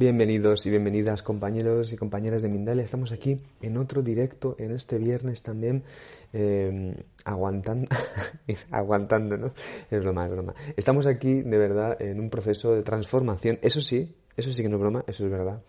Bienvenidos 0.00 0.64
y 0.64 0.70
bienvenidas 0.70 1.22
compañeros 1.22 1.92
y 1.92 1.96
compañeras 1.98 2.40
de 2.40 2.48
Mindalia. 2.48 2.82
Estamos 2.82 3.12
aquí 3.12 3.36
en 3.60 3.76
otro 3.76 4.00
directo, 4.00 4.56
en 4.58 4.72
este 4.72 4.96
viernes 4.96 5.42
también, 5.42 5.84
eh, 6.32 6.94
aguantando, 7.26 7.86
aguantando, 8.70 9.36
¿no? 9.36 9.52
Es 9.90 10.00
broma, 10.00 10.24
es 10.24 10.30
broma. 10.30 10.54
Estamos 10.74 11.04
aquí 11.04 11.42
de 11.42 11.58
verdad 11.58 12.00
en 12.00 12.18
un 12.18 12.30
proceso 12.30 12.74
de 12.74 12.82
transformación, 12.82 13.58
eso 13.60 13.82
sí, 13.82 14.16
eso 14.38 14.54
sí 14.54 14.62
que 14.62 14.70
no 14.70 14.76
es 14.76 14.80
broma, 14.80 15.04
eso 15.06 15.26
es 15.26 15.30
verdad. 15.30 15.60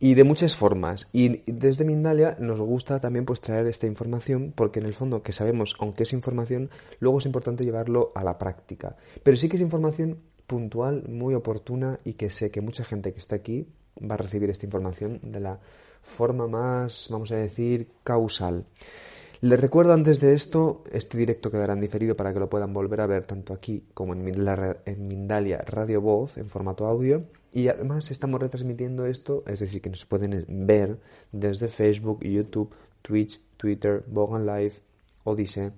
Y 0.00 0.14
de 0.14 0.24
muchas 0.24 0.56
formas. 0.56 1.08
Y 1.12 1.42
desde 1.46 1.84
Mindalia 1.84 2.36
nos 2.40 2.60
gusta 2.60 2.98
también 2.98 3.24
pues 3.24 3.40
traer 3.40 3.68
esta 3.68 3.86
información 3.86 4.52
porque 4.52 4.80
en 4.80 4.86
el 4.86 4.94
fondo 4.94 5.22
que 5.22 5.30
sabemos, 5.30 5.76
aunque 5.78 6.02
es 6.02 6.12
información, 6.12 6.70
luego 6.98 7.18
es 7.18 7.26
importante 7.26 7.64
llevarlo 7.64 8.10
a 8.16 8.24
la 8.24 8.36
práctica. 8.36 8.96
Pero 9.22 9.36
sí 9.36 9.48
que 9.48 9.54
es 9.54 9.62
información 9.62 10.18
puntual, 10.50 11.04
muy 11.08 11.34
oportuna 11.34 12.00
y 12.02 12.14
que 12.14 12.28
sé 12.28 12.50
que 12.50 12.60
mucha 12.60 12.82
gente 12.82 13.12
que 13.12 13.20
está 13.20 13.36
aquí 13.36 13.68
va 14.02 14.16
a 14.16 14.18
recibir 14.18 14.50
esta 14.50 14.66
información 14.66 15.20
de 15.22 15.38
la 15.38 15.60
forma 16.02 16.48
más, 16.48 17.06
vamos 17.08 17.30
a 17.30 17.36
decir, 17.36 17.86
causal. 18.02 18.66
Les 19.42 19.60
recuerdo 19.60 19.92
antes 19.92 20.18
de 20.18 20.34
esto, 20.34 20.82
este 20.90 21.16
directo 21.18 21.52
quedará 21.52 21.74
en 21.74 21.80
diferido 21.80 22.16
para 22.16 22.32
que 22.32 22.40
lo 22.40 22.50
puedan 22.50 22.72
volver 22.72 23.00
a 23.00 23.06
ver 23.06 23.26
tanto 23.26 23.54
aquí 23.54 23.84
como 23.94 24.12
en, 24.12 24.24
Mindalia 24.24 25.58
Radio 25.58 26.00
Voz 26.00 26.36
en 26.36 26.48
formato 26.48 26.84
audio. 26.84 27.26
Y 27.52 27.68
además 27.68 28.10
estamos 28.10 28.40
retransmitiendo 28.40 29.06
esto, 29.06 29.44
es 29.46 29.60
decir, 29.60 29.80
que 29.80 29.90
nos 29.90 30.04
pueden 30.04 30.44
ver 30.48 30.98
desde 31.30 31.68
Facebook, 31.68 32.24
YouTube, 32.24 32.74
Twitch, 33.02 33.40
Twitter, 33.56 34.02
Bogan 34.08 34.46
Live, 34.46 34.74
Odyssey 35.22 35.70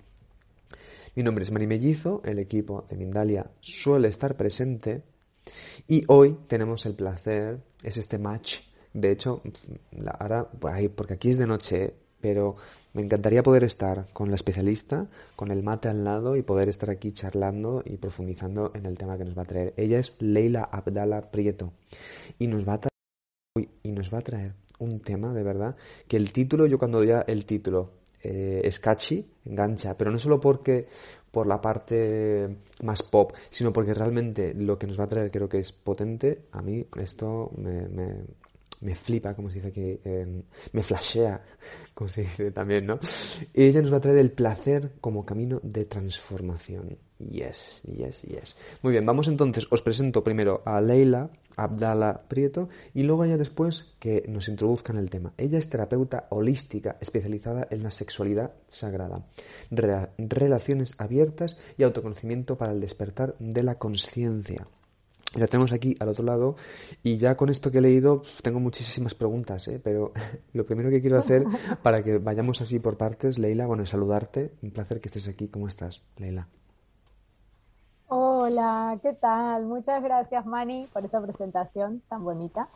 mi 1.15 1.23
nombre 1.23 1.43
es 1.43 1.51
Mari 1.51 1.67
Mellizo, 1.67 2.23
el 2.25 2.39
equipo 2.39 2.87
de 2.89 2.97
Mindalia 2.97 3.51
suele 3.61 4.09
estar 4.09 4.35
presente 4.37 5.03
y 5.87 6.05
hoy 6.09 6.39
tenemos 6.47 6.87
el 6.87 6.95
placer, 6.95 7.61
es 7.83 7.99
este 7.99 8.19
match, 8.19 8.61
de 8.95 9.11
hecho, 9.11 9.43
ahora, 10.19 10.49
porque 10.95 11.15
aquí 11.15 11.31
es 11.31 11.39
de 11.39 11.47
noche, 11.47 11.93
pero 12.21 12.57
me 12.95 13.03
encantaría 13.03 13.43
poder 13.43 13.65
estar 13.65 14.07
con 14.13 14.31
la 14.31 14.37
especialista, 14.37 15.07
con 15.37 15.51
el 15.51 15.63
mate 15.63 15.89
al 15.89 16.05
lado 16.05 16.37
y 16.37 16.43
poder 16.43 16.69
estar 16.69 16.89
aquí 16.89 17.13
charlando 17.13 17.83
y 17.85 17.97
profundizando 17.97 18.71
en 18.75 18.87
el 18.87 18.97
tema 18.97 19.19
que 19.19 19.25
nos 19.25 19.37
va 19.37 19.43
a 19.43 19.47
traer. 19.47 19.75
Ella 19.77 19.99
es 19.99 20.15
Leila 20.19 20.63
Abdala 20.63 21.31
Prieto 21.31 21.73
y 22.39 22.47
nos 22.47 22.67
va 22.67 22.75
a 22.75 22.81
traer, 22.81 23.69
y 23.83 23.93
nos 23.93 24.13
va 24.13 24.19
a 24.19 24.23
traer 24.23 24.55
un 24.79 25.01
tema 25.01 25.35
de 25.35 25.43
verdad 25.43 25.77
que 26.09 26.17
el 26.17 26.33
título, 26.33 26.67
yo 26.67 26.79
cuando 26.79 27.05
ya 27.05 27.21
el 27.21 27.45
título 27.45 28.02
eh, 28.23 28.61
es 28.65 28.79
catchy, 28.79 29.27
engancha, 29.45 29.97
pero 29.97 30.11
no 30.11 30.19
solo 30.19 30.41
porque 30.41 30.87
por 31.31 31.47
la 31.47 31.61
parte 31.61 32.59
más 32.83 33.03
pop, 33.03 33.33
sino 33.49 33.73
porque 33.73 33.95
realmente 33.95 34.53
lo 34.55 34.79
que 34.79 34.87
nos 34.87 35.01
va 35.01 35.05
a 35.05 35.09
traer 35.09 35.31
creo 35.31 35.49
que 35.49 35.59
es 35.59 35.73
potente. 35.73 36.43
A 36.53 36.61
mí 36.61 36.87
esto 37.01 37.51
me, 37.57 37.89
me, 37.89 38.25
flipa, 38.95 39.35
como 39.35 39.49
se 39.49 39.57
dice 39.57 39.69
aquí, 39.69 40.01
me 40.73 40.83
flashea, 40.83 41.43
como 41.95 42.09
se 42.09 42.23
dice 42.23 42.51
también, 42.51 42.87
¿no? 42.87 42.99
Y 43.55 43.65
ella 43.65 43.83
nos 43.83 43.93
va 43.93 43.99
a 43.99 44.01
traer 44.01 44.19
el 44.19 44.33
placer 44.33 44.93
como 45.01 45.25
camino 45.25 45.61
de 45.63 45.85
transformación. 45.85 46.99
Yes, 47.19 47.85
yes, 47.85 48.23
yes. 48.23 48.57
Muy 48.83 48.93
bien, 48.93 49.07
vamos 49.07 49.29
entonces, 49.29 49.67
os 49.71 49.83
presento 49.83 50.25
primero 50.25 50.63
a 50.65 50.81
Leila 50.81 51.31
Abdala 51.57 52.23
Prieto 52.29 52.69
y 52.95 53.03
luego 53.03 53.25
ella 53.25 53.37
después 53.37 53.95
que 53.99 54.25
nos 54.29 54.49
introduzca 54.49 54.93
en 54.93 54.99
el 54.99 55.11
tema. 55.11 55.33
Ella 55.37 55.59
es 55.59 55.69
terapeuta 55.69 56.27
holística 56.31 56.97
especializada 57.01 57.69
en 57.71 57.83
la 57.83 57.91
sexualidad 57.91 58.55
sagrada, 58.69 59.27
relaciones 59.71 60.95
abiertas 60.99 61.59
y 61.77 61.85
autoconocimiento 61.85 62.57
para 62.59 62.73
el 62.73 62.81
despertar 62.81 63.37
de 63.39 63.63
la 63.63 63.79
conciencia. 63.79 64.67
La 65.35 65.47
tenemos 65.47 65.73
aquí 65.73 65.97
al 65.99 66.09
otro 66.09 66.25
lado 66.25 66.57
y 67.03 67.17
ya 67.17 67.37
con 67.37 67.49
esto 67.49 67.71
que 67.71 67.79
he 67.79 67.81
leído 67.81 68.23
tengo 68.43 68.61
muchísimas 68.61 69.15
preguntas, 69.15 69.67
¿eh? 69.69 69.81
pero 69.83 70.13
lo 70.53 70.67
primero 70.67 70.91
que 70.91 71.01
quiero 71.01 71.19
hacer 71.19 71.45
para 71.83 72.03
que 72.03 72.19
vayamos 72.19 72.61
así 72.61 72.79
por 72.79 72.97
partes, 72.97 73.39
Leila, 73.39 73.67
bueno, 73.67 73.83
es 73.83 73.91
saludarte. 73.91 74.53
Un 74.63 74.71
placer 74.71 75.01
que 75.01 75.09
estés 75.09 75.29
aquí. 75.29 75.49
¿Cómo 75.49 75.69
estás, 75.69 76.03
Leila? 76.19 76.49
Hola, 78.09 78.99
¿qué 79.01 79.15
tal? 79.15 79.65
Muchas 79.65 80.03
gracias, 80.03 80.45
Mani, 80.45 80.87
por 80.93 81.03
esa 81.05 81.23
presentación 81.23 82.03
tan 82.11 82.23
bonita. 82.23 82.69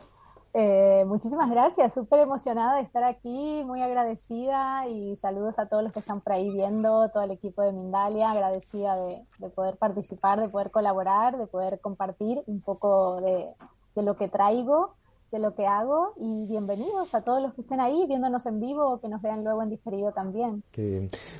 Eh, 0.59 1.05
muchísimas 1.05 1.51
gracias, 1.51 1.93
súper 1.93 2.21
emocionada 2.21 2.77
de 2.77 2.81
estar 2.81 3.03
aquí, 3.03 3.63
muy 3.63 3.79
agradecida 3.83 4.87
y 4.87 5.15
saludos 5.17 5.59
a 5.59 5.67
todos 5.67 5.83
los 5.83 5.93
que 5.93 5.99
están 5.99 6.19
por 6.19 6.33
ahí 6.33 6.49
viendo, 6.49 7.09
todo 7.09 7.21
el 7.21 7.29
equipo 7.29 7.61
de 7.61 7.71
Mindalia, 7.71 8.31
agradecida 8.31 8.95
de, 8.95 9.23
poder 9.53 9.77
participar, 9.77 10.39
de 10.41 10.49
poder 10.49 10.71
colaborar, 10.71 11.37
de 11.37 11.45
poder 11.45 11.79
compartir 11.79 12.41
un 12.47 12.61
poco 12.61 13.21
de, 13.21 13.53
de 13.93 14.01
lo 14.01 14.17
que 14.17 14.29
traigo 14.29 14.95
de 15.31 15.39
lo 15.39 15.53
que 15.55 15.65
hago 15.65 16.13
y 16.17 16.45
bienvenidos 16.47 17.13
a 17.13 17.21
todos 17.21 17.41
los 17.41 17.53
que 17.53 17.61
estén 17.61 17.81
ahí 17.81 18.05
viéndonos 18.07 18.45
en 18.45 18.59
vivo 18.61 18.93
o 18.93 19.01
que 19.01 19.09
nos 19.09 19.21
vean 19.21 19.43
luego 19.43 19.61
en 19.61 19.69
diferido 19.69 20.13
también. 20.13 20.63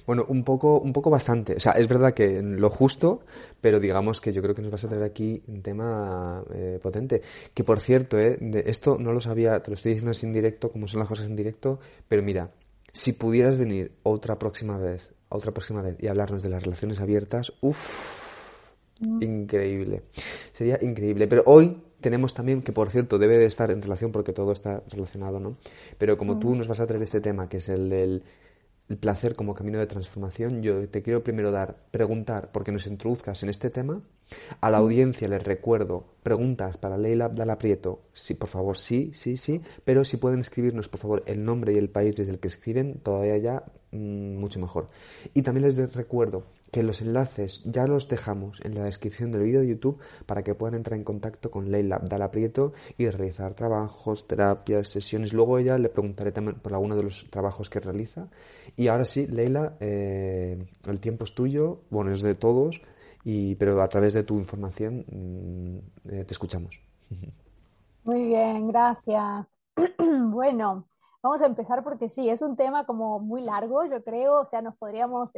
bueno, 0.05 0.25
un 0.27 0.43
poco, 0.43 0.79
un 0.79 0.91
poco 0.91 1.09
bastante. 1.09 1.55
O 1.55 1.59
sea, 1.59 1.73
es 1.73 1.87
verdad 1.87 2.13
que 2.13 2.41
lo 2.41 2.69
justo, 2.69 3.21
pero 3.61 3.79
digamos 3.79 4.19
que 4.19 4.33
yo 4.33 4.41
creo 4.41 4.53
que 4.53 4.61
nos 4.61 4.71
vas 4.71 4.83
a 4.83 4.89
traer 4.89 5.03
aquí 5.03 5.41
un 5.47 5.61
tema 5.61 6.43
eh, 6.53 6.79
potente. 6.81 7.21
Que 7.53 7.63
por 7.63 7.79
cierto, 7.79 8.19
eh, 8.19 8.37
esto 8.65 8.97
no 8.99 9.13
lo 9.13 9.21
sabía, 9.21 9.61
te 9.61 9.71
lo 9.71 9.75
estoy 9.75 9.93
diciendo 9.93 10.11
así 10.11 10.25
en 10.25 10.33
directo, 10.33 10.69
como 10.69 10.87
son 10.87 10.99
las 10.99 11.07
cosas 11.07 11.27
en 11.27 11.35
directo, 11.35 11.79
pero 12.09 12.21
mira, 12.21 12.51
si 12.91 13.13
pudieras 13.13 13.57
venir 13.57 13.93
otra 14.03 14.37
próxima 14.37 14.77
vez, 14.77 15.13
otra 15.29 15.53
próxima 15.53 15.81
vez 15.81 15.95
y 16.01 16.07
hablarnos 16.07 16.43
de 16.43 16.49
las 16.49 16.61
relaciones 16.61 16.99
abiertas, 16.99 17.53
uff, 17.61 18.73
mm. 18.99 19.23
increíble. 19.23 20.01
Sería 20.51 20.77
increíble. 20.81 21.27
Pero 21.27 21.43
hoy 21.45 21.86
tenemos 21.99 22.33
también, 22.33 22.61
que 22.61 22.71
por 22.71 22.89
cierto 22.89 23.17
debe 23.17 23.37
de 23.37 23.45
estar 23.45 23.71
en 23.71 23.81
relación 23.81 24.11
porque 24.11 24.33
todo 24.33 24.51
está 24.51 24.83
relacionado, 24.89 25.39
¿no? 25.39 25.57
Pero 25.97 26.17
como 26.17 26.39
tú 26.39 26.53
mm. 26.53 26.57
nos 26.59 26.67
vas 26.67 26.79
a 26.79 26.87
traer 26.87 27.03
este 27.03 27.21
tema, 27.21 27.49
que 27.49 27.57
es 27.57 27.69
el 27.69 27.89
del 27.89 28.23
placer 28.99 29.35
como 29.35 29.53
camino 29.53 29.79
de 29.79 29.87
transformación, 29.87 30.61
yo 30.61 30.87
te 30.87 31.01
quiero 31.01 31.23
primero 31.23 31.51
dar, 31.51 31.75
preguntar, 31.91 32.51
porque 32.51 32.71
nos 32.71 32.87
introduzcas 32.87 33.43
en 33.43 33.49
este 33.49 33.69
tema. 33.69 34.01
A 34.61 34.69
la 34.69 34.79
mm. 34.79 34.81
audiencia 34.81 35.27
les 35.27 35.43
recuerdo 35.43 36.05
preguntas 36.21 36.77
para 36.77 36.97
Leila 36.97 37.29
Dala 37.29 37.57
Prieto. 37.57 38.03
Sí, 38.13 38.35
por 38.35 38.49
favor, 38.49 38.77
sí, 38.77 39.11
sí, 39.13 39.37
sí. 39.37 39.61
Pero 39.83 40.05
si 40.05 40.17
pueden 40.17 40.39
escribirnos, 40.39 40.89
por 40.89 40.99
favor, 40.99 41.23
el 41.25 41.43
nombre 41.43 41.73
y 41.73 41.77
el 41.77 41.89
país 41.89 42.15
desde 42.15 42.31
el 42.31 42.39
que 42.39 42.47
escriben, 42.47 42.99
todavía 42.99 43.37
ya 43.37 43.63
mm, 43.91 44.37
mucho 44.37 44.59
mejor. 44.59 44.89
Y 45.33 45.41
también 45.41 45.65
les 45.65 45.93
recuerdo 45.93 46.43
que 46.71 46.83
los 46.83 47.01
enlaces 47.01 47.63
ya 47.63 47.87
los 47.87 48.07
dejamos 48.07 48.59
en 48.63 48.75
la 48.75 48.83
descripción 48.83 49.31
del 49.31 49.43
vídeo 49.43 49.61
de 49.61 49.67
YouTube 49.67 49.99
para 50.25 50.43
que 50.43 50.55
puedan 50.55 50.75
entrar 50.75 50.97
en 50.97 51.03
contacto 51.03 51.49
con 51.49 51.71
Leila 51.71 51.99
Dala 52.03 52.31
Prieto 52.31 52.73
y 52.97 53.09
realizar 53.09 53.53
trabajos, 53.53 54.27
terapias, 54.27 54.89
sesiones. 54.89 55.33
Luego 55.33 55.57
ella 55.57 55.77
le 55.77 55.89
preguntaré 55.89 56.31
también 56.31 56.59
por 56.59 56.73
alguno 56.73 56.95
de 56.95 57.03
los 57.03 57.29
trabajos 57.29 57.69
que 57.69 57.79
realiza. 57.79 58.27
Y 58.75 58.87
ahora 58.87 59.05
sí, 59.05 59.27
Leila, 59.27 59.77
eh, 59.79 60.67
el 60.87 60.99
tiempo 60.99 61.23
es 61.23 61.33
tuyo, 61.33 61.81
bueno, 61.89 62.11
es 62.11 62.21
de 62.21 62.35
todos, 62.35 62.81
y, 63.23 63.55
pero 63.55 63.81
a 63.81 63.87
través 63.87 64.13
de 64.13 64.23
tu 64.23 64.37
información 64.37 65.05
mm, 65.07 66.09
eh, 66.11 66.25
te 66.25 66.33
escuchamos. 66.33 66.79
Muy 68.03 68.25
bien, 68.25 68.67
gracias. 68.67 69.47
bueno, 69.97 70.87
vamos 71.21 71.41
a 71.41 71.45
empezar 71.45 71.83
porque 71.83 72.09
sí, 72.09 72.29
es 72.29 72.41
un 72.41 72.55
tema 72.55 72.85
como 72.85 73.19
muy 73.19 73.41
largo, 73.41 73.85
yo 73.85 74.03
creo, 74.03 74.41
o 74.41 74.45
sea, 74.45 74.61
nos 74.61 74.75
podríamos 74.75 75.35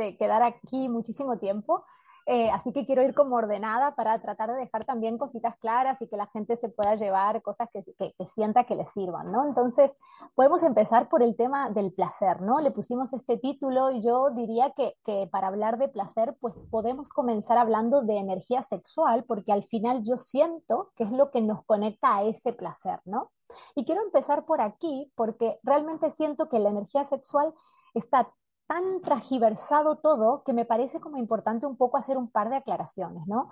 eh, 0.00 0.16
quedar 0.16 0.42
aquí 0.42 0.88
muchísimo 0.88 1.38
tiempo. 1.38 1.84
Eh, 2.26 2.50
así 2.50 2.72
que 2.72 2.86
quiero 2.86 3.02
ir 3.02 3.14
como 3.14 3.36
ordenada 3.36 3.94
para 3.96 4.20
tratar 4.20 4.52
de 4.52 4.58
dejar 4.58 4.84
también 4.84 5.18
cositas 5.18 5.56
claras 5.56 6.00
y 6.00 6.06
que 6.06 6.16
la 6.16 6.26
gente 6.28 6.56
se 6.56 6.68
pueda 6.68 6.94
llevar 6.94 7.42
cosas 7.42 7.68
que, 7.72 7.82
que, 7.98 8.12
que, 8.12 8.26
sienta 8.26 8.64
que 8.64 8.76
le 8.76 8.84
sirvan, 8.84 9.32
¿no? 9.32 9.44
Entonces, 9.46 9.90
podemos 10.34 10.62
empezar 10.62 11.08
por 11.08 11.22
el 11.22 11.34
tema 11.34 11.70
del 11.70 11.92
placer, 11.92 12.40
¿no? 12.40 12.60
Le 12.60 12.70
pusimos 12.70 13.12
este 13.14 13.38
título 13.38 13.90
y 13.90 14.02
yo 14.02 14.30
diría 14.30 14.70
que, 14.76 14.94
que 15.04 15.28
para 15.32 15.48
hablar 15.48 15.78
de 15.78 15.88
placer, 15.88 16.36
pues 16.40 16.54
podemos 16.70 17.08
comenzar 17.08 17.58
hablando 17.58 18.02
de 18.02 18.18
energía 18.18 18.62
sexual, 18.62 19.24
porque 19.24 19.52
al 19.52 19.64
final 19.64 20.04
yo 20.04 20.16
siento 20.18 20.92
que 20.94 21.04
es 21.04 21.10
lo 21.10 21.30
que 21.30 21.40
nos 21.40 21.64
conecta 21.64 22.16
a 22.16 22.22
ese 22.22 22.52
placer, 22.52 23.00
¿no? 23.04 23.32
Y 23.74 23.84
quiero 23.84 24.02
empezar 24.02 24.44
por 24.44 24.60
aquí 24.60 25.10
porque 25.16 25.58
realmente 25.64 26.12
siento 26.12 26.48
que 26.48 26.60
la 26.60 26.68
energía 26.68 27.04
sexual 27.04 27.52
está 27.94 28.32
tan 28.70 29.02
transgiversado 29.02 29.96
todo 29.96 30.44
que 30.44 30.52
me 30.52 30.64
parece 30.64 31.00
como 31.00 31.18
importante 31.18 31.66
un 31.66 31.76
poco 31.76 31.96
hacer 31.96 32.16
un 32.16 32.30
par 32.30 32.50
de 32.50 32.56
aclaraciones, 32.56 33.26
¿no? 33.26 33.48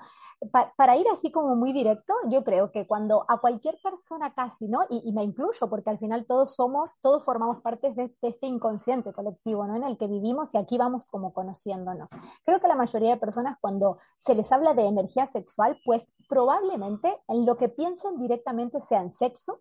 para 0.76 0.96
ir 0.96 1.04
así 1.12 1.32
como 1.32 1.56
muy 1.56 1.72
directo, 1.72 2.14
yo 2.28 2.44
creo 2.44 2.70
que 2.70 2.86
cuando 2.86 3.24
a 3.26 3.38
cualquier 3.38 3.76
persona 3.82 4.32
casi, 4.34 4.68
¿no? 4.68 4.82
Y, 4.88 5.12
me 5.12 5.24
incluyo, 5.24 5.68
porque 5.68 5.90
al 5.90 5.98
final 5.98 6.26
todos 6.26 6.54
somos, 6.54 7.00
todos 7.00 7.24
formamos 7.24 7.60
parte 7.60 7.92
de, 7.92 8.14
de, 8.22 8.28
este 8.28 8.46
inconsciente 8.46 9.12
colectivo, 9.12 9.66
¿no? 9.66 9.74
En 9.74 9.82
el 9.82 9.98
que 9.98 10.06
vivimos 10.06 10.54
y 10.54 10.58
aquí 10.58 10.78
vamos 10.78 11.08
como 11.08 11.32
conociéndonos. 11.32 12.08
Creo 12.44 12.60
que 12.60 12.68
la 12.68 12.76
mayoría 12.76 13.10
de 13.10 13.16
personas 13.16 13.56
cuando 13.60 13.98
se 14.18 14.36
les 14.36 14.52
habla 14.52 14.74
de 14.74 14.86
energía 14.86 15.26
sexual, 15.26 15.76
pues 15.84 16.08
probablemente 16.28 17.20
en 17.26 17.44
lo 17.44 17.56
que 17.56 17.68
piensen 17.68 18.20
directamente 18.20 18.80
sea 18.80 19.00
en 19.00 19.10
sexo 19.10 19.60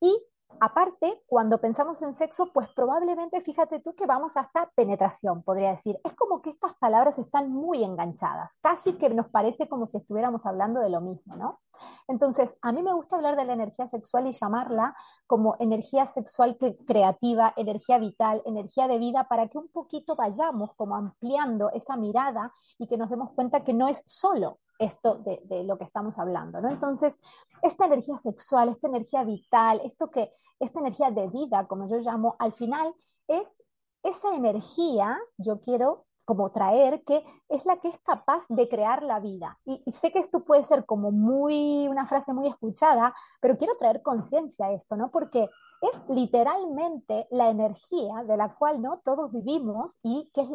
y 0.00 0.20
Aparte, 0.58 1.22
cuando 1.26 1.58
pensamos 1.60 2.00
en 2.00 2.14
sexo, 2.14 2.50
pues 2.52 2.68
probablemente, 2.74 3.40
fíjate 3.42 3.80
tú 3.80 3.94
que 3.94 4.06
vamos 4.06 4.36
hasta 4.36 4.70
penetración, 4.74 5.42
podría 5.42 5.70
decir. 5.70 6.00
Es 6.02 6.14
como 6.14 6.40
que 6.40 6.50
estas 6.50 6.74
palabras 6.74 7.18
están 7.18 7.50
muy 7.52 7.84
enganchadas, 7.84 8.56
casi 8.62 8.94
que 8.94 9.10
nos 9.10 9.28
parece 9.28 9.68
como 9.68 9.86
si 9.86 9.98
estuviéramos 9.98 10.46
hablando 10.46 10.80
de 10.80 10.88
lo 10.88 11.02
mismo, 11.02 11.36
¿no? 11.36 11.60
Entonces, 12.08 12.56
a 12.62 12.72
mí 12.72 12.82
me 12.82 12.94
gusta 12.94 13.16
hablar 13.16 13.36
de 13.36 13.44
la 13.44 13.52
energía 13.52 13.86
sexual 13.86 14.26
y 14.26 14.32
llamarla 14.32 14.96
como 15.26 15.56
energía 15.58 16.06
sexual 16.06 16.56
creativa, 16.86 17.52
energía 17.56 17.98
vital, 17.98 18.42
energía 18.46 18.88
de 18.88 18.98
vida, 18.98 19.28
para 19.28 19.48
que 19.48 19.58
un 19.58 19.68
poquito 19.68 20.16
vayamos 20.16 20.74
como 20.76 20.96
ampliando 20.96 21.70
esa 21.72 21.96
mirada 21.96 22.52
y 22.78 22.86
que 22.86 22.96
nos 22.96 23.10
demos 23.10 23.32
cuenta 23.32 23.62
que 23.62 23.74
no 23.74 23.88
es 23.88 24.02
solo 24.06 24.58
esto 24.78 25.16
de, 25.16 25.40
de, 25.44 25.64
lo 25.64 25.78
que 25.78 25.84
estamos 25.84 26.18
hablando, 26.18 26.60
¿no? 26.60 26.68
Entonces, 26.68 27.20
esta 27.62 27.86
energía 27.86 28.16
sexual, 28.18 28.68
esta 28.68 28.88
energía 28.88 29.24
vital, 29.24 29.80
esto 29.84 30.10
que, 30.10 30.30
esta 30.60 30.80
energía 30.80 31.10
de 31.10 31.28
vida, 31.28 31.66
como 31.66 31.88
yo 31.88 31.98
llamo, 31.98 32.36
al 32.38 32.52
final 32.52 32.94
es 33.28 33.62
esa 34.02 34.34
energía, 34.34 35.18
yo 35.36 35.60
quiero 35.60 36.06
como 36.26 36.50
traer, 36.50 37.04
que 37.04 37.24
es 37.48 37.64
la 37.64 37.78
que 37.78 37.88
es 37.88 37.98
capaz 38.00 38.44
de 38.48 38.68
crear 38.68 39.02
la 39.04 39.20
vida. 39.20 39.58
Y, 39.64 39.80
sé 39.92 40.10
que 40.10 40.18
esto 40.18 40.44
puede 40.44 40.64
ser 40.64 40.84
como 40.84 41.12
muy, 41.12 41.86
una 41.86 42.06
frase 42.06 42.34
muy 42.34 42.48
escuchada, 42.48 43.14
pero 43.40 43.56
quiero 43.56 43.76
traer 43.76 44.02
conciencia 44.02 44.66
a 44.66 44.72
esto, 44.72 44.96
¿no? 44.96 45.10
Porque 45.12 45.48
es 45.82 45.90
literalmente 46.08 47.26
la 47.30 47.50
energía 47.50 48.24
de 48.26 48.36
la 48.36 48.54
cual 48.54 48.80
¿no? 48.80 49.00
todos 49.04 49.32
vivimos 49.32 49.98
y 50.02 50.30
que 50.32 50.46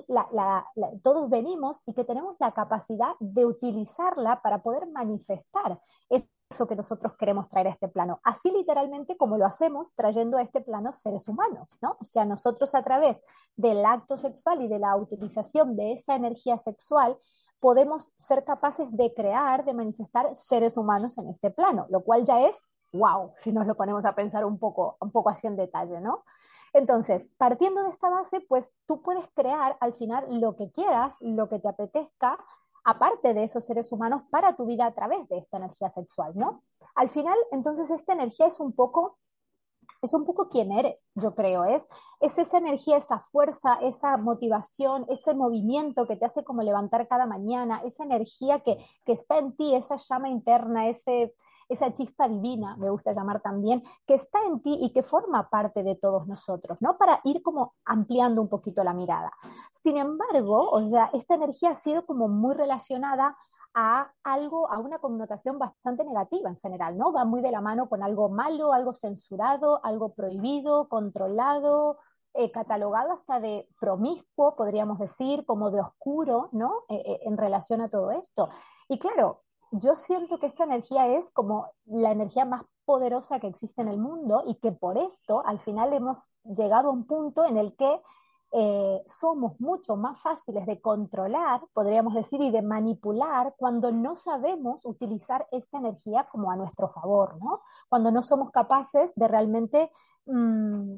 todos 1.03 1.29
venimos 1.29 1.83
y 1.85 1.94
que 1.94 2.03
tenemos 2.03 2.35
la 2.39 2.53
capacidad 2.53 3.13
de 3.19 3.45
utilizarla 3.45 4.41
para 4.41 4.62
poder 4.63 4.88
manifestar 4.88 5.79
eso 6.09 6.68
que 6.68 6.75
nosotros 6.75 7.13
queremos 7.18 7.47
traer 7.47 7.68
a 7.68 7.71
este 7.71 7.88
plano. 7.88 8.19
Así 8.23 8.51
literalmente 8.51 9.18
como 9.18 9.38
lo 9.38 9.45
hacemos 9.45 9.94
trayendo 9.95 10.38
a 10.38 10.41
este 10.41 10.62
plano 10.62 10.91
seres 10.91 11.27
humanos, 11.27 11.77
¿no? 11.81 11.97
O 12.00 12.03
sea, 12.03 12.25
nosotros 12.25 12.75
a 12.75 12.83
través 12.83 13.24
del 13.56 13.85
acto 13.85 14.17
sexual 14.17 14.62
y 14.62 14.67
de 14.67 14.79
la 14.79 14.95
utilización 14.95 15.75
de 15.77 15.94
esa 15.94 16.15
energía 16.15 16.59
sexual, 16.59 17.17
podemos 17.62 18.12
ser 18.17 18.44
capaces 18.44 18.91
de 18.91 19.13
crear, 19.13 19.63
de 19.63 19.74
manifestar 19.74 20.35
seres 20.35 20.77
humanos 20.77 21.17
en 21.19 21.29
este 21.29 21.51
plano, 21.51 21.85
lo 21.89 22.03
cual 22.03 22.25
ya 22.25 22.47
es 22.47 22.63
wow, 22.91 23.31
si 23.35 23.51
nos 23.51 23.67
lo 23.67 23.75
ponemos 23.75 24.05
a 24.05 24.15
pensar 24.15 24.45
un 24.45 24.57
poco, 24.57 24.97
un 24.99 25.11
poco 25.11 25.29
así 25.29 25.47
en 25.47 25.55
detalle, 25.55 26.01
¿no? 26.01 26.23
Entonces, 26.73 27.29
partiendo 27.38 27.83
de 27.83 27.89
esta 27.89 28.09
base, 28.09 28.41
pues 28.41 28.73
tú 28.85 29.01
puedes 29.01 29.27
crear 29.33 29.77
al 29.81 29.93
final 29.93 30.25
lo 30.39 30.55
que 30.55 30.71
quieras, 30.71 31.17
lo 31.19 31.49
que 31.49 31.59
te 31.59 31.67
apetezca, 31.67 32.38
aparte 32.83 33.33
de 33.33 33.43
esos 33.43 33.65
seres 33.65 33.91
humanos, 33.91 34.23
para 34.31 34.55
tu 34.55 34.65
vida 34.65 34.85
a 34.85 34.93
través 34.93 35.27
de 35.27 35.38
esta 35.38 35.57
energía 35.57 35.89
sexual, 35.89 36.31
¿no? 36.35 36.63
Al 36.95 37.09
final, 37.09 37.38
entonces, 37.51 37.89
esta 37.89 38.13
energía 38.13 38.47
es 38.47 38.59
un 38.59 38.73
poco 38.73 39.17
es 40.01 40.13
un 40.15 40.25
poco 40.25 40.49
quién 40.49 40.71
eres, 40.71 41.11
yo 41.13 41.35
creo, 41.35 41.63
es, 41.63 41.88
es 42.19 42.38
esa 42.39 42.57
energía, 42.57 42.97
esa 42.97 43.19
fuerza, 43.19 43.75
esa 43.81 44.17
motivación, 44.17 45.05
ese 45.09 45.35
movimiento 45.35 46.07
que 46.07 46.15
te 46.15 46.25
hace 46.25 46.43
como 46.43 46.63
levantar 46.63 47.07
cada 47.07 47.27
mañana, 47.27 47.81
esa 47.85 48.03
energía 48.03 48.61
que, 48.61 48.83
que 49.05 49.11
está 49.11 49.38
en 49.38 49.55
ti, 49.55 49.75
esa 49.75 49.97
llama 49.97 50.29
interna, 50.29 50.88
ese, 50.88 51.35
esa 51.71 51.94
chispa 51.94 52.27
divina, 52.27 52.75
me 52.77 52.89
gusta 52.89 53.13
llamar 53.13 53.41
también, 53.41 53.83
que 54.06 54.15
está 54.15 54.39
en 54.45 54.62
ti 54.62 54.77
y 54.81 54.91
que 54.91 55.03
forma 55.03 55.50
parte 55.50 55.83
de 55.83 55.95
todos 55.95 56.27
nosotros, 56.27 56.77
¿no? 56.81 56.97
Para 56.97 57.21
ir 57.23 57.41
como 57.41 57.75
ampliando 57.85 58.41
un 58.41 58.50
poquito 58.50 58.83
la 58.83 58.94
mirada. 58.94 59.31
Sin 59.71 59.97
embargo, 59.97 60.69
o 60.69 60.85
sea, 60.88 61.09
esta 61.13 61.35
energía 61.35 61.69
ha 61.69 61.75
sido 61.75 62.06
como 62.06 62.27
muy 62.27 62.56
relacionada 62.56 63.38
a 63.73 64.12
algo, 64.23 64.69
a 64.69 64.79
una 64.79 65.00
connotación 65.00 65.57
bastante 65.57 66.03
negativa 66.03 66.50
en 66.50 66.59
general, 66.59 66.97
¿no? 66.97 67.13
Va 67.13 67.23
muy 67.23 67.41
de 67.41 67.51
la 67.51 67.62
mano 67.62 67.88
con 67.88 68.03
algo 68.03 68.29
malo, 68.29 68.74
algo 68.74 68.94
censurado, 68.94 69.79
algo 69.83 70.13
prohibido, 70.13 70.89
controlado, 70.89 72.00
eh, 72.33 72.51
catalogado 72.51 73.13
hasta 73.13 73.39
de 73.39 73.67
promiscuo, 73.79 74.56
podríamos 74.56 75.00
decir, 75.00 75.45
como 75.45 75.71
de 75.71 75.81
oscuro, 75.81 76.50
¿no? 76.51 76.83
Eh, 76.89 77.01
eh, 77.06 77.19
en 77.24 77.38
relación 77.38 77.81
a 77.81 77.89
todo 77.89 78.12
esto. 78.12 78.50
Y 78.89 79.00
claro, 79.00 79.44
yo 79.71 79.95
siento 79.95 80.39
que 80.39 80.47
esta 80.47 80.65
energía 80.65 81.07
es 81.07 81.31
como 81.31 81.68
la 81.85 82.12
energía 82.12 82.45
más 82.45 82.63
poderosa 82.85 83.39
que 83.39 83.47
existe 83.47 83.81
en 83.81 83.88
el 83.88 83.97
mundo 83.97 84.44
y 84.45 84.56
que 84.56 84.71
por 84.71 84.97
esto 84.97 85.44
al 85.45 85.59
final 85.59 85.94
hemos 85.94 86.35
llegado 86.44 86.89
a 86.89 86.91
un 86.91 87.06
punto 87.06 87.45
en 87.45 87.57
el 87.57 87.75
que 87.75 88.01
eh, 88.53 89.01
somos 89.07 89.57
mucho 89.62 89.95
más 89.95 90.19
fáciles 90.19 90.65
de 90.65 90.81
controlar, 90.81 91.62
podríamos 91.73 92.13
decir, 92.13 92.41
y 92.41 92.51
de 92.51 92.62
manipular 92.62 93.56
cuando 93.57 93.94
no 93.94 94.18
sabemos 94.18 94.85
utilizar 94.85 95.47
esta 95.51 95.77
energía 95.77 96.27
como 96.29 96.51
a 96.51 96.57
nuestro 96.57 96.89
favor, 96.89 97.38
¿no? 97.41 97.62
Cuando 97.88 98.12
no 98.12 98.21
somos 98.21 98.51
capaces 98.51 99.13
de 99.15 99.27
realmente 99.29 99.89
mmm, 100.25 100.95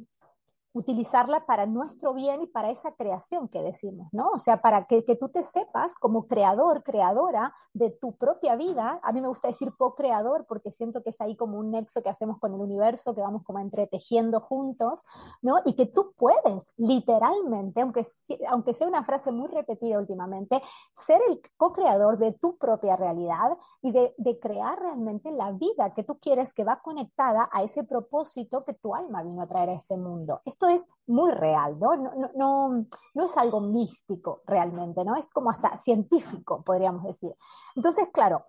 utilizarla 0.74 1.46
para 1.46 1.66
nuestro 1.66 2.14
bien 2.14 2.42
y 2.42 2.48
para 2.48 2.72
esa 2.72 2.92
creación 2.94 3.48
que 3.48 3.62
decimos, 3.62 4.08
¿no? 4.12 4.30
O 4.30 4.40
sea, 4.40 4.62
para 4.62 4.86
que, 4.86 5.04
tú 5.20 5.30
te 5.30 5.44
sepas 5.44 5.96
como 5.96 6.28
creador, 6.28 6.84
creadora 6.84 7.54
de 7.74 7.92
tu 7.92 8.16
propia 8.16 8.56
vida. 8.56 9.00
A 9.04 9.12
mí 9.12 9.22
me 9.22 9.28
gusta 9.28 9.48
decir 9.48 9.74
co-creador 9.78 10.46
porque 10.48 10.72
siento 10.72 11.04
que 11.04 11.12
es 11.12 11.22
ahí 11.22 11.36
como 11.36 11.60
un 11.60 11.72
nexo 11.72 12.02
que 12.02 12.10
hacemos 12.10 12.40
con 12.40 12.54
el 12.54 12.60
universo, 12.60 13.14
que 13.14 13.22
vamos 13.22 13.44
como 13.44 13.60
entretejiendo 13.60 14.40
juntos, 14.42 15.04
¿no? 15.42 15.58
Y 15.66 15.74
que 15.74 15.86
tú 15.86 16.14
puedes 16.18 16.74
literalmente, 16.78 17.82
aunque, 17.82 18.04
aunque 18.50 18.74
sea 18.74 18.88
una 18.88 19.04
frase 19.04 19.32
muy 19.32 19.48
repetida 19.48 20.00
últimamente, 20.00 20.62
ser 20.96 21.22
el 21.30 21.40
co-creador 21.58 22.18
de 22.18 22.34
tu 22.34 22.58
propia 22.58 22.96
realidad 22.96 23.58
y 23.82 23.92
de, 23.92 24.14
de 24.18 24.40
crear 24.40 24.80
realmente 24.80 25.32
la 25.32 25.52
vida 25.52 25.94
que 25.94 26.04
tú 26.04 26.18
quieres 26.20 26.54
que 26.54 26.64
va 26.64 26.82
conectada 26.82 27.50
a 27.52 27.62
ese 27.64 27.84
propósito 27.84 28.66
que 28.66 28.74
tu 28.74 28.96
alma 28.96 29.22
vino 29.22 29.42
a 29.42 29.48
traer 29.48 29.70
a 29.70 29.74
este 29.74 29.98
mundo. 29.98 30.42
Esto 30.46 30.63
es 30.68 30.88
muy 31.08 31.32
real, 31.32 31.80
¿no? 31.80 31.96
No, 31.96 32.12
no, 32.36 32.86
no, 33.14 33.26
es 33.26 33.38
algo 33.38 33.60
místico 33.60 34.42
realmente, 34.46 35.04
¿no? 35.04 35.16
Es 35.16 35.30
como 35.30 35.50
hasta 35.50 35.78
científico, 35.78 36.64
podríamos 36.64 37.04
decir. 37.04 37.36
Entonces, 37.76 38.10
claro, 38.14 38.46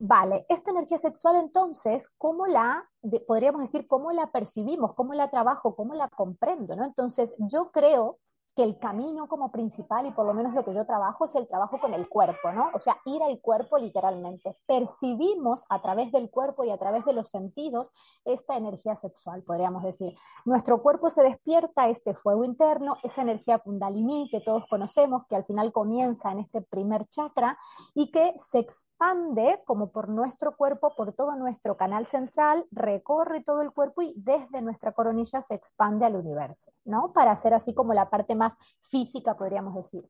Vale, 0.00 0.46
esta 0.48 0.70
energía 0.70 0.96
sexual 0.96 1.34
entonces, 1.36 2.08
¿cómo 2.18 2.46
la, 2.46 2.88
podríamos 3.26 3.60
decir, 3.60 3.88
cómo 3.88 4.12
la 4.12 4.30
percibimos, 4.30 4.94
cómo 4.94 5.12
la 5.12 5.28
trabajo, 5.28 5.74
cómo 5.74 5.94
la 5.94 6.08
comprendo, 6.08 6.76
¿no? 6.76 6.84
Entonces, 6.84 7.34
yo 7.38 7.72
creo 7.72 8.20
que 8.58 8.64
el 8.64 8.76
camino 8.76 9.28
como 9.28 9.52
principal, 9.52 10.04
y 10.06 10.10
por 10.10 10.26
lo 10.26 10.34
menos 10.34 10.52
lo 10.52 10.64
que 10.64 10.74
yo 10.74 10.84
trabajo, 10.84 11.26
es 11.26 11.34
el 11.36 11.46
trabajo 11.46 11.78
con 11.78 11.94
el 11.94 12.08
cuerpo, 12.08 12.50
¿no? 12.50 12.70
O 12.74 12.80
sea, 12.80 12.96
ir 13.04 13.22
al 13.22 13.40
cuerpo 13.40 13.78
literalmente. 13.78 14.58
Percibimos 14.66 15.64
a 15.68 15.80
través 15.80 16.10
del 16.10 16.28
cuerpo 16.28 16.64
y 16.64 16.70
a 16.70 16.76
través 16.76 17.04
de 17.04 17.12
los 17.12 17.28
sentidos 17.28 17.92
esta 18.24 18.56
energía 18.56 18.96
sexual, 18.96 19.44
podríamos 19.44 19.84
decir. 19.84 20.16
Nuestro 20.44 20.82
cuerpo 20.82 21.08
se 21.08 21.22
despierta, 21.22 21.88
este 21.88 22.14
fuego 22.14 22.42
interno, 22.42 22.96
esa 23.04 23.22
energía 23.22 23.60
kundalini 23.60 24.28
que 24.28 24.40
todos 24.40 24.64
conocemos, 24.68 25.24
que 25.28 25.36
al 25.36 25.44
final 25.44 25.72
comienza 25.72 26.32
en 26.32 26.40
este 26.40 26.60
primer 26.60 27.06
chakra 27.10 27.56
y 27.94 28.10
que 28.10 28.34
se 28.40 28.58
expande 28.58 29.62
como 29.66 29.92
por 29.92 30.08
nuestro 30.08 30.56
cuerpo, 30.56 30.92
por 30.96 31.12
todo 31.12 31.36
nuestro 31.36 31.76
canal 31.76 32.08
central, 32.08 32.66
recorre 32.72 33.44
todo 33.44 33.62
el 33.62 33.72
cuerpo 33.72 34.02
y 34.02 34.14
desde 34.16 34.62
nuestra 34.62 34.90
coronilla 34.90 35.42
se 35.42 35.54
expande 35.54 36.04
al 36.06 36.16
universo, 36.16 36.72
¿no? 36.84 37.12
Para 37.12 37.30
hacer 37.30 37.54
así 37.54 37.72
como 37.72 37.94
la 37.94 38.10
parte 38.10 38.34
más 38.34 38.47
física, 38.80 39.36
podríamos 39.36 39.74
decir. 39.74 40.08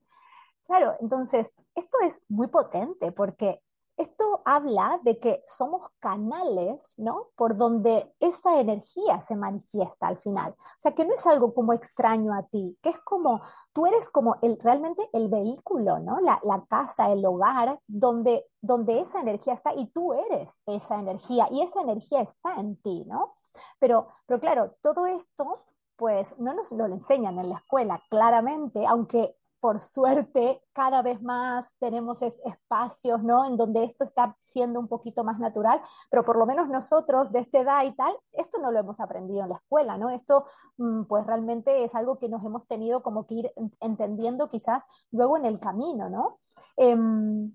Claro, 0.67 0.95
entonces, 1.01 1.57
esto 1.75 1.99
es 2.03 2.21
muy 2.29 2.49
potente 2.49 3.11
porque 3.13 3.63
esto 3.99 4.43
habla 4.45 5.01
de 5.03 5.19
que 5.19 5.43
somos 5.45 5.91
canales, 5.99 6.95
¿no? 6.99 7.31
Por 7.35 7.57
donde 7.57 8.15
esa 8.21 8.61
energía 8.61 9.21
se 9.21 9.35
manifiesta 9.35 10.07
al 10.07 10.19
final. 10.19 10.53
O 10.53 10.79
sea, 10.79 10.95
que 10.95 11.05
no 11.05 11.15
es 11.15 11.27
algo 11.27 11.53
como 11.53 11.73
extraño 11.73 12.33
a 12.33 12.45
ti, 12.45 12.79
que 12.81 12.91
es 12.91 13.01
como 13.01 13.41
tú 13.73 13.87
eres 13.87 14.09
como 14.11 14.37
realmente 14.63 15.09
el 15.13 15.29
vehículo, 15.29 15.99
¿no? 15.99 16.21
La, 16.21 16.41
la, 16.45 16.65
casa, 16.67 17.11
el 17.11 17.27
hogar, 17.27 17.81
donde, 17.89 18.47
donde 18.61 19.01
esa 19.01 19.21
energía 19.21 19.55
está 19.55 19.75
y 19.75 19.89
tú 19.89 20.13
eres 20.13 20.63
esa 20.67 21.01
energía 21.01 21.49
y 21.51 21.63
esa 21.63 21.81
energía 21.81 22.21
está 22.21 22.55
en 22.55 22.77
ti, 22.81 23.05
¿no? 23.07 23.35
Pero, 23.81 24.07
pero 24.27 24.39
claro, 24.39 24.77
todo 24.81 25.07
esto 25.07 25.65
pues 25.99 26.39
no 26.39 26.55
nos 26.55 26.71
lo 26.71 26.87
enseñan 26.87 27.39
en 27.41 27.51
la 27.51 27.57
escuela, 27.57 28.01
claramente, 28.09 28.87
aunque 28.87 29.35
por 29.61 29.81
suerte 29.81 30.63
cada 30.73 31.03
vez 31.03 31.21
más 31.21 31.75
tenemos 31.81 32.23
espacios, 32.23 33.21
¿no? 33.25 33.45
En 33.45 33.57
donde 33.57 33.83
esto 33.83 34.05
está 34.05 34.37
siendo 34.39 34.79
un 34.79 34.87
poquito 34.87 35.25
más 35.25 35.41
natural, 35.41 35.83
pero 36.09 36.25
por 36.25 36.37
lo 36.37 36.47
menos 36.47 36.69
nosotros 36.69 37.33
de 37.33 37.41
esta 37.41 37.59
edad 37.59 37.85
y 37.85 37.93
tal, 37.97 38.17
esto 38.33 38.61
no 38.61 38.71
lo 38.71 38.79
hemos 38.79 39.01
aprendido 39.01 39.43
en 39.43 39.49
la 39.49 39.57
escuela, 39.57 39.99
¿no? 39.99 40.11
Esto 40.11 40.45
mm, 40.77 41.03
pues 41.05 41.27
realmente 41.27 41.83
es 41.83 41.97
algo 41.97 42.21
que 42.21 42.29
nos 42.29 42.45
hemos 42.45 42.69
tenido 42.69 43.03
como 43.03 43.27
que 43.27 43.35
ir 43.35 43.53
entendiendo 43.81 44.49
quizás 44.49 44.85
luego 45.11 45.37
en 45.37 45.47
el 45.47 45.59
camino, 45.59 46.09
¿no? 46.09 46.39
Em, 46.77 47.53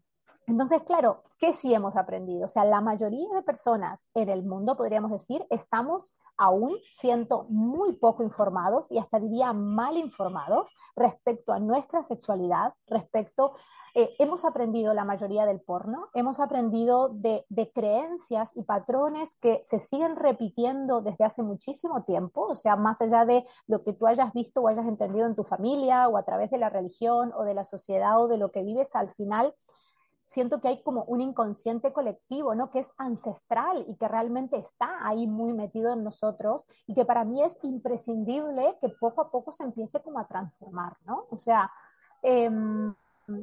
entonces, 0.47 0.83
claro, 0.83 1.23
¿qué 1.39 1.53
sí 1.53 1.73
hemos 1.73 1.95
aprendido? 1.95 2.45
O 2.45 2.47
sea, 2.47 2.65
la 2.65 2.81
mayoría 2.81 3.27
de 3.33 3.41
personas 3.43 4.09
en 4.13 4.29
el 4.29 4.43
mundo, 4.43 4.75
podríamos 4.75 5.11
decir, 5.11 5.45
estamos 5.49 6.13
aún 6.37 6.77
siendo 6.87 7.45
muy 7.49 7.93
poco 7.93 8.23
informados 8.23 8.91
y 8.91 8.97
hasta 8.97 9.19
diría 9.19 9.53
mal 9.53 9.97
informados 9.97 10.71
respecto 10.95 11.53
a 11.53 11.59
nuestra 11.59 12.03
sexualidad, 12.03 12.73
respecto, 12.87 13.55
eh, 13.95 14.15
hemos 14.17 14.43
aprendido 14.43 14.93
la 14.95 15.05
mayoría 15.05 15.45
del 15.45 15.61
porno, 15.61 16.09
hemos 16.15 16.39
aprendido 16.39 17.09
de, 17.09 17.45
de, 17.49 17.71
creencias 17.71 18.57
y 18.57 18.63
patrones 18.63 19.35
que 19.35 19.59
se 19.61 19.77
siguen 19.77 20.15
repitiendo 20.15 21.01
desde 21.01 21.25
hace 21.25 21.43
muchísimo 21.43 22.03
tiempo, 22.03 22.47
o 22.47 22.55
sea, 22.55 22.75
más 22.75 23.03
allá 23.03 23.23
de 23.25 23.45
lo 23.67 23.83
que 23.83 23.93
tú 23.93 24.07
hayas 24.07 24.33
visto 24.33 24.61
o 24.61 24.67
hayas 24.67 24.87
entendido 24.87 25.27
en 25.27 25.35
tu 25.35 25.43
familia 25.43 26.07
o 26.07 26.17
a 26.17 26.23
través 26.23 26.49
de 26.49 26.57
la 26.57 26.69
religión 26.69 27.31
o 27.37 27.43
de 27.43 27.53
la 27.53 27.63
sociedad 27.63 28.19
o 28.19 28.27
de 28.27 28.37
lo 28.37 28.51
que 28.51 28.63
vives 28.63 28.95
al 28.95 29.13
final 29.13 29.53
siento 30.33 30.59
que 30.59 30.67
hay 30.67 30.81
como 30.81 31.03
un 31.03 31.21
inconsciente 31.21 31.93
colectivo, 31.93 32.55
¿no? 32.55 32.71
Que 32.71 32.79
es 32.79 32.93
ancestral 32.97 33.85
y 33.87 33.95
que 33.95 34.07
realmente 34.07 34.57
está 34.57 35.07
ahí 35.07 35.27
muy 35.27 35.53
metido 35.53 35.93
en 35.93 36.03
nosotros 36.03 36.65
y 36.87 36.95
que 36.95 37.05
para 37.05 37.23
mí 37.23 37.43
es 37.43 37.59
imprescindible 37.61 38.75
que 38.81 38.89
poco 38.89 39.21
a 39.21 39.29
poco 39.29 39.51
se 39.51 39.63
empiece 39.63 40.01
como 40.01 40.17
a 40.17 40.27
transformar, 40.27 40.97
¿no? 41.05 41.27
O 41.29 41.37
sea, 41.37 41.71
em, 42.23 42.95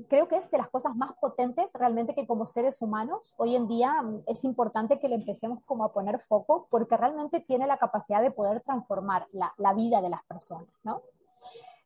creo 0.09 0.27
que 0.27 0.37
es 0.37 0.51
de 0.51 0.59
las 0.59 0.69
cosas 0.69 0.97
más 0.97 1.13
potentes 1.21 1.73
realmente 1.75 2.15
que 2.15 2.27
como 2.27 2.47
seres 2.47 2.83
humanos 2.83 3.35
hoy 3.39 3.55
en 3.55 3.69
día 3.69 4.03
mm, 4.03 4.25
es 4.27 4.43
importante 4.43 4.99
que 4.99 5.09
le 5.09 5.15
empecemos 5.15 5.63
como 5.65 5.85
a 5.85 5.93
poner 5.93 6.21
foco 6.21 6.67
porque 6.71 6.97
realmente 6.97 7.39
tiene 7.39 7.69
la 7.69 7.79
capacidad 7.79 8.21
de 8.21 8.33
poder 8.33 8.63
transformar 8.63 9.29
la, 9.31 9.55
la 9.59 9.75
vida 9.75 10.03
de 10.03 10.11
las 10.11 10.25
personas, 10.25 10.75
¿no? 10.83 11.03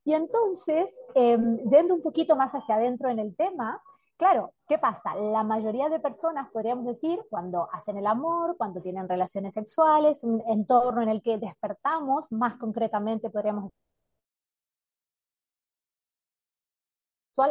Y 0.07 0.15
entonces, 0.15 1.03
em, 1.15 1.59
yendo 1.69 1.95
un 1.95 2.03
poquito 2.03 2.37
más 2.37 2.55
hacia 2.55 2.77
adentro 2.77 3.11
en 3.11 3.19
el 3.19 3.37
tema, 3.37 3.83
Claro, 4.17 4.55
¿qué 4.69 4.79
pasa? 4.79 5.15
La 5.17 5.43
mayoría 5.45 5.89
de 5.89 5.99
personas, 6.01 6.51
podríamos 6.51 6.85
decir, 6.87 7.21
cuando 7.31 7.69
hacen 7.73 7.97
el 7.99 8.07
amor, 8.07 8.57
cuando 8.57 8.81
tienen 8.81 9.09
relaciones 9.09 9.55
sexuales, 9.55 10.23
un 10.25 10.43
entorno 10.49 11.03
en 11.03 11.09
el 11.09 11.21
que 11.23 11.39
despertamos, 11.39 12.31
más 12.33 12.57
concretamente 12.57 13.31
podríamos 13.31 13.65
decir, 13.65 13.79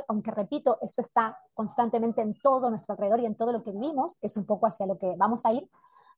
aunque 0.08 0.32
repito, 0.32 0.78
eso 0.82 1.02
está 1.02 1.40
constantemente 1.54 2.22
en 2.22 2.34
todo 2.40 2.70
nuestro 2.70 2.94
alrededor 2.94 3.20
y 3.20 3.26
en 3.26 3.36
todo 3.36 3.52
lo 3.52 3.64
que 3.64 3.72
vivimos, 3.72 4.18
es 4.22 4.38
un 4.38 4.46
poco 4.46 4.68
hacia 4.68 4.86
lo 4.86 4.98
que 4.98 5.14
vamos 5.18 5.46
a 5.46 5.52
ir, 5.52 5.70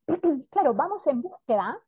claro, 0.52 0.74
vamos 0.74 1.06
en 1.08 1.22
búsqueda 1.22 1.80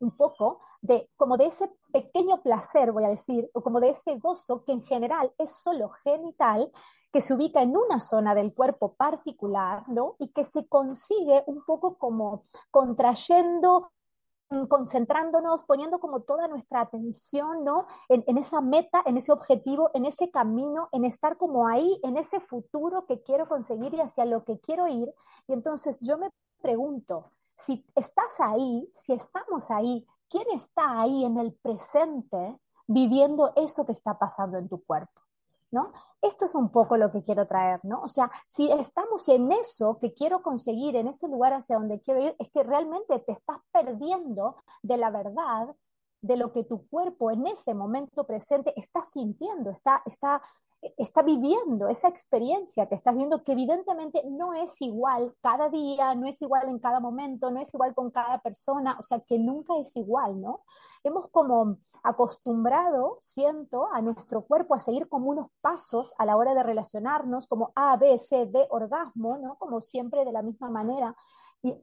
un 0.00 0.16
poco 0.16 0.60
de 0.80 1.10
como 1.16 1.36
de 1.36 1.46
ese 1.46 1.70
pequeño 1.92 2.42
placer, 2.42 2.90
voy 2.92 3.04
a 3.04 3.08
decir, 3.08 3.48
o 3.54 3.62
como 3.62 3.80
de 3.80 3.90
ese 3.90 4.18
gozo 4.18 4.64
que 4.64 4.72
en 4.72 4.82
general 4.82 5.32
es 5.38 5.50
solo 5.50 5.90
genital 5.90 6.70
que 7.12 7.20
se 7.20 7.34
ubica 7.34 7.62
en 7.62 7.76
una 7.76 8.00
zona 8.00 8.34
del 8.34 8.54
cuerpo 8.54 8.94
particular, 8.94 9.88
¿no? 9.88 10.16
Y 10.18 10.28
que 10.28 10.44
se 10.44 10.66
consigue 10.68 11.42
un 11.46 11.64
poco 11.64 11.96
como 11.98 12.42
contrayendo 12.70 13.90
mm, 14.50 14.66
concentrándonos, 14.66 15.64
poniendo 15.64 15.98
como 16.00 16.20
toda 16.20 16.48
nuestra 16.48 16.82
atención, 16.82 17.64
¿no? 17.64 17.86
En, 18.08 18.24
en, 18.26 18.38
esa 18.38 18.60
meta, 18.60 19.02
en 19.06 19.16
ese 19.16 19.32
objetivo, 19.32 19.90
en 19.94 20.06
ese 20.06 20.30
camino, 20.30 20.88
en 20.92 21.04
estar 21.04 21.36
como 21.36 21.66
ahí, 21.66 22.00
en 22.02 22.16
ese 22.16 22.40
futuro 22.40 23.06
que 23.06 23.22
quiero 23.22 23.48
conseguir 23.48 23.94
y 23.94 24.00
hacia 24.00 24.24
lo 24.24 24.44
que 24.44 24.60
quiero 24.60 24.86
ir. 24.86 25.12
Y 25.48 25.52
entonces 25.52 26.00
yo 26.00 26.18
me 26.18 26.30
pregunto, 26.60 27.32
si 27.56 27.84
estás 27.94 28.40
ahí, 28.40 28.90
si 28.94 29.12
estamos 29.12 29.70
ahí, 29.70 30.06
¿quién 30.28 30.46
está 30.52 31.00
ahí 31.00 31.24
en 31.24 31.38
el 31.38 31.52
presente 31.52 32.58
viviendo 32.86 33.52
eso 33.56 33.84
que 33.84 33.92
está 33.92 34.18
pasando 34.18 34.58
en 34.58 34.68
tu 34.68 34.82
cuerpo? 34.84 35.20
¿No? 35.70 35.92
Esto 36.22 36.44
es 36.44 36.54
un 36.54 36.70
poco 36.70 36.96
lo 36.96 37.10
que 37.10 37.22
quiero 37.22 37.46
traer, 37.46 37.80
¿no? 37.82 38.02
O 38.02 38.08
sea, 38.08 38.30
si 38.46 38.70
estamos 38.70 39.28
en 39.28 39.52
eso 39.52 39.98
que 39.98 40.12
quiero 40.12 40.42
conseguir, 40.42 40.96
en 40.96 41.08
ese 41.08 41.28
lugar 41.28 41.52
hacia 41.52 41.76
donde 41.76 42.00
quiero 42.00 42.20
ir, 42.20 42.36
es 42.38 42.50
que 42.50 42.62
realmente 42.62 43.18
te 43.20 43.32
estás 43.32 43.58
perdiendo 43.72 44.56
de 44.82 44.96
la 44.96 45.10
verdad 45.10 45.74
de 46.22 46.36
lo 46.36 46.52
que 46.52 46.64
tu 46.64 46.86
cuerpo 46.88 47.30
en 47.30 47.46
ese 47.46 47.74
momento 47.74 48.24
presente 48.24 48.74
está 48.76 49.02
sintiendo, 49.02 49.70
está, 49.70 50.02
está 50.04 50.42
está 50.96 51.22
viviendo 51.22 51.88
esa 51.88 52.08
experiencia 52.08 52.86
que 52.86 52.94
estás 52.94 53.14
viendo, 53.16 53.44
que 53.44 53.52
evidentemente 53.52 54.22
no 54.26 54.54
es 54.54 54.80
igual 54.80 55.34
cada 55.42 55.68
día, 55.68 56.14
no 56.14 56.26
es 56.26 56.40
igual 56.40 56.68
en 56.68 56.78
cada 56.78 57.00
momento, 57.00 57.50
no 57.50 57.60
es 57.60 57.72
igual 57.74 57.94
con 57.94 58.10
cada 58.10 58.38
persona, 58.38 58.96
o 58.98 59.02
sea, 59.02 59.20
que 59.20 59.38
nunca 59.38 59.76
es 59.76 59.94
igual, 59.96 60.40
¿no? 60.40 60.62
Hemos 61.04 61.28
como 61.28 61.76
acostumbrado, 62.02 63.18
siento, 63.20 63.88
a 63.92 64.00
nuestro 64.00 64.42
cuerpo 64.42 64.74
a 64.74 64.80
seguir 64.80 65.08
como 65.08 65.30
unos 65.30 65.48
pasos 65.60 66.14
a 66.18 66.24
la 66.24 66.36
hora 66.36 66.54
de 66.54 66.62
relacionarnos, 66.62 67.46
como 67.46 67.72
A, 67.74 67.96
B, 67.96 68.18
C, 68.18 68.46
D, 68.46 68.66
orgasmo, 68.70 69.36
¿no? 69.36 69.56
Como 69.56 69.80
siempre 69.82 70.24
de 70.24 70.32
la 70.32 70.42
misma 70.42 70.70
manera. 70.70 71.14
Y, 71.62 71.74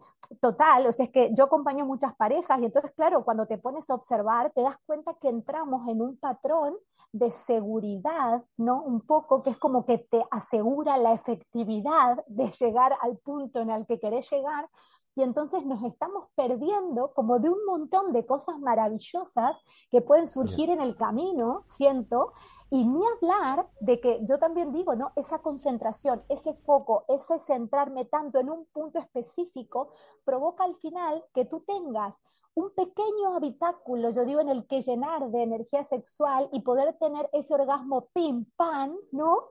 total, 0.42 0.88
o 0.88 0.92
sea, 0.92 1.06
es 1.06 1.12
que 1.12 1.32
yo 1.36 1.44
acompaño 1.44 1.86
muchas 1.86 2.16
parejas 2.16 2.60
y 2.60 2.66
entonces, 2.66 2.92
claro, 2.94 3.24
cuando 3.24 3.46
te 3.46 3.60
pones 3.60 3.90
a 3.90 3.96
observar, 3.96 4.52
te 4.54 4.62
das 4.62 4.78
cuenta 4.88 5.14
que 5.16 5.30
entramos 5.30 5.88
en 5.88 6.02
un 6.02 6.18
patrón 6.18 6.76
de 7.12 7.32
seguridad, 7.32 8.44
¿no? 8.58 8.84
Un 8.84 9.02
poco 9.02 9.44
que 9.44 9.52
es 9.52 9.58
como 9.58 9.86
que 9.86 9.98
te 9.98 10.26
asegura 10.32 10.98
la 10.98 11.14
efectividad 11.14 12.24
de 12.28 12.52
llegar 12.52 12.98
al 13.02 13.18
punto 13.18 13.62
en 13.62 13.70
el 13.70 13.86
que 13.86 14.00
querés 14.00 14.30
llegar 14.30 14.70
y 15.18 15.24
entonces 15.24 15.66
nos 15.66 15.84
estamos 15.84 16.30
perdiendo 16.36 17.12
como 17.16 17.40
de 17.40 17.50
un 17.50 17.66
montón 17.66 18.14
de 18.14 18.24
cosas 18.28 18.60
maravillosas 18.60 19.60
que 19.90 20.04
pueden 20.04 20.28
surgir 20.28 20.70
en 20.70 20.80
el 20.80 20.96
camino, 20.96 21.64
siento, 21.66 22.34
y 22.70 22.86
ni 22.86 23.02
hablar 23.04 23.68
de 23.80 24.00
que 24.00 24.20
yo 24.30 24.38
también 24.38 24.72
digo, 24.72 24.94
¿no? 24.94 25.14
Esa 25.16 25.40
concentración, 25.40 26.22
ese 26.30 26.54
foco, 26.54 27.04
ese 27.08 27.40
centrarme 27.40 28.06
tanto 28.06 28.40
en 28.40 28.52
un 28.52 28.66
punto 28.66 29.00
específico, 29.00 29.92
provoca 30.24 30.66
al 30.66 30.76
final 30.76 31.26
que 31.34 31.46
tú 31.46 31.62
tengas 31.62 32.14
un 32.58 32.72
pequeño 32.72 33.36
habitáculo, 33.36 34.10
yo 34.10 34.26
digo, 34.26 34.40
en 34.40 34.50
el 34.50 34.66
que 34.66 34.82
llenar 34.82 35.30
de 35.30 35.44
energía 35.44 35.84
sexual 35.84 36.50
y 36.52 36.62
poder 36.62 36.98
tener 36.98 37.30
ese 37.32 37.54
orgasmo 37.54 38.08
pim, 38.16 38.46
pam, 38.56 38.98
¿no? 39.12 39.50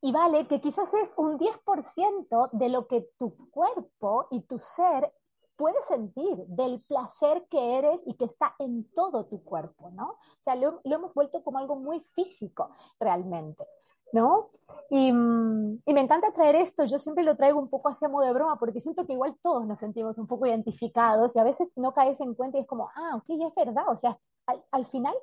Y 0.00 0.10
vale, 0.10 0.48
que 0.48 0.60
quizás 0.60 0.92
es 0.94 1.14
un 1.16 1.38
10% 1.38 2.50
de 2.50 2.68
lo 2.68 2.88
que 2.88 3.08
tu 3.16 3.36
cuerpo 3.50 4.26
y 4.32 4.40
tu 4.40 4.58
ser 4.58 5.12
puede 5.54 5.80
sentir, 5.82 6.36
del 6.48 6.82
placer 6.82 7.46
que 7.48 7.78
eres 7.78 8.02
y 8.04 8.14
que 8.14 8.24
está 8.24 8.56
en 8.58 8.90
todo 8.92 9.26
tu 9.26 9.44
cuerpo, 9.44 9.90
¿no? 9.92 10.10
O 10.10 10.42
sea, 10.42 10.56
lo, 10.56 10.80
lo 10.82 10.96
hemos 10.96 11.14
vuelto 11.14 11.44
como 11.44 11.58
algo 11.58 11.76
muy 11.76 12.00
físico 12.00 12.70
realmente. 12.98 13.64
¿No? 14.12 14.48
Y, 14.90 15.08
y, 15.08 15.12
me 15.12 16.00
encanta 16.00 16.32
traer 16.32 16.56
esto, 16.56 16.84
yo 16.84 16.98
siempre 16.98 17.24
lo 17.24 17.36
traigo 17.36 17.58
un 17.58 17.68
poco 17.68 17.88
hacia 17.88 18.08
modo 18.08 18.24
de 18.26 18.32
broma, 18.32 18.58
porque 18.58 18.80
siento 18.80 19.06
que 19.06 19.14
igual 19.14 19.36
todos 19.42 19.66
nos 19.66 19.78
sentimos 19.78 20.18
un 20.18 20.26
poco 20.26 20.46
identificados 20.46 21.34
y 21.34 21.38
a 21.38 21.44
veces 21.44 21.76
no 21.76 21.92
caes 21.92 22.20
en 22.20 22.34
cuenta 22.34 22.58
y 22.58 22.62
es 22.62 22.66
como, 22.66 22.88
ah, 22.94 23.16
ok, 23.16 23.24
es 23.28 23.54
verdad, 23.54 23.84
o 23.88 23.96
sea, 23.96 24.18
al, 24.46 24.64
al 24.70 24.86
final 24.86 25.14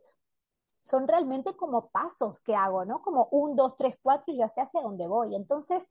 son 0.82 1.08
realmente 1.08 1.56
como 1.56 1.90
pasos 1.90 2.42
que 2.42 2.56
hago, 2.56 2.84
¿no? 2.86 3.02
Como 3.02 3.30
un, 3.32 3.56
dos, 3.56 3.76
tres, 3.78 3.96
cuatro 4.02 4.34
y 4.34 4.38
ya 4.38 4.50
sé 4.50 4.62
hacia 4.62 4.82
dónde 4.82 5.08
voy. 5.08 5.34
Entonces, 5.34 5.90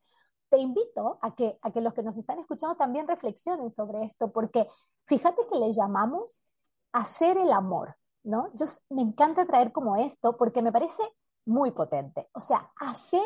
te 0.51 0.59
invito 0.59 1.19
a 1.23 1.35
que, 1.35 1.59
a 1.63 1.71
que 1.71 1.81
los 1.81 1.95
que 1.95 2.03
nos 2.03 2.17
están 2.19 2.39
escuchando 2.39 2.77
también 2.77 3.09
reflexionen 3.09 3.71
sobre 3.71 4.05
esto, 4.05 4.31
porque 4.31 4.69
fíjate 5.07 5.47
que 5.51 5.59
le 5.59 5.73
llamamos 5.73 6.45
hacer 6.93 7.39
el 7.39 7.53
amor, 7.53 7.97
¿no? 8.23 8.51
Yo 8.53 8.67
me 8.91 9.01
encanta 9.01 9.47
traer 9.47 9.73
como 9.73 9.97
esto 9.97 10.37
porque 10.37 10.61
me 10.61 10.71
parece 10.71 11.03
muy 11.47 11.71
potente. 11.73 12.29
O 12.35 12.41
sea, 12.41 12.71
hacer 12.77 13.23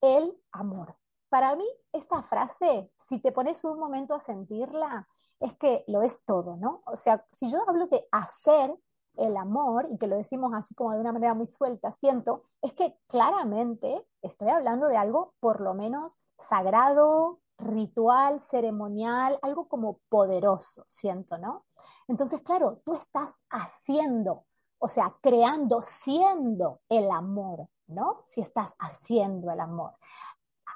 el 0.00 0.36
amor. 0.52 0.96
Para 1.28 1.56
mí, 1.56 1.66
esta 1.92 2.22
frase, 2.22 2.90
si 2.98 3.20
te 3.20 3.32
pones 3.32 3.64
un 3.64 3.78
momento 3.78 4.14
a 4.14 4.20
sentirla, 4.20 5.08
es 5.40 5.56
que 5.56 5.84
lo 5.88 6.02
es 6.02 6.24
todo, 6.24 6.56
¿no? 6.56 6.82
O 6.86 6.96
sea, 6.96 7.24
si 7.32 7.50
yo 7.50 7.58
hablo 7.68 7.86
de 7.86 8.06
hacer 8.12 8.76
el 9.16 9.36
amor, 9.36 9.88
y 9.90 9.98
que 9.98 10.06
lo 10.06 10.16
decimos 10.16 10.52
así 10.54 10.74
como 10.74 10.92
de 10.92 11.00
una 11.00 11.12
manera 11.12 11.34
muy 11.34 11.46
suelta, 11.46 11.92
siento, 11.92 12.44
es 12.62 12.72
que 12.74 12.96
claramente 13.08 14.06
estoy 14.22 14.48
hablando 14.48 14.88
de 14.88 14.96
algo 14.96 15.34
por 15.40 15.60
lo 15.60 15.74
menos 15.74 16.18
sagrado, 16.38 17.40
ritual, 17.58 18.40
ceremonial, 18.40 19.38
algo 19.42 19.68
como 19.68 20.00
poderoso, 20.08 20.84
siento, 20.88 21.38
¿no? 21.38 21.66
Entonces, 22.08 22.40
claro, 22.42 22.80
tú 22.84 22.94
estás 22.94 23.34
haciendo 23.50 24.44
o 24.82 24.88
sea, 24.88 25.14
creando, 25.20 25.80
siendo 25.80 26.80
el 26.88 27.08
amor, 27.12 27.68
¿no? 27.86 28.24
Si 28.26 28.40
estás 28.40 28.74
haciendo 28.80 29.52
el 29.52 29.60
amor. 29.60 29.92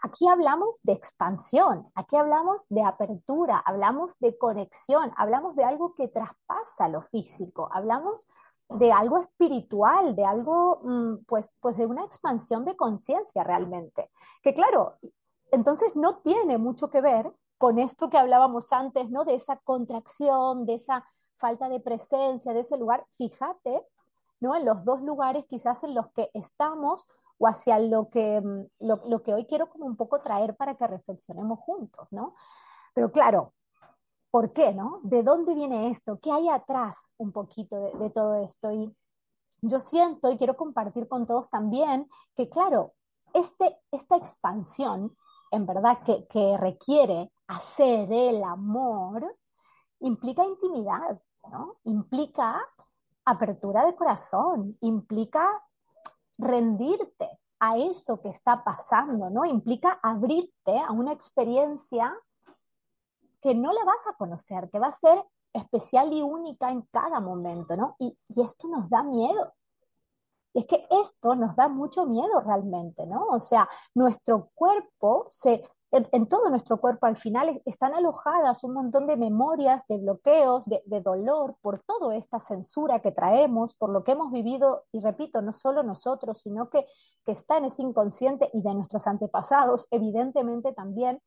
Aquí 0.00 0.28
hablamos 0.28 0.80
de 0.84 0.92
expansión, 0.92 1.90
aquí 1.96 2.14
hablamos 2.14 2.68
de 2.68 2.84
apertura, 2.84 3.60
hablamos 3.66 4.16
de 4.20 4.38
conexión, 4.38 5.10
hablamos 5.16 5.56
de 5.56 5.64
algo 5.64 5.92
que 5.96 6.06
traspasa 6.06 6.88
lo 6.88 7.02
físico, 7.02 7.68
hablamos 7.72 8.28
de 8.68 8.92
algo 8.92 9.18
espiritual, 9.18 10.14
de 10.14 10.24
algo, 10.24 10.78
mm, 10.84 11.24
pues, 11.26 11.52
pues 11.60 11.76
de 11.76 11.86
una 11.86 12.04
expansión 12.04 12.64
de 12.64 12.76
conciencia 12.76 13.42
realmente. 13.42 14.12
Que 14.40 14.54
claro, 14.54 14.98
entonces 15.50 15.96
no 15.96 16.18
tiene 16.18 16.58
mucho 16.58 16.90
que 16.90 17.00
ver 17.00 17.32
con 17.58 17.80
esto 17.80 18.08
que 18.08 18.18
hablábamos 18.18 18.72
antes, 18.72 19.10
¿no? 19.10 19.24
De 19.24 19.34
esa 19.34 19.56
contracción, 19.56 20.64
de 20.64 20.74
esa 20.74 21.04
falta 21.34 21.68
de 21.68 21.80
presencia, 21.80 22.52
de 22.52 22.60
ese 22.60 22.76
lugar. 22.76 23.04
Fíjate, 23.10 23.84
¿no? 24.40 24.54
En 24.54 24.64
los 24.64 24.84
dos 24.84 25.02
lugares 25.02 25.44
quizás 25.46 25.82
en 25.84 25.94
los 25.94 26.08
que 26.12 26.30
estamos 26.34 27.06
o 27.38 27.46
hacia 27.46 27.78
lo 27.78 28.08
que, 28.10 28.40
mm, 28.40 28.86
lo, 28.86 29.22
que 29.22 29.34
hoy 29.34 29.46
quiero 29.46 29.68
como 29.68 29.86
un 29.86 29.96
poco 29.96 30.20
traer 30.20 30.56
para 30.56 30.74
que 30.76 30.86
reflexionemos 30.86 31.58
juntos, 31.60 32.08
¿no? 32.10 32.34
Pero 32.94 33.12
claro, 33.12 33.54
¿por 34.30 34.52
qué, 34.52 34.72
no? 34.72 35.00
¿De 35.02 35.22
dónde 35.22 35.54
viene 35.54 35.90
esto? 35.90 36.18
¿Qué 36.20 36.32
hay 36.32 36.48
atrás 36.48 37.12
un 37.18 37.32
poquito 37.32 37.76
de, 37.76 37.92
de 37.98 38.10
todo 38.10 38.36
esto? 38.36 38.72
Y 38.72 38.94
yo 39.62 39.78
siento 39.80 40.30
y 40.30 40.36
quiero 40.36 40.56
compartir 40.56 41.08
con 41.08 41.26
todos 41.26 41.48
también 41.50 42.08
que, 42.34 42.48
claro, 42.48 42.94
este, 43.34 43.78
esta 43.90 44.16
expansión 44.16 45.16
en 45.50 45.66
verdad 45.66 45.98
que, 46.04 46.26
que 46.26 46.56
requiere 46.58 47.30
hacer 47.46 48.12
el 48.12 48.42
amor, 48.42 49.36
implica 50.00 50.44
intimidad, 50.44 51.20
¿no? 51.50 51.76
Implica 51.84 52.60
apertura 53.26 53.84
de 53.84 53.94
corazón, 53.94 54.76
implica 54.80 55.62
rendirte 56.38 57.28
a 57.60 57.76
eso 57.76 58.20
que 58.20 58.28
está 58.28 58.64
pasando, 58.64 59.30
¿no? 59.30 59.44
Implica 59.44 59.98
abrirte 60.02 60.78
a 60.78 60.92
una 60.92 61.12
experiencia 61.12 62.14
que 63.42 63.54
no 63.54 63.72
la 63.72 63.84
vas 63.84 64.06
a 64.08 64.14
conocer, 64.14 64.70
que 64.70 64.78
va 64.78 64.88
a 64.88 64.92
ser 64.92 65.22
especial 65.52 66.12
y 66.12 66.22
única 66.22 66.70
en 66.70 66.82
cada 66.90 67.20
momento, 67.20 67.76
¿no? 67.76 67.96
Y, 67.98 68.16
y 68.28 68.42
esto 68.42 68.68
nos 68.68 68.88
da 68.88 69.02
miedo, 69.02 69.52
y 70.56 70.60
es 70.60 70.66
que 70.66 70.86
esto 70.88 71.34
nos 71.34 71.54
da 71.54 71.68
mucho 71.68 72.06
miedo 72.06 72.40
realmente, 72.40 73.04
¿no? 73.04 73.26
O 73.26 73.40
sea, 73.40 73.68
nuestro 73.94 74.48
cuerpo 74.54 75.26
se... 75.28 75.62
En, 75.92 76.26
todo 76.26 76.50
nuestro 76.50 76.80
cuerpo 76.80 77.06
al 77.06 77.16
final 77.16 77.62
están 77.64 77.94
alojadas 77.94 78.64
un 78.64 78.74
montón 78.74 79.06
de 79.06 79.16
memorias, 79.16 79.86
de 79.88 79.98
bloqueos, 79.98 80.64
de, 80.66 81.00
dolor 81.00 81.56
por 81.62 81.78
toda 81.78 82.16
esta 82.16 82.40
censura 82.40 83.00
que 83.00 83.12
traemos, 83.12 83.74
por 83.76 83.90
lo 83.90 84.02
que 84.02 84.12
hemos 84.12 84.32
vivido, 84.32 84.84
y 84.90 84.98
repito, 85.00 85.40
no 85.42 85.52
solo 85.52 85.84
nosotros, 85.84 86.40
sino 86.40 86.68
que, 86.70 86.86
que 87.24 87.32
está 87.32 87.58
en 87.58 87.66
ese 87.66 87.82
inconsciente 87.82 88.50
y 88.52 88.62
de 88.62 88.74
nuestros 88.74 89.06
antepasados, 89.06 89.86
evidentemente 89.92 90.72
también, 90.72 91.20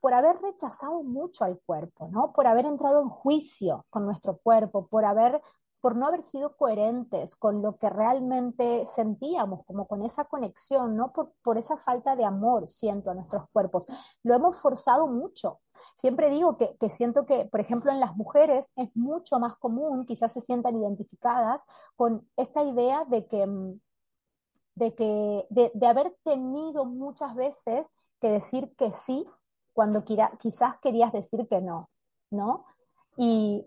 por 0.00 0.14
haber 0.14 0.40
rechazado 0.40 1.02
mucho 1.02 1.44
al 1.44 1.60
cuerpo, 1.66 2.08
¿no? 2.10 2.32
Por 2.32 2.46
haber 2.46 2.64
entrado 2.64 3.02
en 3.02 3.08
juicio 3.10 3.84
con 3.90 4.06
nuestro 4.06 4.38
cuerpo, 4.38 4.86
por 4.86 5.04
haber 5.04 5.40
por 5.80 5.96
no 5.96 6.06
haber 6.06 6.24
sido 6.24 6.56
coherentes 6.56 7.36
con 7.36 7.62
lo 7.62 7.76
que 7.76 7.88
realmente 7.88 8.84
sentíamos, 8.86 9.64
como 9.66 9.86
con 9.86 10.04
esa 10.04 10.24
conexión, 10.24 10.96
¿no? 10.96 11.12
Por, 11.12 11.32
por 11.42 11.58
esa 11.58 11.76
falta 11.78 12.16
de 12.16 12.24
amor, 12.24 12.68
siento, 12.68 13.10
a 13.10 13.14
nuestros 13.14 13.44
cuerpos. 13.52 13.86
Lo 14.22 14.34
hemos 14.34 14.56
forzado 14.56 15.06
mucho. 15.06 15.60
Siempre 15.94 16.30
digo 16.30 16.56
que, 16.56 16.76
que, 16.78 16.90
siento 16.90 17.26
que, 17.26 17.46
por 17.46 17.60
ejemplo, 17.60 17.90
en 17.92 18.00
las 18.00 18.16
mujeres 18.16 18.72
es 18.76 18.88
mucho 18.96 19.38
más 19.38 19.56
común, 19.56 20.06
quizás 20.06 20.32
se 20.32 20.40
sientan 20.40 20.76
identificadas 20.76 21.64
con 21.96 22.28
esta 22.36 22.62
idea 22.62 23.04
de 23.04 23.26
que, 23.26 23.46
mm, 23.46 23.80
de, 24.74 24.94
que, 24.94 25.46
de, 25.50 25.70
de 25.74 25.86
haber 25.86 26.16
tenido 26.24 26.84
muchas 26.84 27.34
veces 27.34 27.92
que 28.20 28.30
decir 28.30 28.74
que 28.76 28.92
sí 28.92 29.26
cuando 29.72 30.04
quizás 30.04 30.76
querías 30.78 31.12
decir 31.12 31.46
que 31.46 31.60
no, 31.60 31.88
¿no? 32.30 32.64
Y 33.16 33.64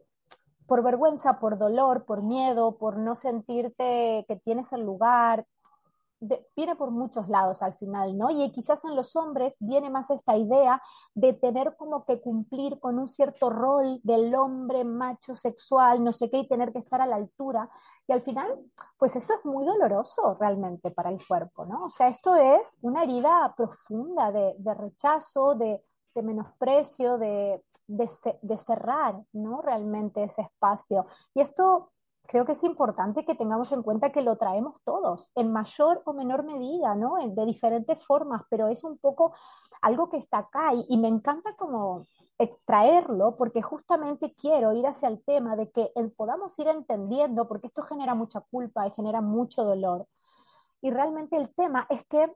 por 0.68 0.84
vergüenza, 0.84 1.40
por 1.40 1.58
dolor, 1.58 2.06
por 2.06 2.22
miedo, 2.22 2.78
por 2.78 2.98
no 2.98 3.16
sentirte 3.16 4.26
que 4.28 4.42
tienes 4.44 4.72
el 4.74 4.82
lugar, 4.82 5.46
viene 6.56 6.76
por 6.76 6.92
muchos 6.92 7.28
lados 7.30 7.62
al 7.64 7.74
final, 7.76 8.16
¿no? 8.18 8.30
Y 8.30 8.52
quizás 8.52 8.86
en 8.86 8.96
los 8.96 9.16
hombres 9.16 9.58
viene 9.60 9.90
más 9.90 10.12
esta 10.12 10.38
idea 10.38 10.82
de 11.16 11.34
tener 11.34 11.76
como 11.76 12.06
que 12.06 12.22
cumplir 12.22 12.80
con 12.80 13.00
un 13.00 13.08
cierto 13.08 13.50
rol 13.50 14.00
del 14.04 14.34
hombre 14.36 14.84
macho 14.84 15.34
sexual, 15.34 16.04
no 16.04 16.14
sé 16.14 16.30
qué, 16.30 16.38
y 16.40 16.48
tener 16.48 16.72
que 16.72 16.80
estar 16.80 17.02
a 17.02 17.08
la 17.08 17.16
altura. 17.16 17.70
Y 18.08 18.14
al 18.14 18.22
final, 18.22 18.60
pues 18.98 19.16
esto 19.16 19.34
es 19.34 19.44
muy 19.46 19.66
doloroso 19.66 20.38
realmente 20.40 20.92
para 20.92 21.10
el 21.10 21.26
cuerpo, 21.26 21.66
¿no? 21.66 21.86
O 21.86 21.90
sea, 21.90 22.08
esto 22.08 22.36
es 22.36 22.78
una 22.82 23.04
herida 23.04 23.54
profunda 23.58 24.32
de, 24.32 24.56
de 24.60 24.74
rechazo, 24.76 25.56
de, 25.56 25.84
de 26.14 26.22
menosprecio, 26.22 27.18
de, 27.18 27.64
de, 27.98 28.58
cerrar 28.58 29.22
¿no? 29.34 29.62
realmente 29.62 30.24
ese 30.24 30.42
espacio. 30.42 31.06
Y 31.34 31.42
esto 31.42 31.92
creo 32.28 32.46
que 32.46 32.54
es 32.54 32.64
importante 32.64 33.26
que 33.26 33.36
tengamos 33.36 33.72
en 33.72 33.84
cuenta 33.84 34.12
que 34.12 34.22
lo 34.22 34.38
traemos 34.38 34.82
todos, 34.84 35.32
en 35.36 35.52
mayor 35.52 36.02
o 36.06 36.14
menor 36.14 36.44
medida, 36.44 36.96
¿no? 36.96 37.16
de 37.28 37.46
diferentes 37.46 38.04
formas, 38.06 38.44
pero 38.50 38.68
es 38.68 38.84
un 38.84 38.98
poco 38.98 39.34
algo 39.82 40.10
que 40.10 40.18
está 40.18 40.40
acá 40.40 40.74
y, 40.74 40.98
me 40.98 41.08
encanta 41.08 41.56
como 41.56 42.06
extraerlo 42.38 43.36
porque 43.36 43.62
justamente 43.62 44.34
quiero 44.36 44.74
ir 44.74 44.88
hacia 44.88 45.10
el 45.10 45.24
tema 45.24 45.56
de 45.56 45.72
que 45.72 45.92
podamos 46.16 46.58
ir 46.60 46.68
entendiendo, 46.68 47.48
porque 47.48 47.68
esto 47.68 47.82
genera 47.84 48.16
mucha 48.16 48.42
culpa 48.42 48.88
y 48.88 48.92
genera 48.92 49.22
mucho 49.22 49.64
dolor. 49.64 50.08
Y 50.82 50.92
realmente 50.92 51.38
el 51.38 51.54
tema 51.54 51.86
es 51.90 52.04
que 52.08 52.32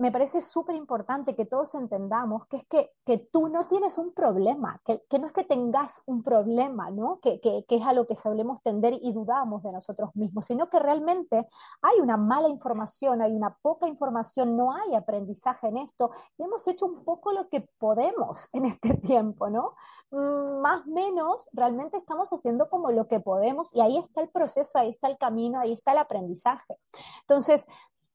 me 0.00 0.12
parece 0.12 0.40
súper 0.40 0.76
importante 0.76 1.34
que 1.34 1.44
todos 1.44 1.74
entendamos 1.74 2.46
que 2.46 2.58
es 2.58 2.66
que, 2.66 2.92
que, 3.04 3.18
tú 3.18 3.48
no 3.48 3.66
tienes 3.66 3.98
un 3.98 4.12
problema, 4.12 4.80
que, 4.84 5.02
que 5.08 5.18
no 5.18 5.26
es 5.26 5.32
que 5.32 5.42
tengas 5.42 6.02
un 6.06 6.22
problema, 6.22 6.90
¿no? 6.90 7.18
Que, 7.20 7.40
que, 7.40 7.64
es 7.68 7.82
a 7.84 7.92
lo 7.92 8.06
que 8.06 8.14
solemos 8.14 8.62
tender 8.62 8.94
y 9.02 9.12
dudamos 9.12 9.64
de 9.64 9.72
nosotros 9.72 10.14
mismos, 10.14 10.46
sino 10.46 10.70
que 10.70 10.78
realmente 10.78 11.48
hay 11.82 12.00
una 12.00 12.16
mala 12.16 12.48
información, 12.48 13.22
hay 13.22 13.32
una 13.32 13.56
poca 13.60 13.88
información, 13.88 14.56
no 14.56 14.72
hay 14.72 14.94
aprendizaje 14.94 15.66
en 15.66 15.78
esto 15.78 16.12
y 16.36 16.44
hemos 16.44 16.66
hecho 16.68 16.86
un 16.86 17.04
poco 17.04 17.32
lo 17.32 17.48
que 17.48 17.62
podemos 17.78 18.48
en 18.52 18.66
este 18.66 18.94
tiempo, 18.98 19.50
¿no? 19.50 19.74
Mm, 20.12 20.60
más 20.60 20.86
menos, 20.86 21.48
realmente 21.52 21.96
estamos 21.96 22.30
haciendo 22.30 22.70
como 22.70 22.92
lo 22.92 23.08
que 23.08 23.18
podemos 23.18 23.74
y 23.74 23.80
ahí 23.80 23.98
está 23.98 24.20
el 24.20 24.28
proceso, 24.28 24.78
ahí 24.78 24.90
está 24.90 25.08
el 25.08 25.18
camino, 25.18 25.58
ahí 25.58 25.72
está 25.72 25.90
el 25.90 25.98
aprendizaje. 25.98 26.78
Entonces, 27.22 27.66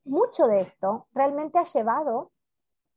mucho 0.05 0.47
de 0.47 0.61
esto 0.61 1.07
realmente 1.13 1.59
ha 1.59 1.63
llevado 1.63 2.31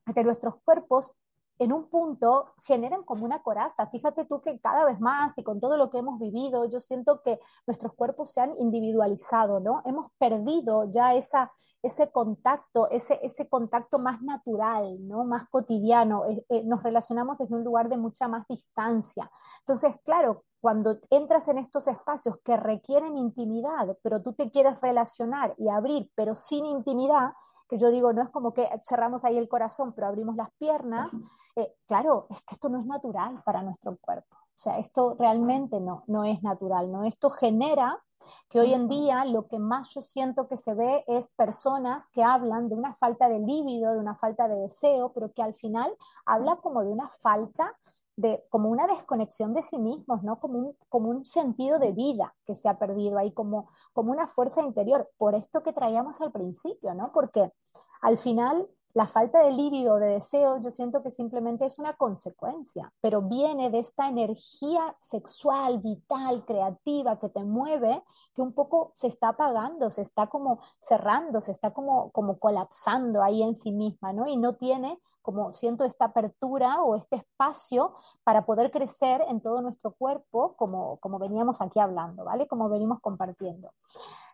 a 0.06 0.12
que 0.12 0.24
nuestros 0.24 0.56
cuerpos 0.64 1.12
en 1.58 1.72
un 1.72 1.88
punto 1.88 2.52
generen 2.66 3.02
como 3.02 3.24
una 3.24 3.42
coraza. 3.42 3.86
Fíjate 3.86 4.24
tú 4.26 4.40
que 4.40 4.60
cada 4.60 4.84
vez 4.84 5.00
más 5.00 5.38
y 5.38 5.42
con 5.42 5.60
todo 5.60 5.76
lo 5.76 5.88
que 5.90 5.98
hemos 5.98 6.18
vivido, 6.18 6.66
yo 6.66 6.80
siento 6.80 7.22
que 7.22 7.40
nuestros 7.66 7.94
cuerpos 7.94 8.30
se 8.30 8.40
han 8.40 8.54
individualizado, 8.58 9.60
¿no? 9.60 9.82
Hemos 9.86 10.12
perdido 10.18 10.90
ya 10.90 11.14
esa, 11.14 11.52
ese 11.86 12.10
contacto, 12.10 12.90
ese, 12.90 13.18
ese 13.22 13.48
contacto 13.48 13.98
más 13.98 14.22
natural, 14.22 14.96
¿no? 15.06 15.24
Más 15.24 15.48
cotidiano. 15.48 16.26
Eh, 16.26 16.44
eh, 16.48 16.62
nos 16.64 16.82
relacionamos 16.82 17.38
desde 17.38 17.54
un 17.54 17.64
lugar 17.64 17.88
de 17.88 17.96
mucha 17.96 18.28
más 18.28 18.46
distancia. 18.48 19.30
Entonces, 19.60 19.96
claro, 20.04 20.44
cuando 20.60 20.98
entras 21.10 21.48
en 21.48 21.58
estos 21.58 21.86
espacios 21.88 22.38
que 22.44 22.56
requieren 22.56 23.16
intimidad, 23.16 23.96
pero 24.02 24.22
tú 24.22 24.32
te 24.32 24.50
quieres 24.50 24.80
relacionar 24.80 25.54
y 25.58 25.68
abrir, 25.68 26.10
pero 26.14 26.34
sin 26.34 26.66
intimidad, 26.66 27.32
que 27.68 27.78
yo 27.78 27.90
digo, 27.90 28.12
no 28.12 28.22
es 28.22 28.30
como 28.30 28.52
que 28.52 28.68
cerramos 28.84 29.24
ahí 29.24 29.38
el 29.38 29.48
corazón, 29.48 29.92
pero 29.92 30.06
abrimos 30.08 30.36
las 30.36 30.50
piernas, 30.58 31.12
eh, 31.56 31.74
claro, 31.86 32.26
es 32.30 32.42
que 32.42 32.54
esto 32.54 32.68
no 32.68 32.80
es 32.80 32.86
natural 32.86 33.42
para 33.44 33.62
nuestro 33.62 33.96
cuerpo. 33.98 34.34
O 34.34 34.58
sea, 34.58 34.78
esto 34.78 35.16
realmente 35.18 35.80
no, 35.80 36.04
no 36.06 36.24
es 36.24 36.42
natural, 36.42 36.90
¿no? 36.90 37.04
Esto 37.04 37.30
genera 37.30 38.02
que 38.48 38.60
hoy 38.60 38.74
en 38.74 38.88
día 38.88 39.24
lo 39.24 39.46
que 39.46 39.58
más 39.58 39.90
yo 39.94 40.02
siento 40.02 40.48
que 40.48 40.58
se 40.58 40.74
ve 40.74 41.04
es 41.06 41.28
personas 41.36 42.06
que 42.12 42.22
hablan 42.22 42.68
de 42.68 42.74
una 42.74 42.94
falta 42.94 43.28
de 43.28 43.38
líbido, 43.38 43.92
de 43.92 43.98
una 43.98 44.16
falta 44.16 44.48
de 44.48 44.56
deseo, 44.56 45.12
pero 45.12 45.32
que 45.32 45.42
al 45.42 45.54
final 45.54 45.96
habla 46.24 46.56
como 46.56 46.82
de 46.82 46.90
una 46.90 47.08
falta 47.22 47.76
de, 48.16 48.44
como 48.48 48.70
una 48.70 48.86
desconexión 48.86 49.52
de 49.52 49.62
sí 49.62 49.78
mismos, 49.78 50.22
¿no? 50.22 50.40
Como 50.40 50.58
un, 50.58 50.76
como 50.88 51.10
un 51.10 51.24
sentido 51.24 51.78
de 51.78 51.92
vida 51.92 52.34
que 52.46 52.56
se 52.56 52.68
ha 52.68 52.78
perdido 52.78 53.18
ahí, 53.18 53.32
como, 53.32 53.68
como 53.92 54.10
una 54.10 54.26
fuerza 54.28 54.62
interior. 54.62 55.10
Por 55.18 55.34
esto 55.34 55.62
que 55.62 55.72
traíamos 55.72 56.20
al 56.20 56.32
principio, 56.32 56.94
¿no? 56.94 57.12
Porque 57.12 57.52
al 58.00 58.16
final 58.18 58.68
la 58.96 59.06
falta 59.06 59.42
de 59.42 59.52
líbido, 59.52 59.98
de 59.98 60.06
deseo, 60.06 60.58
yo 60.62 60.70
siento 60.70 61.02
que 61.02 61.10
simplemente 61.10 61.66
es 61.66 61.78
una 61.78 61.92
consecuencia, 61.92 62.90
pero 63.02 63.20
viene 63.20 63.68
de 63.68 63.80
esta 63.80 64.08
energía 64.08 64.96
sexual, 64.98 65.80
vital, 65.80 66.46
creativa 66.46 67.18
que 67.18 67.28
te 67.28 67.44
mueve, 67.44 68.02
que 68.32 68.40
un 68.40 68.54
poco 68.54 68.92
se 68.94 69.08
está 69.08 69.28
apagando, 69.28 69.90
se 69.90 70.00
está 70.00 70.28
como 70.28 70.60
cerrando, 70.80 71.42
se 71.42 71.52
está 71.52 71.74
como, 71.74 72.10
como 72.12 72.38
colapsando 72.38 73.22
ahí 73.22 73.42
en 73.42 73.54
sí 73.54 73.70
misma, 73.70 74.14
¿no? 74.14 74.26
Y 74.28 74.38
no 74.38 74.54
tiene 74.54 74.98
como 75.20 75.52
siento 75.52 75.84
esta 75.84 76.06
apertura 76.06 76.80
o 76.80 76.96
este 76.96 77.16
espacio 77.16 77.92
para 78.24 78.46
poder 78.46 78.70
crecer 78.70 79.22
en 79.28 79.42
todo 79.42 79.60
nuestro 79.60 79.92
cuerpo, 79.92 80.56
como, 80.56 80.96
como 81.00 81.18
veníamos 81.18 81.60
aquí 81.60 81.80
hablando, 81.80 82.24
¿vale? 82.24 82.46
Como 82.46 82.70
venimos 82.70 83.00
compartiendo. 83.02 83.74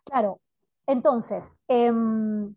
Claro, 0.04 0.38
entonces, 0.86 1.56
em, 1.66 2.54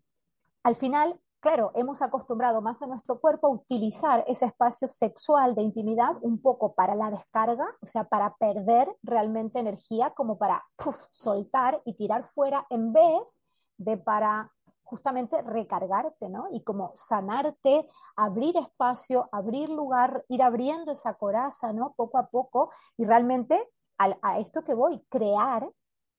al 0.62 0.76
final 0.76 1.20
claro, 1.40 1.72
hemos 1.74 2.02
acostumbrado 2.02 2.60
más 2.60 2.82
a 2.82 2.86
nuestro 2.86 3.20
cuerpo 3.20 3.46
a 3.46 3.50
utilizar 3.50 4.24
ese 4.26 4.46
espacio 4.46 4.88
sexual 4.88 5.54
de 5.54 5.62
intimidad 5.62 6.16
un 6.20 6.40
poco 6.40 6.74
para 6.74 6.94
la 6.94 7.10
descarga, 7.10 7.66
o 7.80 7.86
sea, 7.86 8.04
para 8.04 8.34
perder 8.36 8.94
realmente 9.02 9.58
energía, 9.58 10.10
como 10.10 10.38
para 10.38 10.64
soltar 11.10 11.80
y 11.84 11.94
tirar 11.94 12.24
fuera, 12.24 12.66
en 12.70 12.92
vez 12.92 13.38
de 13.78 13.96
para 13.96 14.52
justamente 14.82 15.42
recargarte, 15.42 16.28
¿no? 16.28 16.46
Y 16.52 16.62
como 16.62 16.92
sanarte, 16.94 17.88
abrir 18.14 18.56
espacio, 18.56 19.28
abrir 19.32 19.68
lugar, 19.68 20.24
ir 20.28 20.42
abriendo 20.42 20.92
esa 20.92 21.14
coraza, 21.14 21.72
¿no? 21.72 21.94
Poco 21.96 22.18
a 22.18 22.28
poco, 22.28 22.70
y 22.96 23.04
realmente 23.04 23.68
a, 23.98 24.16
a 24.22 24.38
esto 24.38 24.62
que 24.62 24.74
voy, 24.74 25.04
crear, 25.08 25.68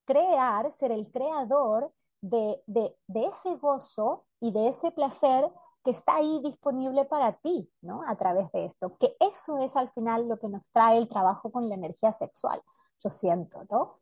crear, 0.05 0.71
ser 0.71 0.91
el 0.91 1.09
creador 1.11 1.91
de, 2.21 2.95
ese 3.07 3.55
gozo 3.55 4.25
y 4.39 4.51
de 4.51 4.69
ese 4.69 4.91
placer 4.91 5.49
que 5.83 5.91
está 5.91 6.15
ahí 6.15 6.41
disponible 6.43 7.05
para 7.05 7.33
ti, 7.33 7.69
¿no? 7.81 8.03
A 8.07 8.15
través 8.15 8.51
de 8.51 8.65
esto, 8.65 8.97
que 8.97 9.15
eso 9.19 9.57
es 9.59 9.75
al 9.75 9.89
final 9.91 10.27
lo 10.27 10.37
que 10.37 10.49
nos 10.49 10.69
trae 10.71 10.97
el 10.97 11.07
trabajo 11.07 11.51
con 11.51 11.69
la 11.69 11.75
energía 11.75 12.13
sexual, 12.13 12.61
yo 13.03 13.09
siento, 13.09 13.63
¿no? 13.69 13.97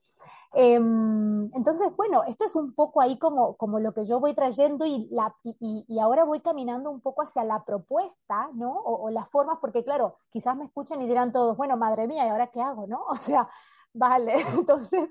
Em, 0.57 1.53
entonces, 1.53 1.93
bueno, 1.97 2.23
esto 2.23 2.45
es 2.45 2.55
un 2.55 2.73
poco 2.73 3.01
ahí 3.01 3.19
como, 3.19 3.57
como 3.57 3.79
lo 3.79 3.93
que 3.93 4.05
yo 4.05 4.21
voy 4.21 4.33
trayendo 4.33 4.85
y, 4.85 5.09
la, 5.11 5.35
y, 5.43 5.99
ahora 5.99 6.23
voy 6.23 6.39
caminando 6.39 6.89
un 6.89 7.01
poco 7.01 7.23
hacia 7.23 7.43
la 7.43 7.65
propuesta, 7.65 8.49
¿no? 8.53 8.71
O, 8.71 9.09
las 9.09 9.29
formas, 9.29 9.57
porque 9.59 9.83
claro, 9.83 10.15
quizás 10.31 10.55
me 10.55 10.63
escuchan 10.63 11.01
y 11.01 11.07
dirán 11.07 11.33
todos, 11.33 11.57
bueno, 11.57 11.75
madre 11.75 12.07
mía, 12.07 12.25
¿y 12.25 12.29
ahora 12.29 12.47
qué 12.47 12.61
hago, 12.61 12.87
no? 12.87 13.03
O 13.09 13.15
sea, 13.15 13.49
Vale, 13.97 14.35
entonces 14.59 15.09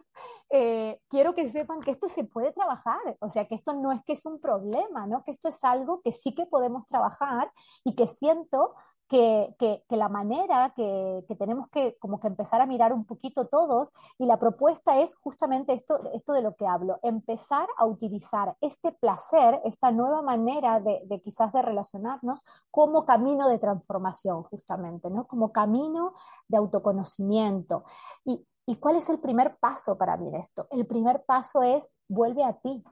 eh, 0.50 1.00
quiero 1.08 1.34
que 1.34 1.48
sepan 1.48 1.80
que 1.80 1.90
esto 1.90 2.06
se 2.06 2.24
puede 2.24 2.52
trabajar, 2.52 3.16
o 3.18 3.30
sea, 3.30 3.46
que 3.46 3.54
esto 3.54 3.72
no 3.72 3.92
es 3.92 4.04
que 4.04 4.12
es 4.12 4.26
un 4.26 4.38
problema, 4.40 5.06
¿no? 5.06 5.24
Que 5.24 5.30
esto 5.30 5.48
es 5.48 5.64
algo 5.64 6.02
que 6.02 6.12
sí 6.12 6.34
que 6.34 6.44
podemos 6.44 6.86
trabajar 6.86 7.50
y 7.82 7.94
que 7.94 8.06
siento 8.08 8.74
que, 9.08 9.54
que, 9.58 9.96
la 9.96 10.08
manera 10.10 10.72
que, 10.76 11.24
que, 11.28 11.36
tenemos 11.36 11.68
que 11.68 11.96
como 11.98 12.20
que 12.20 12.26
empezar 12.26 12.60
a 12.60 12.66
mirar 12.66 12.92
un 12.92 13.06
poquito 13.06 13.46
todos 13.46 13.92
y 14.18 14.26
la 14.26 14.38
propuesta 14.38 14.98
es 14.98 15.14
justamente 15.16 15.72
esto, 15.72 16.00
esto 16.12 16.32
de 16.34 16.42
lo 16.42 16.54
que 16.56 16.66
hablo, 16.66 16.98
empezar 17.02 17.68
a 17.78 17.86
utilizar 17.86 18.56
este 18.60 18.92
placer, 18.92 19.60
esta 19.64 19.92
nueva 19.92 20.20
manera 20.20 20.80
de, 20.80 21.02
de 21.06 21.20
quizás 21.22 21.52
de 21.52 21.62
relacionarnos 21.62 22.42
como 22.70 23.06
camino 23.06 23.48
de 23.48 23.58
transformación 23.58 24.42
justamente, 24.42 25.08
¿no? 25.10 25.26
Como 25.26 25.52
camino 25.52 26.12
de 26.48 26.58
autoconocimiento. 26.58 27.84
Y, 28.24 28.46
¿Y 28.66 28.76
cuál 28.76 28.96
es 28.96 29.08
el 29.10 29.18
primer 29.18 29.56
paso 29.58 29.98
para 29.98 30.16
mí 30.16 30.30
esto? 30.36 30.66
El 30.70 30.86
primer 30.86 31.24
paso 31.24 31.62
es 31.62 31.92
vuelve 32.08 32.44
a 32.44 32.54
ti, 32.54 32.82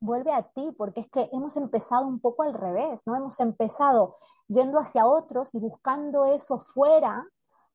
vuelve 0.00 0.32
a 0.32 0.42
ti, 0.42 0.72
porque 0.76 1.00
es 1.00 1.10
que 1.10 1.28
hemos 1.32 1.56
empezado 1.56 2.06
un 2.06 2.20
poco 2.20 2.42
al 2.42 2.52
revés, 2.52 3.02
¿no? 3.06 3.16
Hemos 3.16 3.40
empezado 3.40 4.16
yendo 4.48 4.78
hacia 4.78 5.06
otros 5.06 5.54
y 5.54 5.58
buscando 5.58 6.26
eso 6.26 6.58
fuera 6.60 7.26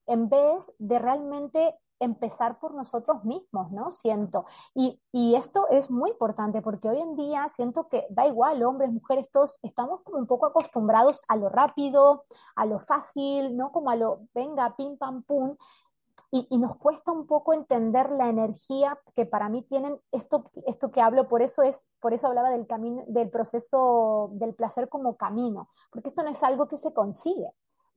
en 0.05 0.29
vez 0.29 0.71
de 0.77 0.99
realmente 0.99 1.75
empezar 1.99 2.59
por 2.59 2.73
nosotros 2.73 3.23
mismos, 3.23 3.71
¿no? 3.71 3.91
Siento. 3.91 4.45
Y, 4.73 4.99
y, 5.11 5.35
esto 5.35 5.67
es 5.69 5.91
muy 5.91 6.09
importante 6.09 6.61
porque 6.61 6.89
hoy 6.89 6.99
en 6.99 7.15
día 7.15 7.47
siento 7.47 7.87
que 7.89 8.07
da 8.09 8.25
igual, 8.25 8.63
hombres, 8.63 8.91
mujeres, 8.91 9.29
todos 9.31 9.59
estamos 9.61 10.01
como 10.01 10.17
un 10.17 10.25
poco 10.25 10.47
acostumbrados 10.47 11.21
a 11.27 11.37
lo 11.37 11.49
rápido, 11.49 12.23
a 12.55 12.65
lo 12.65 12.79
fácil, 12.79 13.55
¿no? 13.55 13.71
Como 13.71 13.91
a 13.91 13.95
lo, 13.95 14.21
venga, 14.33 14.75
pim, 14.75 14.97
pam, 14.97 15.21
pum 15.23 15.55
y, 16.31 16.57
nos 16.57 16.77
cuesta 16.77 17.11
un 17.11 17.27
poco 17.27 17.53
entender 17.53 18.09
la 18.09 18.29
energía 18.29 18.97
que 19.15 19.25
para 19.25 19.49
mí 19.49 19.63
tienen 19.63 19.99
esto, 20.13 20.49
esto 20.65 20.89
que 20.89 21.01
hablo, 21.01 21.27
por 21.27 21.41
eso 21.41 21.61
es, 21.61 21.85
por 21.99 22.13
eso 22.13 22.27
hablaba 22.27 22.49
del 22.49 22.67
camino, 22.67 23.03
del 23.07 23.29
proceso 23.29 24.29
del 24.33 24.55
placer 24.55 24.87
como 24.87 25.17
camino, 25.17 25.69
porque 25.91 26.09
esto 26.09 26.23
no 26.23 26.29
es 26.29 26.41
algo 26.41 26.67
que 26.69 26.77
se 26.77 26.93
consigue. 26.93 27.51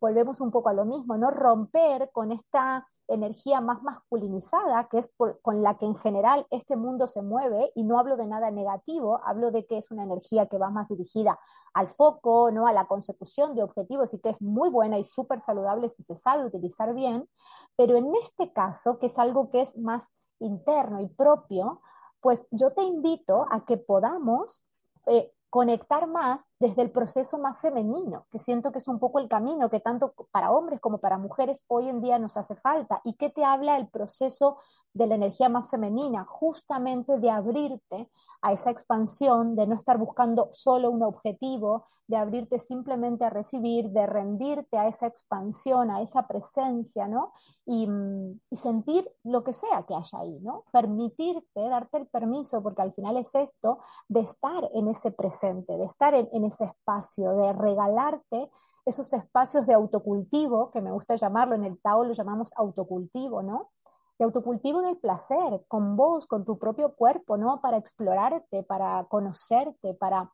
Volvemos 0.04 0.42
un 0.42 0.50
poco 0.50 0.68
a 0.68 0.74
lo 0.74 0.84
mismo, 0.84 1.16
¿no? 1.16 1.30
Romper 1.30 2.10
con 2.12 2.30
esta 2.30 2.86
energía 3.08 3.62
más 3.62 3.82
masculinizada, 3.82 4.86
que 4.90 4.98
es 4.98 5.10
con 5.16 5.62
la 5.62 5.78
que 5.78 5.86
en 5.86 5.96
general 5.96 6.46
este 6.50 6.76
mundo 6.76 7.06
se 7.06 7.22
mueve, 7.22 7.72
y 7.74 7.84
no 7.84 7.98
hablo 7.98 8.18
de 8.18 8.26
nada 8.26 8.50
negativo, 8.50 9.18
hablo 9.24 9.50
de 9.50 9.64
que 9.64 9.78
es 9.78 9.90
una 9.90 10.02
energía 10.02 10.44
que 10.44 10.58
va 10.58 10.68
más 10.68 10.88
dirigida 10.88 11.40
al 11.72 11.88
foco, 11.88 12.50
¿no? 12.50 12.66
a 12.66 12.74
la 12.74 12.86
consecución 12.86 13.54
de 13.54 13.62
objetivos 13.62 14.12
y 14.12 14.18
que 14.18 14.28
es 14.28 14.42
muy 14.42 14.68
buena 14.68 14.98
y 14.98 15.04
súper 15.04 15.40
saludable 15.40 15.88
si 15.88 16.02
se 16.02 16.16
sabe 16.16 16.44
utilizar 16.44 16.92
bien, 16.92 17.26
pero 17.74 17.96
en 17.96 18.14
este 18.16 18.52
caso, 18.52 18.98
que 18.98 19.06
es 19.06 19.18
algo 19.18 19.50
que 19.50 19.62
es 19.62 19.78
más 19.78 20.12
interno 20.38 21.00
y 21.00 21.06
propio, 21.06 21.80
pues 22.20 22.46
yo 22.50 22.72
te 22.72 22.82
invito 22.82 23.46
a 23.50 23.64
que 23.64 23.78
podamos 23.78 24.66
eh, 25.06 25.32
conectar 25.54 26.08
más 26.08 26.48
desde 26.58 26.82
el 26.82 26.90
proceso 26.90 27.38
más 27.38 27.60
femenino, 27.60 28.26
que 28.32 28.40
siento 28.40 28.72
que 28.72 28.80
es 28.80 28.88
un 28.88 28.98
poco 28.98 29.20
el 29.20 29.28
camino 29.28 29.70
que 29.70 29.78
tanto 29.78 30.12
para 30.32 30.50
hombres 30.50 30.80
como 30.80 30.98
para 30.98 31.16
mujeres 31.16 31.64
hoy 31.68 31.88
en 31.88 32.00
día 32.00 32.18
nos 32.18 32.36
hace 32.36 32.56
falta. 32.56 33.00
¿Y 33.04 33.12
qué 33.12 33.30
te 33.30 33.44
habla 33.44 33.76
el 33.76 33.86
proceso 33.86 34.58
de 34.94 35.06
la 35.06 35.14
energía 35.14 35.48
más 35.48 35.70
femenina? 35.70 36.24
Justamente 36.24 37.20
de 37.20 37.30
abrirte 37.30 38.10
a 38.42 38.52
esa 38.52 38.70
expansión, 38.70 39.54
de 39.54 39.68
no 39.68 39.76
estar 39.76 39.96
buscando 39.96 40.48
solo 40.50 40.90
un 40.90 41.04
objetivo, 41.04 41.86
de 42.06 42.16
abrirte 42.16 42.58
simplemente 42.58 43.24
a 43.24 43.30
recibir, 43.30 43.90
de 43.90 44.06
rendirte 44.06 44.78
a 44.78 44.88
esa 44.88 45.06
expansión, 45.06 45.90
a 45.90 46.02
esa 46.02 46.26
presencia, 46.26 47.08
¿no? 47.08 47.32
Y, 47.64 47.86
mm, 47.86 48.40
y, 48.50 48.56
sentir 48.56 49.10
lo 49.24 49.42
que 49.42 49.52
sea 49.52 49.84
que 49.84 49.94
haya 49.94 50.18
ahí, 50.18 50.38
¿no? 50.40 50.64
Permitirte, 50.72 51.68
darte 51.68 51.98
el 51.98 52.06
permiso, 52.06 52.62
porque 52.62 52.82
al 52.82 52.92
final 52.92 53.16
es 53.16 53.34
esto, 53.34 53.78
de 54.08 54.20
estar 54.20 54.70
en 54.74 54.88
ese 54.88 55.10
presente, 55.10 55.76
de 55.76 55.84
estar 55.84 56.14
en, 56.14 56.28
en 56.32 56.44
ese 56.44 56.64
espacio, 56.64 57.34
de 57.34 57.52
regalarte 57.52 58.50
esos 58.84 59.12
espacios 59.14 59.66
de 59.66 59.74
autocultivo, 59.74 60.70
que 60.70 60.82
me 60.82 60.92
gusta 60.92 61.16
llamarlo, 61.16 61.54
en 61.54 61.64
el 61.64 61.80
Tao 61.80 62.04
lo 62.04 62.12
llamamos 62.12 62.52
autocultivo, 62.56 63.42
¿no? 63.42 63.70
de 64.18 64.24
autocultivo 64.24 64.82
del 64.82 64.96
placer, 64.96 65.64
con 65.68 65.96
vos, 65.96 66.26
con 66.26 66.44
tu 66.44 66.58
propio 66.58 66.94
cuerpo, 66.94 67.36
¿no? 67.36 67.60
Para 67.60 67.78
explorarte, 67.78 68.62
para 68.62 69.04
conocerte, 69.08 69.94
para 69.94 70.30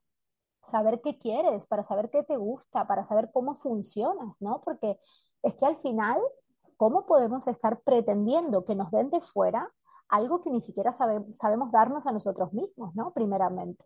saber 0.62 1.01
qué 1.01 1.18
quieres, 1.18 1.66
para 1.66 1.83
saber 1.83 2.11
qué 2.11 2.23
te 2.23 2.37
gusta, 2.37 2.87
para 2.87 3.05
saber 3.05 3.31
cómo 3.33 3.55
funcionas, 3.55 4.40
¿no? 4.40 4.61
Porque 4.62 4.99
es 5.42 5.55
que 5.55 5.66
al 5.66 5.77
final, 5.77 6.20
¿cómo 6.77 7.07
podemos 7.07 7.46
estar 7.46 7.81
pretendiendo 7.81 8.64
que 8.64 8.75
nos 8.75 8.90
den 8.90 9.11
de 9.11 9.20
fuera 9.20 9.73
algo 10.09 10.42
que 10.42 10.51
ni 10.51 10.61
siquiera 10.61 10.92
sabemos 10.92 11.70
darnos 11.70 12.07
a 12.07 12.12
nosotros 12.12 12.53
mismos, 12.53 12.94
¿no? 12.94 13.12
Primeramente. 13.12 13.85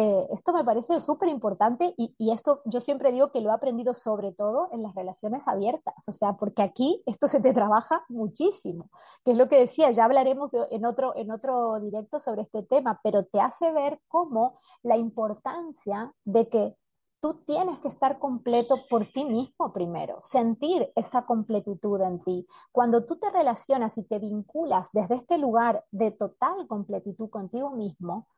Eh, 0.00 0.28
esto 0.30 0.52
me 0.52 0.64
parece 0.64 1.00
súper 1.00 1.28
importante 1.28 1.92
y, 1.96 2.30
esto 2.30 2.62
yo 2.66 2.78
siempre 2.78 3.10
digo 3.10 3.32
que 3.32 3.40
lo 3.40 3.50
he 3.50 3.52
aprendido 3.52 3.94
sobre 3.94 4.30
todo 4.30 4.68
en 4.70 4.84
las 4.84 4.94
relaciones 4.94 5.48
abiertas, 5.48 6.06
o 6.06 6.12
sea, 6.12 6.34
porque 6.34 6.62
aquí 6.62 7.02
esto 7.04 7.26
se 7.26 7.40
te 7.40 7.52
trabaja 7.52 8.04
muchísimo, 8.08 8.90
que 9.24 9.32
es 9.32 9.36
lo 9.36 9.48
que 9.48 9.58
decía, 9.58 9.90
ya 9.90 10.04
hablaremos 10.04 10.52
en, 10.70 10.86
otro, 10.86 11.16
en 11.16 11.32
otro 11.32 11.80
directo 11.80 12.20
sobre 12.20 12.42
este 12.42 12.62
tema, 12.62 13.00
pero 13.02 13.24
te 13.24 13.40
hace 13.40 13.72
ver 13.72 14.00
cómo 14.06 14.60
la 14.84 14.96
importancia 14.96 16.12
de 16.24 16.48
que 16.48 16.76
tú 17.20 17.42
tienes 17.44 17.80
que 17.80 17.88
estar 17.88 18.20
completo 18.20 18.76
por 18.88 19.04
ti 19.12 19.24
mismo 19.24 19.72
primero, 19.72 20.18
sentir 20.22 20.92
esa 20.94 21.26
completitud 21.26 22.00
en 22.02 22.22
ti. 22.22 22.46
Cuando 22.70 23.04
tú 23.04 23.16
te 23.16 23.32
relacionas 23.32 23.98
y 23.98 24.04
te 24.04 24.20
vinculas 24.20 24.90
desde 24.92 25.16
este 25.16 25.38
lugar 25.38 25.84
de 25.90 26.12
total 26.12 26.68
completitud 26.68 27.30
contigo 27.30 27.70
mismo, 27.70 28.28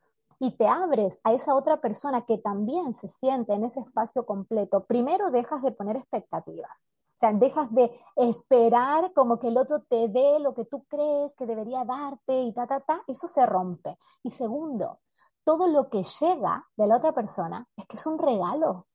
y 0.41 0.57
te 0.57 0.67
abres 0.67 1.21
a 1.23 1.33
esa 1.33 1.55
otra 1.55 1.81
persona 1.81 2.23
que 2.23 2.39
también 2.39 2.95
se 2.95 3.09
siente 3.09 3.53
en 3.53 3.63
ese 3.63 3.81
espacio 3.81 4.25
completo, 4.25 4.85
primero 4.87 5.31
dejas 5.31 5.63
de 5.63 5.71
poner 5.71 5.97
expectativas. 5.97 6.91
O 7.11 7.19
sea, 7.21 7.35
dejas 7.35 7.71
de 7.75 7.93
esperar 8.17 9.13
como 9.13 9.39
que 9.39 9.49
el 9.49 9.59
otro 9.59 9.83
te 9.83 10.09
dé 10.09 10.41
lo 10.41 10.55
que 10.55 10.65
tú 10.65 10.85
crees 10.89 11.35
que 11.35 11.45
debería 11.45 11.85
darte 11.85 12.41
y 12.41 12.55
ta, 12.55 12.67
ta, 12.67 12.81
ta. 12.81 13.03
Eso 13.07 13.29
se 13.29 13.45
rompe. 13.45 13.99
Y 14.23 14.31
segundo, 14.31 15.01
todo 15.45 15.69
lo 15.69 15.91
que 15.91 16.03
llega 16.19 16.67
de 16.77 16.87
la 16.87 16.97
otra 16.97 17.13
persona 17.13 17.69
es 17.77 17.87
que 17.87 17.97
es 17.99 18.07
un 18.07 18.19
regalo 18.19 18.87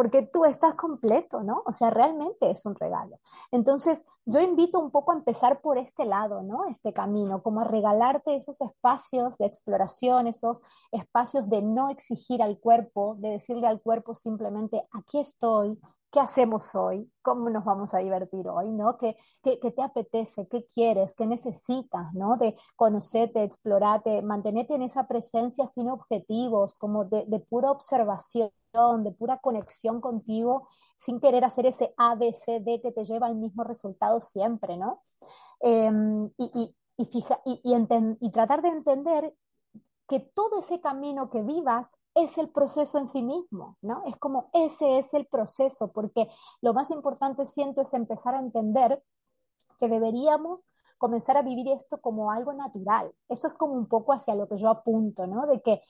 porque 0.00 0.22
tú 0.22 0.46
estás 0.46 0.76
completo, 0.76 1.42
¿no? 1.42 1.62
O 1.66 1.74
sea, 1.74 1.90
realmente 1.90 2.50
es 2.50 2.64
un 2.64 2.74
regalo. 2.74 3.20
Entonces, 3.50 4.02
yo 4.24 4.40
invito 4.40 4.78
un 4.78 4.90
poco 4.90 5.12
a 5.12 5.14
empezar 5.14 5.60
por 5.60 5.76
este 5.76 6.06
lado, 6.06 6.40
¿no? 6.40 6.64
Este 6.64 6.94
camino, 6.94 7.42
como 7.42 7.60
a 7.60 7.64
regalarte 7.64 8.34
esos 8.34 8.62
espacios 8.62 9.36
de 9.36 9.44
exploración, 9.44 10.26
esos 10.26 10.62
espacios 10.90 11.50
de 11.50 11.60
no 11.60 11.90
exigir 11.90 12.42
al 12.42 12.58
cuerpo, 12.58 13.16
de 13.18 13.32
decirle 13.32 13.66
al 13.66 13.82
cuerpo 13.82 14.14
simplemente, 14.14 14.88
aquí 14.90 15.20
estoy, 15.20 15.78
¿qué 16.10 16.20
hacemos 16.20 16.74
hoy? 16.74 17.10
¿Cómo 17.22 17.50
nos 17.50 17.64
vamos 17.64 17.94
a 17.94 17.98
divertir 17.98 18.48
hoy? 18.48 18.70
¿no? 18.70 18.96
¿Qué, 18.98 19.16
qué, 19.42 19.58
qué 19.60 19.70
te 19.70 19.82
apetece? 19.82 20.48
¿Qué 20.48 20.66
quieres? 20.72 21.14
¿Qué 21.14 21.26
necesitas? 21.26 22.12
¿no? 22.14 22.36
De 22.36 22.56
conocerte, 22.76 23.42
explorarte, 23.44 24.22
mantenerte 24.22 24.74
en 24.74 24.82
esa 24.82 25.06
presencia 25.06 25.66
sin 25.66 25.88
objetivos, 25.88 26.74
como 26.74 27.04
de, 27.04 27.24
de 27.26 27.40
pura 27.40 27.70
observación 27.70 28.50
de 28.72 29.12
pura 29.12 29.38
conexión 29.38 30.00
contigo, 30.00 30.68
sin 30.96 31.20
querer 31.20 31.44
hacer 31.44 31.66
ese 31.66 31.92
A, 31.96 32.14
B, 32.14 32.32
C, 32.34 32.60
D 32.60 32.80
que 32.80 32.92
te 32.92 33.04
lleva 33.04 33.26
al 33.26 33.36
mismo 33.36 33.64
resultado 33.64 34.20
siempre, 34.20 34.76
¿no? 34.76 35.02
Em, 35.60 36.30
y, 36.38 36.74
y, 36.96 37.04
fija, 37.06 37.40
y, 37.44 37.60
y 37.64 38.30
tratar 38.30 38.62
de 38.62 38.68
entender 38.68 39.34
que 40.10 40.18
todo 40.18 40.58
ese 40.58 40.80
camino 40.80 41.30
que 41.30 41.40
vivas 41.40 41.96
es 42.16 42.36
el 42.36 42.48
proceso 42.48 42.98
en 42.98 43.06
sí 43.06 43.22
mismo, 43.22 43.78
¿no? 43.80 44.02
Es 44.06 44.16
como 44.16 44.50
ese 44.52 44.98
es 44.98 45.14
el 45.14 45.24
proceso, 45.24 45.92
porque 45.92 46.26
lo 46.60 46.74
más 46.74 46.90
importante 46.90 47.46
siento 47.46 47.80
es 47.82 47.94
empezar 47.94 48.34
a 48.34 48.40
entender 48.40 49.00
que 49.78 49.88
deberíamos 49.88 50.66
comenzar 50.98 51.36
a 51.36 51.42
vivir 51.42 51.68
esto 51.68 52.00
como 52.00 52.32
algo 52.32 52.52
natural. 52.52 53.14
Eso 53.28 53.46
es 53.46 53.54
como 53.54 53.74
un 53.74 53.86
poco 53.86 54.12
hacia 54.12 54.34
lo 54.34 54.48
que 54.48 54.58
yo 54.58 54.68
apunto, 54.68 55.28
¿no? 55.28 55.46
De 55.46 55.62
que 55.62 55.80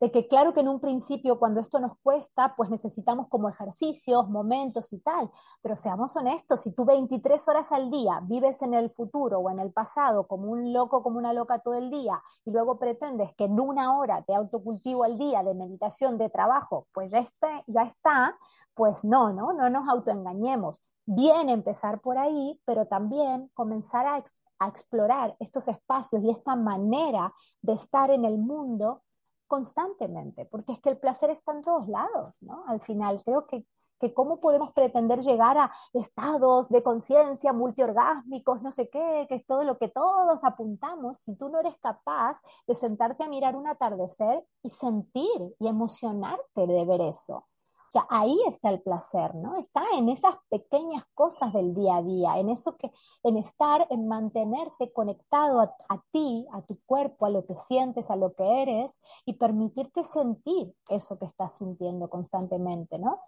de 0.00 0.10
que 0.10 0.26
claro 0.26 0.54
que 0.54 0.60
en 0.60 0.68
un 0.68 0.80
principio 0.80 1.38
cuando 1.38 1.60
esto 1.60 1.78
nos 1.78 1.92
cuesta, 2.02 2.54
pues 2.56 2.70
necesitamos 2.70 3.28
como 3.28 3.48
ejercicios, 3.48 4.28
momentos 4.28 4.92
y 4.92 4.98
tal, 5.00 5.30
pero 5.62 5.76
seamos 5.76 6.16
honestos, 6.16 6.62
si 6.62 6.72
tú 6.74 6.84
23 6.84 7.46
horas 7.48 7.70
al 7.70 7.90
día 7.90 8.20
vives 8.22 8.62
en 8.62 8.74
el 8.74 8.90
futuro 8.90 9.38
o 9.38 9.50
en 9.50 9.60
el 9.60 9.72
pasado 9.72 10.26
como 10.26 10.50
un 10.50 10.72
loco, 10.72 11.02
como 11.02 11.18
una 11.18 11.32
loca 11.32 11.58
todo 11.58 11.74
el 11.74 11.90
día, 11.90 12.22
y 12.44 12.50
luego 12.50 12.78
pretendes 12.78 13.34
que 13.36 13.44
en 13.44 13.60
una 13.60 13.98
hora 13.98 14.24
de 14.26 14.34
autocultivo 14.34 15.04
al 15.04 15.18
día, 15.18 15.42
de 15.42 15.54
meditación, 15.54 16.18
de 16.18 16.30
trabajo, 16.30 16.86
pues 16.92 17.10
ya 17.10 17.18
está, 17.18 17.62
ya 17.66 17.82
está 17.82 18.36
pues 18.74 19.04
no, 19.04 19.30
no, 19.32 19.52
no 19.52 19.68
nos 19.68 19.86
autoengañemos. 19.88 20.82
Bien 21.04 21.50
empezar 21.50 22.00
por 22.00 22.16
ahí, 22.16 22.58
pero 22.64 22.86
también 22.86 23.50
comenzar 23.52 24.06
a, 24.06 24.24
a 24.58 24.68
explorar 24.68 25.36
estos 25.38 25.68
espacios 25.68 26.22
y 26.22 26.30
esta 26.30 26.56
manera 26.56 27.34
de 27.60 27.74
estar 27.74 28.10
en 28.10 28.24
el 28.24 28.38
mundo 28.38 29.02
constantemente, 29.50 30.46
porque 30.46 30.72
es 30.72 30.78
que 30.78 30.90
el 30.90 30.96
placer 30.96 31.28
está 31.28 31.52
en 31.52 31.62
todos 31.62 31.88
lados, 31.88 32.40
¿no? 32.40 32.62
Al 32.68 32.80
final, 32.80 33.20
creo 33.24 33.46
que, 33.46 33.66
que 33.98 34.14
cómo 34.14 34.38
podemos 34.38 34.72
pretender 34.72 35.18
llegar 35.22 35.58
a 35.58 35.72
estados 35.92 36.68
de 36.68 36.84
conciencia 36.84 37.52
multiorgásmicos, 37.52 38.62
no 38.62 38.70
sé 38.70 38.88
qué, 38.88 39.26
que 39.28 39.34
es 39.34 39.46
todo 39.46 39.64
lo 39.64 39.76
que 39.76 39.88
todos 39.88 40.44
apuntamos, 40.44 41.18
si 41.18 41.34
tú 41.34 41.48
no 41.48 41.58
eres 41.58 41.76
capaz 41.78 42.40
de 42.68 42.76
sentarte 42.76 43.24
a 43.24 43.28
mirar 43.28 43.56
un 43.56 43.66
atardecer 43.66 44.46
y 44.62 44.70
sentir 44.70 45.56
y 45.58 45.66
emocionarte 45.66 46.68
de 46.68 46.84
ver 46.84 47.00
eso. 47.00 47.44
O 47.90 47.92
sea, 47.92 48.06
ahí 48.08 48.38
está 48.46 48.70
el 48.70 48.80
placer, 48.80 49.34
¿no? 49.34 49.56
Está 49.56 49.82
en 49.96 50.08
esas 50.10 50.36
pequeñas 50.48 51.02
cosas 51.12 51.52
del 51.52 51.74
día 51.74 51.96
a 51.96 52.02
día, 52.02 52.38
en 52.38 52.48
eso 52.48 52.76
que, 52.76 52.88
en 53.24 53.36
estar, 53.36 53.84
en 53.90 54.06
mantenerte 54.06 54.92
conectado 54.92 55.60
a, 55.60 56.04
ti, 56.12 56.46
a 56.52 56.62
tu 56.62 56.78
cuerpo, 56.86 57.26
a 57.26 57.30
lo 57.30 57.44
que 57.44 57.56
sientes, 57.56 58.08
a 58.08 58.14
lo 58.14 58.32
que 58.34 58.62
eres 58.62 59.00
y 59.24 59.32
permitirte 59.32 60.04
sentir 60.04 60.72
eso 60.88 61.18
que 61.18 61.24
estás 61.24 61.54
sintiendo 61.54 62.08
constantemente, 62.08 62.96
¿no? 62.96 63.22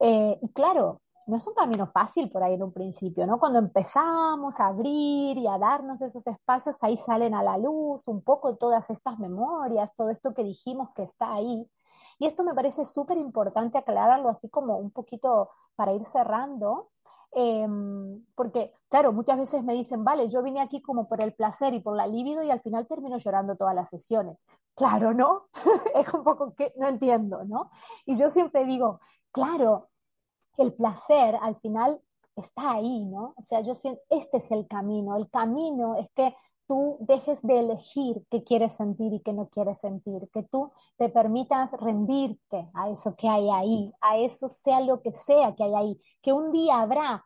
Eh, 0.00 0.38
y 0.40 0.48
claro, 0.54 1.02
no 1.26 1.36
es 1.36 1.46
un 1.46 1.52
camino 1.52 1.86
fácil 1.88 2.30
por 2.30 2.42
ahí 2.42 2.54
en 2.54 2.62
un 2.62 2.72
principio, 2.72 3.26
¿no? 3.26 3.38
Cuando 3.38 3.58
empezamos 3.58 4.58
a 4.58 4.68
abrir 4.68 5.36
y 5.36 5.46
a 5.46 5.58
darnos 5.58 6.00
esos 6.00 6.26
espacios, 6.26 6.82
ahí 6.82 6.96
salen 6.96 7.34
a 7.34 7.42
la 7.42 7.58
luz 7.58 8.08
un 8.08 8.22
poco 8.22 8.56
todas 8.56 8.88
estas 8.88 9.18
memorias, 9.18 9.94
todo 9.94 10.08
esto 10.08 10.32
que 10.32 10.44
dijimos 10.44 10.88
que 10.94 11.02
está 11.02 11.34
ahí. 11.34 11.68
Y 12.18 12.26
esto 12.26 12.44
me 12.44 12.54
parece 12.54 12.84
súper 12.84 13.16
importante 13.18 13.78
aclararlo 13.78 14.28
así 14.28 14.48
como 14.48 14.76
un 14.76 14.90
poquito 14.90 15.50
para 15.76 15.92
ir 15.92 16.04
cerrando, 16.04 16.90
em, 17.32 18.24
porque 18.34 18.72
claro, 18.88 19.12
muchas 19.12 19.38
veces 19.38 19.62
me 19.62 19.74
dicen, 19.74 20.04
vale, 20.04 20.28
yo 20.28 20.42
vine 20.42 20.60
aquí 20.60 20.80
como 20.82 21.08
por 21.08 21.20
el 21.22 21.34
placer 21.34 21.74
y 21.74 21.80
por 21.80 21.94
la 21.96 22.06
libido 22.06 22.42
y 22.42 22.50
al 22.50 22.60
final 22.60 22.86
termino 22.86 23.18
llorando 23.18 23.56
todas 23.56 23.74
las 23.74 23.90
sesiones. 23.90 24.46
Claro, 24.74 25.14
¿no? 25.14 25.48
es 25.94 26.12
un 26.14 26.24
poco 26.24 26.54
que 26.54 26.72
no 26.76 26.88
entiendo, 26.88 27.44
¿no? 27.44 27.70
Y 28.06 28.16
yo 28.16 28.30
siempre 28.30 28.64
digo, 28.64 29.00
claro, 29.32 29.88
el 30.56 30.72
placer 30.74 31.36
al 31.40 31.56
final 31.56 32.00
está 32.36 32.72
ahí, 32.72 33.04
¿no? 33.04 33.34
O 33.36 33.42
sea, 33.42 33.60
yo 33.60 33.74
siento, 33.74 34.00
este 34.10 34.38
es 34.38 34.50
el 34.50 34.66
camino, 34.66 35.16
el 35.16 35.28
camino 35.30 35.96
es 35.96 36.08
que 36.14 36.34
tú 36.68 36.98
dejes 37.00 37.40
de 37.42 37.58
elegir 37.58 38.24
qué 38.30 38.44
quieres 38.44 38.76
sentir 38.76 39.12
y 39.12 39.20
qué 39.20 39.32
no 39.32 39.48
quieres 39.48 39.78
sentir, 39.78 40.28
que 40.32 40.42
tú 40.44 40.70
te 40.96 41.08
permitas 41.08 41.72
rendirte 41.72 42.70
a 42.74 42.90
eso 42.90 43.16
que 43.16 43.28
hay 43.28 43.50
ahí, 43.50 43.92
a 44.00 44.18
eso 44.18 44.48
sea 44.48 44.80
lo 44.80 45.02
que 45.02 45.12
sea 45.12 45.56
que 45.56 45.64
hay 45.64 45.74
ahí, 45.74 46.00
que 46.22 46.32
un 46.32 46.52
día 46.52 46.80
habrá 46.80 47.24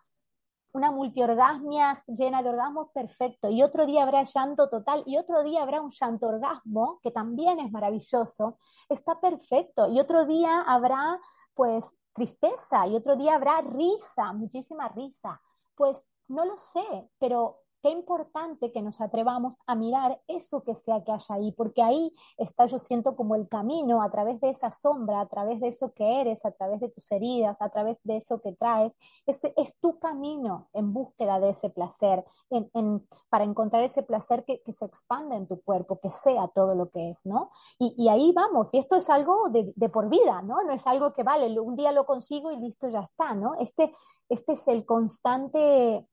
una 0.72 0.90
multiorgasmia 0.90 2.02
llena 2.06 2.42
de 2.42 2.48
orgasmos 2.48 2.88
perfecto 2.94 3.50
y 3.50 3.62
otro 3.62 3.84
día 3.84 4.04
habrá 4.04 4.22
llanto 4.22 4.70
total 4.70 5.02
y 5.06 5.18
otro 5.18 5.42
día 5.42 5.62
habrá 5.62 5.82
un 5.82 5.90
llanto 5.90 6.28
orgasmo 6.28 7.00
que 7.02 7.10
también 7.10 7.58
es 7.58 7.70
maravilloso, 7.70 8.58
está 8.88 9.20
perfecto 9.20 9.88
y 9.88 10.00
otro 10.00 10.24
día 10.24 10.62
habrá 10.62 11.20
pues 11.54 11.94
tristeza 12.12 12.86
y 12.86 12.96
otro 12.96 13.16
día 13.16 13.34
habrá 13.34 13.60
risa, 13.60 14.32
muchísima 14.32 14.88
risa. 14.88 15.40
Pues 15.74 16.06
no 16.28 16.44
lo 16.44 16.56
sé, 16.56 17.10
pero 17.18 17.61
qué 17.82 17.90
importante 17.90 18.70
que 18.70 18.80
nos 18.80 19.00
atrevamos 19.00 19.58
a 19.66 19.74
mirar 19.74 20.20
eso 20.28 20.62
que 20.62 20.76
sea 20.76 21.02
que 21.02 21.10
haya 21.10 21.34
ahí, 21.34 21.52
porque 21.52 21.82
ahí 21.82 22.14
está, 22.38 22.66
yo 22.66 22.78
siento 22.78 23.16
como 23.16 23.34
el 23.34 23.48
camino 23.48 24.02
a 24.02 24.10
través 24.10 24.40
de 24.40 24.50
esa 24.50 24.70
sombra, 24.70 25.20
a 25.20 25.26
través 25.26 25.60
de 25.60 25.68
eso 25.68 25.92
que 25.92 26.20
eres, 26.20 26.44
a 26.44 26.52
través 26.52 26.80
de 26.80 26.88
tus 26.88 27.10
heridas, 27.10 27.60
a 27.60 27.68
través 27.70 27.98
de 28.04 28.16
eso 28.16 28.40
que 28.40 28.52
traes. 28.52 28.96
Ese 29.26 29.52
es 29.56 29.76
tu 29.80 29.98
camino 29.98 30.68
en 30.72 30.92
búsqueda 30.92 31.40
de 31.40 31.50
ese 31.50 31.70
placer, 31.70 32.24
en, 32.50 33.06
para 33.28 33.44
encontrar 33.44 33.82
ese 33.82 34.02
placer 34.02 34.44
que, 34.44 34.62
se 34.72 34.86
expanda 34.86 35.36
en 35.36 35.46
tu 35.46 35.60
cuerpo, 35.60 36.00
que 36.00 36.10
sea 36.10 36.48
todo 36.48 36.74
lo 36.74 36.88
que 36.88 37.10
es, 37.10 37.26
¿no? 37.26 37.50
Y, 37.78 38.08
ahí 38.08 38.32
vamos, 38.32 38.72
y 38.72 38.78
esto 38.78 38.96
es 38.96 39.10
algo 39.10 39.50
de, 39.50 39.72
de, 39.76 39.88
por 39.88 40.08
vida, 40.08 40.40
¿no? 40.40 40.62
No 40.62 40.72
es 40.72 40.86
algo 40.86 41.12
que 41.12 41.24
vale, 41.24 41.60
un 41.60 41.76
día 41.76 41.92
lo 41.92 42.06
consigo 42.06 42.50
y 42.52 42.56
listo, 42.56 42.88
ya 42.88 43.00
está, 43.00 43.34
¿no? 43.34 43.54
Este, 43.56 43.92
este 44.28 44.52
es 44.54 44.66
el 44.68 44.86
constante 44.86 46.06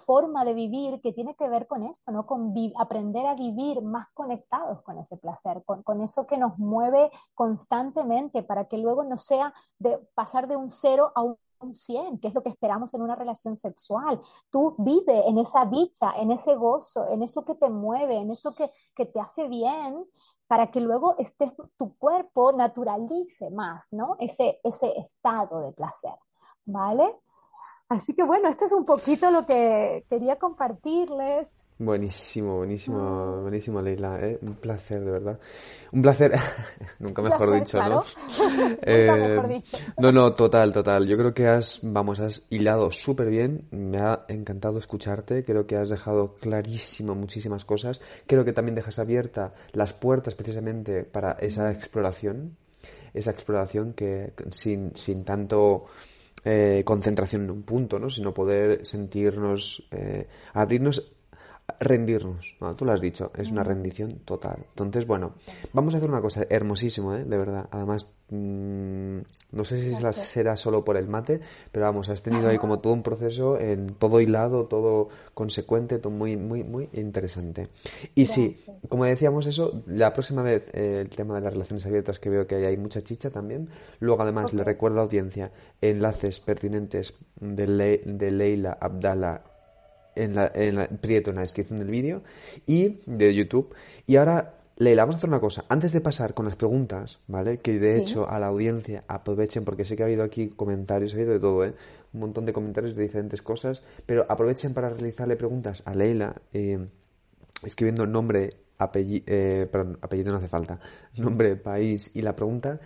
forma 0.00 0.44
de 0.44 0.54
vivir 0.54 1.00
que 1.00 1.12
tiene 1.12 1.34
que 1.34 1.48
ver 1.48 1.66
con 1.66 1.82
esto, 1.82 2.10
¿no? 2.10 2.26
Con 2.26 2.54
aprender 2.78 3.26
a 3.26 3.34
vivir 3.34 3.82
más 3.82 4.08
conectados 4.14 4.82
con 4.82 4.98
ese 4.98 5.16
placer, 5.16 5.62
con, 5.64 6.00
eso 6.00 6.26
que 6.26 6.38
nos 6.38 6.58
mueve 6.58 7.10
constantemente 7.34 8.42
para 8.42 8.66
que 8.66 8.78
luego 8.78 9.04
no 9.04 9.18
sea 9.18 9.54
de 9.78 9.98
pasar 10.14 10.48
de 10.48 10.56
un 10.56 10.70
cero 10.70 11.12
a 11.14 11.22
un 11.22 11.36
100, 11.72 12.20
que 12.20 12.28
es 12.28 12.34
lo 12.34 12.42
que 12.42 12.48
esperamos 12.48 12.94
en 12.94 13.02
una 13.02 13.14
relación 13.14 13.54
sexual. 13.54 14.20
Tú 14.50 14.74
vive 14.78 15.28
en 15.28 15.38
esa 15.38 15.66
dicha, 15.66 16.12
en 16.16 16.30
ese 16.30 16.54
gozo, 16.54 17.06
en 17.08 17.22
eso 17.22 17.44
que 17.44 17.54
te 17.54 17.68
mueve, 17.68 18.16
en 18.16 18.30
eso 18.30 18.54
que, 18.54 18.72
que 18.94 19.04
te 19.04 19.20
hace 19.20 19.46
bien, 19.46 20.06
para 20.46 20.70
que 20.70 20.80
luego 20.80 21.14
estés, 21.18 21.52
tu 21.76 21.96
cuerpo 21.98 22.50
naturalice 22.52 23.50
más, 23.50 23.86
¿no? 23.92 24.16
Ese, 24.18 24.58
ese 24.64 24.98
estado 24.98 25.60
de 25.60 25.72
placer, 25.72 26.16
¿vale? 26.64 27.14
Así 27.90 28.14
que 28.14 28.22
bueno, 28.22 28.48
esto 28.48 28.66
es 28.66 28.72
un 28.72 28.84
poquito 28.84 29.32
lo 29.32 29.44
que 29.44 30.04
quería 30.08 30.36
compartirles. 30.36 31.58
Buenísimo, 31.76 32.58
buenísimo, 32.58 33.40
buenísimo, 33.42 33.82
Leila. 33.82 34.16
¿eh? 34.20 34.38
Un 34.42 34.54
placer, 34.54 35.04
de 35.04 35.10
verdad. 35.10 35.40
Un 35.90 36.00
placer, 36.00 36.32
nunca 37.00 37.20
mejor 37.20 37.52
dicho, 37.52 37.82
¿no? 37.82 38.04
eh, 38.82 39.10
mejor 39.10 39.48
dicho. 39.48 39.76
No, 39.98 40.12
no, 40.12 40.32
total, 40.34 40.72
total. 40.72 41.08
Yo 41.08 41.16
creo 41.16 41.34
que 41.34 41.48
has, 41.48 41.80
vamos, 41.82 42.20
has 42.20 42.46
hilado 42.50 42.92
súper 42.92 43.28
bien. 43.28 43.66
Me 43.72 43.98
ha 43.98 44.24
encantado 44.28 44.78
escucharte. 44.78 45.42
Creo 45.44 45.66
que 45.66 45.76
has 45.76 45.88
dejado 45.88 46.36
clarísimo 46.36 47.16
muchísimas 47.16 47.64
cosas. 47.64 48.00
Creo 48.28 48.44
que 48.44 48.52
también 48.52 48.76
dejas 48.76 49.00
abierta 49.00 49.52
las 49.72 49.92
puertas 49.92 50.36
precisamente 50.36 51.02
para 51.02 51.32
esa 51.40 51.72
exploración. 51.72 52.56
Esa 53.14 53.32
exploración 53.32 53.94
que 53.94 54.32
sin, 54.52 54.94
sin 54.94 55.24
tanto 55.24 55.86
eh, 56.44 56.82
concentración 56.84 57.44
en 57.44 57.50
un 57.50 57.62
punto, 57.62 57.98
¿no? 57.98 58.10
sino 58.10 58.32
poder 58.32 58.86
sentirnos, 58.86 59.86
eh, 59.90 60.26
abrirnos, 60.52 61.12
rendirnos. 61.78 62.56
¿no? 62.60 62.74
Tú 62.74 62.84
lo 62.84 62.92
has 62.92 63.00
dicho, 63.00 63.30
es 63.36 63.50
una 63.50 63.62
rendición 63.62 64.20
total. 64.24 64.64
Entonces, 64.70 65.06
bueno, 65.06 65.34
vamos 65.72 65.94
a 65.94 65.98
hacer 65.98 66.10
una 66.10 66.20
cosa 66.20 66.46
hermosísimo, 66.48 67.14
¿eh? 67.14 67.24
de 67.24 67.38
verdad. 67.38 67.68
Además, 67.70 68.12
mm, 68.30 69.18
no 69.52 69.64
sé 69.64 69.80
si 69.80 69.94
será 70.12 70.56
solo 70.56 70.84
por 70.84 70.96
el 70.96 71.08
mate, 71.08 71.40
pero 71.72 71.86
vamos, 71.86 72.08
has 72.08 72.22
tenido 72.22 72.48
ahí 72.48 72.58
como 72.58 72.80
todo 72.80 72.92
un 72.92 73.02
proceso 73.02 73.58
en 73.58 73.94
todo 73.94 74.20
hilado, 74.20 74.66
todo 74.66 75.08
consecuente, 75.34 75.98
todo 75.98 76.12
muy, 76.12 76.36
muy, 76.36 76.64
muy 76.64 76.88
interesante. 76.92 77.68
Y 78.14 78.26
sí, 78.26 78.60
como 78.88 79.04
decíamos 79.04 79.46
eso, 79.46 79.82
la 79.86 80.12
próxima 80.12 80.42
vez 80.42 80.70
el 80.74 81.08
tema 81.08 81.34
de 81.36 81.42
las 81.42 81.52
relaciones 81.52 81.86
abiertas, 81.86 82.18
que 82.18 82.30
veo 82.30 82.46
que 82.46 82.56
hay, 82.56 82.64
hay 82.64 82.76
mucha 82.76 83.00
chicha 83.00 83.30
también. 83.30 83.68
Luego, 83.98 84.22
además, 84.22 84.52
le 84.52 84.64
recuerdo 84.64 84.96
a 84.96 85.00
la 85.00 85.02
audiencia 85.04 85.52
enlaces 85.80 86.40
pertinentes 86.40 87.14
de, 87.40 88.02
de 88.04 88.30
Leila 88.30 88.78
Abdala 88.80 89.49
en 90.14 90.34
la, 90.34 90.50
en 90.54 90.76
la, 90.76 90.88
Prieto 90.88 91.30
en 91.30 91.36
la 91.36 91.42
descripción 91.42 91.78
del 91.78 91.90
vídeo 91.90 92.22
y 92.66 93.00
de 93.06 93.34
YouTube. 93.34 93.74
Y 94.06 94.16
ahora, 94.16 94.54
Leila, 94.76 95.02
vamos 95.02 95.16
a 95.16 95.18
hacer 95.18 95.30
una 95.30 95.40
cosa. 95.40 95.64
Antes 95.68 95.92
de 95.92 96.00
pasar 96.00 96.34
con 96.34 96.46
las 96.46 96.56
preguntas, 96.56 97.20
¿vale? 97.26 97.58
Que 97.58 97.78
de 97.78 97.98
hecho 97.98 98.28
a 98.28 98.38
la 98.38 98.46
audiencia 98.46 99.04
aprovechen, 99.08 99.64
porque 99.64 99.84
sé 99.84 99.96
que 99.96 100.02
ha 100.02 100.06
habido 100.06 100.24
aquí 100.24 100.48
comentarios, 100.48 101.12
ha 101.12 101.16
habido 101.16 101.32
de 101.32 101.40
todo, 101.40 101.64
¿eh? 101.64 101.74
Un 102.12 102.20
montón 102.20 102.46
de 102.46 102.52
comentarios 102.52 102.96
de 102.96 103.02
diferentes 103.02 103.42
cosas, 103.42 103.82
pero 104.06 104.26
aprovechen 104.28 104.74
para 104.74 104.88
realizarle 104.90 105.36
preguntas 105.36 105.82
a 105.84 105.94
Leila, 105.94 106.34
eh, 106.52 106.86
escribiendo 107.64 108.06
nombre, 108.06 108.50
apellido, 108.78 109.24
eh, 109.26 109.68
perdón, 109.70 109.98
apellido 110.00 110.32
no 110.32 110.38
hace 110.38 110.48
falta, 110.48 110.80
nombre, 111.16 111.56
país 111.56 112.10
y 112.14 112.22
la 112.22 112.34
pregunta. 112.34 112.80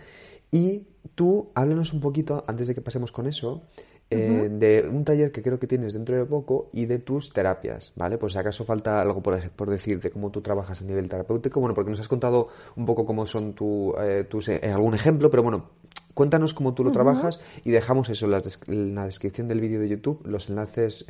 Y 0.51 0.87
tú, 1.15 1.51
háblanos 1.55 1.93
un 1.93 2.01
poquito, 2.01 2.43
antes 2.47 2.67
de 2.67 2.75
que 2.75 2.81
pasemos 2.81 3.11
con 3.11 3.25
eso, 3.27 3.63
eh, 4.09 4.49
de 4.51 4.87
un 4.87 5.03
taller 5.03 5.31
que 5.31 5.41
creo 5.41 5.57
que 5.57 5.65
tienes 5.65 5.93
dentro 5.93 6.15
de 6.15 6.25
poco 6.25 6.69
y 6.71 6.85
de 6.85 6.99
tus 6.99 7.33
terapias, 7.33 7.91
¿vale? 7.95 8.17
Pues 8.19 8.33
si 8.33 8.39
acaso 8.39 8.63
falta 8.63 9.01
algo 9.01 9.23
por, 9.23 9.49
por 9.51 9.69
decir 9.69 9.99
de 9.99 10.11
cómo 10.11 10.29
tú 10.29 10.41
trabajas 10.41 10.81
a 10.81 10.85
nivel 10.85 11.09
terapéutico, 11.09 11.59
bueno, 11.59 11.73
porque 11.73 11.89
nos 11.89 11.99
has 11.99 12.07
contado 12.07 12.49
un 12.75 12.85
poco 12.85 13.05
cómo 13.05 13.25
son 13.25 13.53
tu, 13.53 13.95
eh, 13.99 14.23
tus, 14.25 14.49
eh, 14.49 14.61
algún 14.71 14.93
ejemplo, 14.93 15.31
pero 15.31 15.41
bueno, 15.41 15.71
cuéntanos 16.13 16.53
cómo 16.53 16.75
tú 16.75 16.83
lo 16.83 16.91
trabajas 16.91 17.39
y 17.63 17.71
dejamos 17.71 18.09
eso 18.09 18.25
en 18.27 18.93
la, 18.93 19.05
descripción 19.05 19.47
del 19.47 19.59
vídeo 19.59 19.79
de 19.79 19.89
YouTube, 19.89 20.21
los 20.25 20.49
enlaces 20.49 21.05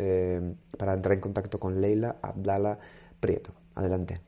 para 0.77 0.93
entrar 0.93 1.13
en 1.13 1.21
contacto 1.21 1.59
con 1.59 1.81
Leila 1.81 2.17
Abdala 2.21 2.79
Prieto. 3.19 3.51
Adelante. 3.75 4.21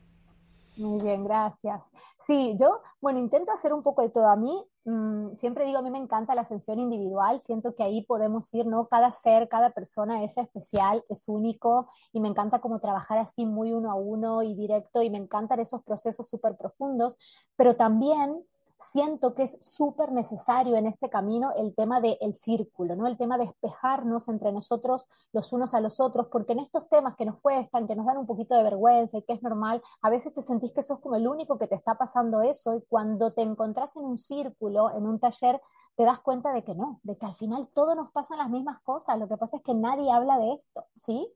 Muy 0.77 1.01
bien, 1.01 1.23
gracias. 1.23 1.81
Sí, 2.19 2.55
yo, 2.59 2.81
bueno, 3.01 3.19
intento 3.19 3.51
hacer 3.51 3.73
un 3.73 3.81
poco 3.81 4.01
de 4.01 4.09
todo. 4.09 4.27
A 4.27 4.35
mí, 4.35 4.63
mm, 4.87 5.35
siempre 5.35 5.65
digo, 5.65 5.79
a 5.79 5.81
mí 5.81 5.91
me 5.91 5.99
encanta 5.99 6.33
la 6.33 6.41
ascensión 6.41 6.79
individual, 6.79 7.41
siento 7.41 7.75
que 7.75 7.83
ahí 7.83 8.01
podemos 8.03 8.53
ir, 8.53 8.65
¿no? 8.65 8.87
Cada 8.87 9.11
ser, 9.11 9.47
cada 9.49 9.71
persona 9.71 10.23
es 10.23 10.37
especial, 10.37 11.03
es 11.09 11.27
único, 11.27 11.89
y 12.13 12.19
me 12.19 12.29
encanta 12.29 12.59
como 12.59 12.79
trabajar 12.79 13.19
así 13.19 13.45
muy 13.45 13.73
uno 13.73 13.91
a 13.91 13.95
uno 13.95 14.43
y 14.43 14.55
directo, 14.55 15.01
y 15.01 15.09
me 15.09 15.17
encantan 15.17 15.59
esos 15.59 15.83
procesos 15.83 16.27
súper 16.27 16.57
profundos, 16.57 17.17
pero 17.55 17.75
también 17.75 18.43
siento 18.79 19.33
que 19.33 19.43
es 19.43 19.57
súper 19.61 20.11
necesario 20.11 20.75
en 20.75 20.85
este 20.85 21.09
camino 21.09 21.51
el 21.55 21.73
tema 21.75 22.01
del 22.01 22.35
círculo, 22.35 22.95
¿no? 22.95 23.07
El 23.07 23.17
tema 23.17 23.37
de 23.37 23.45
espejarnos 23.45 24.27
entre 24.27 24.51
nosotros 24.51 25.09
los 25.33 25.51
unos 25.53 25.73
a 25.73 25.81
los 25.81 25.99
otros, 25.99 26.27
porque 26.31 26.53
en 26.53 26.59
estos 26.59 26.87
temas 26.89 27.15
que 27.15 27.25
nos 27.25 27.39
cuestan, 27.39 27.87
que 27.87 27.95
nos 27.95 28.05
dan 28.05 28.17
un 28.17 28.27
poquito 28.27 28.55
de 28.55 28.63
vergüenza 28.63 29.17
y 29.17 29.23
que 29.23 29.33
es 29.33 29.43
normal, 29.43 29.81
a 30.01 30.09
veces 30.09 30.33
te 30.33 30.41
sentís 30.41 30.73
que 30.73 30.83
sos 30.83 30.99
como 30.99 31.15
el 31.15 31.27
único 31.27 31.57
que 31.57 31.67
te 31.67 31.75
está 31.75 31.95
pasando 31.95 32.41
eso 32.41 32.75
y 32.75 32.81
cuando 32.87 33.33
te 33.33 33.41
encontrás 33.41 33.95
en 33.95 34.05
un 34.05 34.17
círculo, 34.17 34.91
en 34.95 35.05
un 35.05 35.19
taller, 35.19 35.61
te 35.95 36.03
das 36.03 36.19
cuenta 36.19 36.53
de 36.53 36.63
que 36.63 36.75
no, 36.75 36.99
de 37.01 37.17
que 37.17 37.25
al 37.25 37.35
final 37.35 37.67
todo 37.73 37.95
nos 37.95 38.11
pasan 38.11 38.37
las 38.37 38.49
mismas 38.49 38.79
cosas, 38.83 39.17
lo 39.17 39.27
que 39.27 39.35
pasa 39.35 39.57
es 39.57 39.63
que 39.63 39.73
nadie 39.73 40.11
habla 40.11 40.37
de 40.37 40.53
esto, 40.53 40.85
¿sí? 40.95 41.27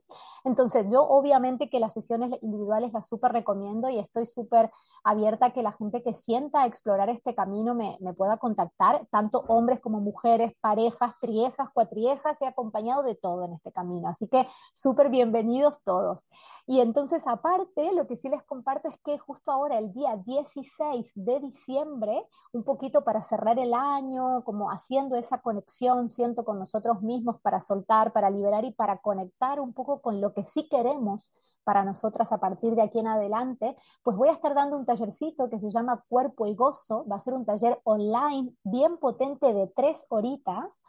Entonces 0.44 0.88
yo 0.92 1.04
obviamente 1.04 1.70
que 1.70 1.80
las 1.80 1.94
sesiones 1.94 2.32
individuales 2.42 2.94
las 2.94 3.08
súper 3.08 3.32
recomiendo 3.32 3.90
y 3.90 4.00
estoy 4.00 4.26
súper 4.26 4.72
abierta 5.04 5.48
a 5.48 5.54
que 5.54 5.64
la 5.64 5.72
gente 5.72 6.04
que 6.04 6.14
sienta 6.14 6.66
explorar 6.66 7.10
este 7.10 7.36
camino 7.36 7.74
me, 7.74 7.98
pueda 8.16 8.38
contactar, 8.38 9.08
tanto 9.10 9.44
hombres 9.48 9.80
como 9.80 10.00
mujeres, 10.00 10.54
parejas, 10.62 11.14
triejas, 11.20 11.70
cuatriejas, 11.74 12.42
he 12.42 12.46
acompañado 12.46 13.04
de 13.04 13.16
todo 13.16 13.46
en 13.46 13.54
este 13.54 13.72
camino, 13.72 14.10
así 14.10 14.28
que 14.28 14.48
súper 14.74 15.10
bienvenidos 15.10 15.82
todos. 15.84 16.28
Y 16.68 16.80
entonces 16.80 17.24
aparte, 17.26 17.92
lo 17.94 18.08
que 18.08 18.16
sí 18.16 18.30
les 18.30 18.44
comparto 18.44 18.88
es 18.88 18.98
que 19.04 19.18
justo 19.18 19.52
ahora, 19.52 19.80
el 19.80 19.92
día 19.94 20.16
16 20.18 21.12
de 21.16 21.40
diciembre, 21.40 22.26
un 22.54 22.64
poquito 22.64 23.04
para 23.04 23.24
cerrar 23.24 23.58
el 23.60 23.74
año, 23.74 24.44
como 24.44 24.70
haciendo 24.70 25.16
esa 25.16 25.40
conexión, 25.40 26.10
siento, 26.10 26.46
con 26.46 26.60
nosotros 26.60 27.02
mismos 27.02 27.42
para 27.42 27.62
soltar, 27.62 28.14
para 28.14 28.30
liberar 28.30 28.64
y 28.66 28.72
para 28.72 29.00
conectar 29.00 29.60
un 29.60 29.74
poco 29.74 30.02
con 30.02 30.22
lo 30.22 30.31
que 30.34 30.46
sí 30.46 30.67
queremos 30.70 31.34
para 31.63 31.84
nosotras 31.84 32.32
a 32.32 32.39
partir 32.39 32.76
de 32.76 32.82
aquí 32.82 33.00
en 33.00 33.08
adelante, 33.08 33.76
pues 34.04 34.17
voy 34.17 34.30
a 34.30 34.34
estar 34.34 34.56
dando 34.56 34.78
un 34.78 34.86
tallercito 34.86 35.50
que 35.50 35.60
se 35.60 35.72
llama 35.72 36.04
Cuerpo 36.10 36.48
y 36.48 36.56
Gozo, 36.56 37.06
va 37.08 37.17
a 37.17 37.22
ser 37.22 37.34
un 37.34 37.46
taller 37.46 37.80
online 37.84 38.54
bien 38.63 38.98
potente 38.98 39.54
de 39.54 39.67
tres 39.67 40.06
horitas, 40.10 40.80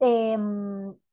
eh, 0.00 0.36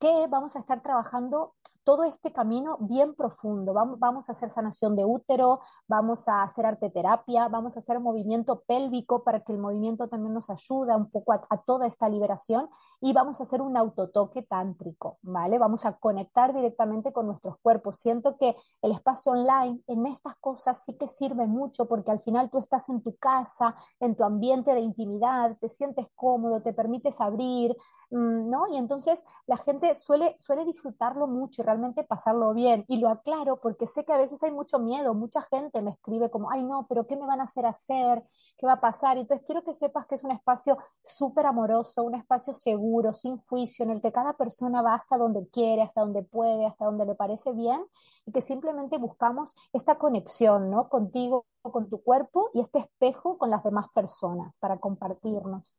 que 0.00 0.26
vamos 0.28 0.56
a 0.56 0.60
estar 0.60 0.82
trabajando 0.82 1.54
todo 1.84 2.04
este 2.04 2.32
camino 2.32 2.76
bien 2.80 3.14
profundo. 3.14 3.72
Vamos, 3.72 4.28
a 4.28 4.32
hacer 4.32 4.50
sanación 4.50 4.96
de 4.96 5.04
útero, 5.04 5.60
vamos 5.88 6.28
a 6.28 6.42
hacer 6.42 6.66
arte 6.66 6.90
terapia, 6.90 7.48
vamos 7.48 7.76
a 7.76 7.80
hacer 7.80 8.00
movimiento 8.00 8.62
pélvico 8.66 9.24
para 9.24 9.40
que 9.40 9.52
el 9.52 9.58
movimiento 9.58 10.08
también 10.08 10.34
nos 10.34 10.50
ayude 10.50 10.94
un 10.94 11.10
poco 11.10 11.32
a, 11.32 11.46
a, 11.50 11.62
toda 11.62 11.86
esta 11.86 12.08
liberación 12.08 12.68
y 13.00 13.12
vamos 13.12 13.40
a 13.40 13.42
hacer 13.44 13.60
un 13.60 13.76
autotoque 13.76 14.42
tántrico, 14.42 15.18
¿vale? 15.22 15.58
Vamos 15.58 15.84
a 15.84 15.92
conectar 15.92 16.54
directamente 16.54 17.12
con 17.12 17.26
nuestros 17.26 17.56
cuerpos. 17.58 17.96
Siento 17.96 18.36
que 18.36 18.56
el 18.80 18.92
espacio 18.92 19.32
online 19.32 19.80
en 19.86 20.06
estas 20.06 20.36
cosas 20.36 20.82
sí 20.84 20.96
que 20.96 21.08
sirve 21.08 21.46
mucho 21.46 21.86
porque 21.86 22.10
al 22.10 22.20
final 22.20 22.50
tú 22.50 22.58
estás 22.58 22.88
en 22.88 23.02
tu 23.02 23.16
casa, 23.16 23.74
en 24.00 24.14
tu 24.14 24.24
ambiente 24.24 24.74
de 24.74 24.80
intimidad, 24.80 25.56
te 25.60 25.68
sientes 25.68 26.06
cómodo, 26.14 26.62
te 26.62 26.72
permites 26.72 27.20
abrir, 27.20 27.76
¿no? 28.12 28.66
Y 28.68 28.76
entonces 28.76 29.24
la 29.46 29.56
gente 29.56 29.94
suele, 29.94 30.36
suele 30.38 30.64
disfrutarlo 30.64 31.26
mucho 31.26 31.62
y 31.62 31.64
realmente 31.64 32.04
pasarlo 32.04 32.52
bien. 32.52 32.84
Y 32.88 32.98
lo 32.98 33.08
aclaro 33.08 33.60
porque 33.60 33.86
sé 33.86 34.04
que 34.04 34.12
a 34.12 34.18
veces 34.18 34.42
hay 34.42 34.50
mucho 34.50 34.78
miedo, 34.78 35.14
mucha 35.14 35.42
gente 35.42 35.80
me 35.82 35.92
escribe 35.92 36.30
como, 36.30 36.50
ay 36.50 36.62
no, 36.62 36.86
pero 36.88 37.06
¿qué 37.06 37.16
me 37.16 37.26
van 37.26 37.40
a 37.40 37.44
hacer 37.44 37.64
hacer? 37.66 38.22
¿Qué 38.58 38.66
va 38.66 38.74
a 38.74 38.78
pasar? 38.78 39.16
Entonces 39.16 39.46
quiero 39.46 39.62
que 39.64 39.74
sepas 39.74 40.06
que 40.06 40.16
es 40.16 40.24
un 40.24 40.30
espacio 40.30 40.76
súper 41.02 41.46
amoroso, 41.46 42.02
un 42.02 42.14
espacio 42.14 42.52
seguro, 42.52 43.12
sin 43.14 43.38
juicio, 43.38 43.84
en 43.84 43.90
el 43.90 44.02
que 44.02 44.12
cada 44.12 44.34
persona 44.34 44.82
va 44.82 44.94
hasta 44.94 45.16
donde 45.16 45.48
quiere, 45.48 45.82
hasta 45.82 46.02
donde 46.02 46.22
puede, 46.22 46.66
hasta 46.66 46.84
donde 46.84 47.06
le 47.06 47.14
parece 47.14 47.52
bien 47.52 47.84
y 48.26 48.32
que 48.32 48.42
simplemente 48.42 48.98
buscamos 48.98 49.54
esta 49.72 49.98
conexión, 49.98 50.70
¿no? 50.70 50.88
Contigo, 50.88 51.46
con 51.62 51.88
tu 51.88 52.02
cuerpo 52.02 52.50
y 52.52 52.60
este 52.60 52.78
espejo 52.78 53.38
con 53.38 53.50
las 53.50 53.62
demás 53.64 53.86
personas 53.94 54.56
para 54.58 54.78
compartirnos. 54.78 55.78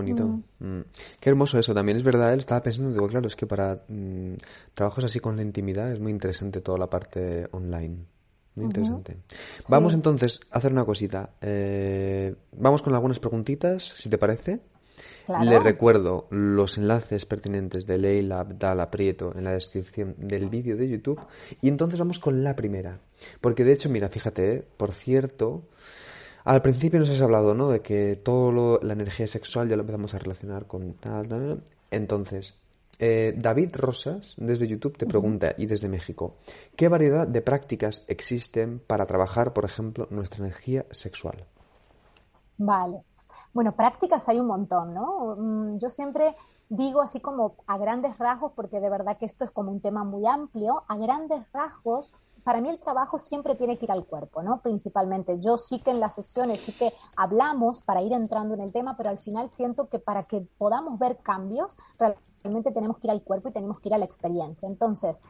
Bonito. 0.00 0.24
Mm. 0.26 0.78
Mm. 0.78 0.84
Qué 1.20 1.30
hermoso 1.30 1.58
eso. 1.58 1.74
También 1.74 1.96
es 1.96 2.02
verdad, 2.02 2.32
él 2.32 2.40
estaba 2.40 2.62
pensando, 2.62 2.92
digo, 2.92 3.06
claro, 3.08 3.26
es 3.26 3.36
que 3.36 3.46
para 3.46 3.84
mm, 3.88 4.34
trabajos 4.74 5.04
así 5.04 5.20
con 5.20 5.36
la 5.36 5.42
intimidad 5.42 5.92
es 5.92 6.00
muy 6.00 6.10
interesante 6.10 6.60
toda 6.60 6.78
la 6.78 6.88
parte 6.88 7.46
online. 7.52 7.98
Muy 8.54 8.64
interesante. 8.64 9.16
Vamos 9.68 9.94
entonces 9.94 10.40
a 10.50 10.58
hacer 10.58 10.72
una 10.72 10.84
cosita. 10.84 11.30
Eh, 11.40 12.34
vamos 12.56 12.82
con 12.82 12.94
algunas 12.94 13.20
preguntitas, 13.20 13.82
si 13.82 14.08
te 14.08 14.18
parece. 14.18 14.60
Le 15.42 15.60
recuerdo 15.60 16.26
los 16.30 16.76
enlaces 16.76 17.24
pertinentes 17.24 17.86
de 17.86 17.98
Leila 17.98 18.40
Abdala 18.40 18.90
Prieto 18.90 19.32
en 19.36 19.44
la 19.44 19.52
descripción 19.52 20.16
del 20.18 20.48
vídeo 20.48 20.76
de 20.76 20.88
YouTube. 20.88 21.20
Y 21.60 21.68
entonces 21.68 21.98
vamos 21.98 22.18
con 22.18 22.42
la 22.42 22.56
primera. 22.56 22.98
Porque 23.40 23.64
de 23.64 23.72
hecho, 23.72 23.88
mira, 23.88 24.08
fíjate, 24.08 24.54
eh, 24.54 24.64
por 24.76 24.92
cierto, 24.92 25.62
al 26.44 26.62
principio 26.62 26.98
nos 26.98 27.10
has 27.10 27.22
hablado, 27.22 27.54
¿no? 27.54 27.68
De 27.68 27.80
que 27.80 28.16
toda 28.16 28.78
la 28.82 28.92
energía 28.92 29.26
sexual 29.26 29.68
ya 29.68 29.76
lo 29.76 29.82
empezamos 29.82 30.14
a 30.14 30.18
relacionar 30.18 30.66
con 30.66 30.94
tal, 30.94 31.28
tal. 31.28 31.62
Entonces, 31.90 32.60
eh, 32.98 33.34
David 33.36 33.76
Rosas, 33.76 34.34
desde 34.38 34.68
YouTube, 34.68 34.98
te 34.98 35.06
pregunta, 35.06 35.54
y 35.56 35.66
desde 35.66 35.88
México, 35.88 36.34
¿qué 36.76 36.88
variedad 36.88 37.26
de 37.26 37.40
prácticas 37.40 38.04
existen 38.08 38.78
para 38.86 39.06
trabajar, 39.06 39.54
por 39.54 39.64
ejemplo, 39.64 40.06
nuestra 40.10 40.44
energía 40.44 40.84
sexual? 40.90 41.46
Vale. 42.58 43.02
Bueno, 43.54 43.74
prácticas 43.74 44.28
hay 44.28 44.38
un 44.38 44.46
montón, 44.46 44.92
¿no? 44.92 45.34
Mm, 45.36 45.78
yo 45.78 45.88
siempre 45.88 46.36
digo 46.68 47.00
así 47.00 47.20
como 47.20 47.56
a 47.66 47.78
grandes 47.78 48.18
rasgos, 48.18 48.52
porque 48.54 48.80
de 48.80 48.90
verdad 48.90 49.16
que 49.18 49.24
esto 49.26 49.44
es 49.44 49.50
como 49.50 49.72
un 49.72 49.80
tema 49.80 50.04
muy 50.04 50.26
amplio, 50.26 50.84
a 50.86 50.96
grandes 50.98 51.42
rasgos 51.52 52.12
para 52.44 52.60
mí 52.60 52.68
el 52.68 52.78
trabajo 52.78 53.18
siempre 53.18 53.54
tiene 53.54 53.78
que 53.78 53.86
ir 53.86 53.92
al 53.92 54.06
cuerpo, 54.06 54.42
¿no? 54.42 54.60
Principalmente. 54.62 55.40
Yo 55.40 55.58
sí 55.58 55.80
que 55.80 55.90
en 55.90 56.00
las 56.00 56.14
sesiones 56.14 56.60
sí 56.60 56.72
que 56.72 56.92
hablamos 57.16 57.80
para 57.80 58.02
ir 58.02 58.12
entrando 58.12 58.54
en 58.54 58.60
el 58.60 58.72
tema, 58.72 58.96
pero 58.96 59.10
al 59.10 59.18
final 59.18 59.50
siento 59.50 59.88
que 59.88 59.98
para 59.98 60.24
que 60.24 60.46
podamos 60.58 60.98
ver 60.98 61.18
cambios, 61.18 61.76
realmente 62.42 62.72
tenemos 62.72 62.98
que 62.98 63.06
ir 63.06 63.10
al 63.10 63.22
cuerpo 63.22 63.48
y 63.48 63.52
tenemos 63.52 63.80
que 63.80 63.88
ir 63.88 63.94
a 63.94 63.98
la 63.98 64.04
experiencia. 64.04 64.68
Entonces, 64.68 65.22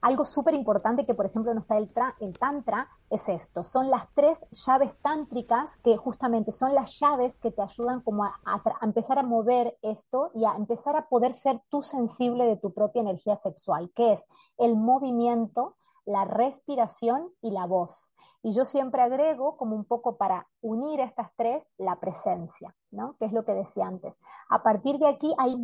algo 0.00 0.24
súper 0.24 0.54
importante 0.54 1.04
que, 1.04 1.14
por 1.14 1.26
ejemplo, 1.26 1.52
no 1.52 1.60
está 1.60 1.76
el, 1.78 1.88
el 2.20 2.38
Tantra 2.38 2.88
es 3.10 3.28
esto. 3.28 3.64
Son 3.64 3.90
las 3.90 4.06
tres 4.14 4.46
llaves 4.50 4.96
tántricas 4.98 5.78
que 5.78 5.96
justamente 5.96 6.52
son 6.52 6.74
las 6.74 6.98
llaves 6.98 7.38
que 7.38 7.50
te 7.50 7.62
ayudan 7.62 8.02
como 8.02 8.24
a, 8.24 8.34
a, 8.44 8.62
empezar 8.82 9.18
a 9.18 9.22
mover 9.22 9.76
esto 9.82 10.30
y 10.34 10.44
a 10.44 10.54
empezar 10.56 10.96
a 10.96 11.08
poder 11.08 11.34
ser 11.34 11.60
tú 11.70 11.82
sensible 11.82 12.44
de 12.44 12.56
tu 12.56 12.72
propia 12.72 13.02
energía 13.02 13.36
sexual, 13.36 13.90
que 13.94 14.12
es 14.12 14.26
el 14.58 14.76
movimiento, 14.76 15.76
la 16.06 16.24
respiración 16.24 17.30
y 17.42 17.50
la 17.50 17.66
voz. 17.66 18.12
Y 18.42 18.52
yo 18.52 18.64
siempre 18.64 19.02
agrego, 19.02 19.56
como 19.56 19.74
un 19.74 19.84
poco 19.84 20.16
para 20.16 20.48
unir 20.60 21.00
estas 21.00 21.30
tres, 21.36 21.72
la 21.78 21.98
presencia, 21.98 22.74
¿no? 22.92 23.16
Que 23.18 23.26
es 23.26 23.32
lo 23.32 23.44
que 23.44 23.54
decía 23.54 23.86
antes. 23.86 24.20
A 24.48 24.62
partir 24.62 24.98
de 24.98 25.08
aquí 25.08 25.34
hay 25.36 25.56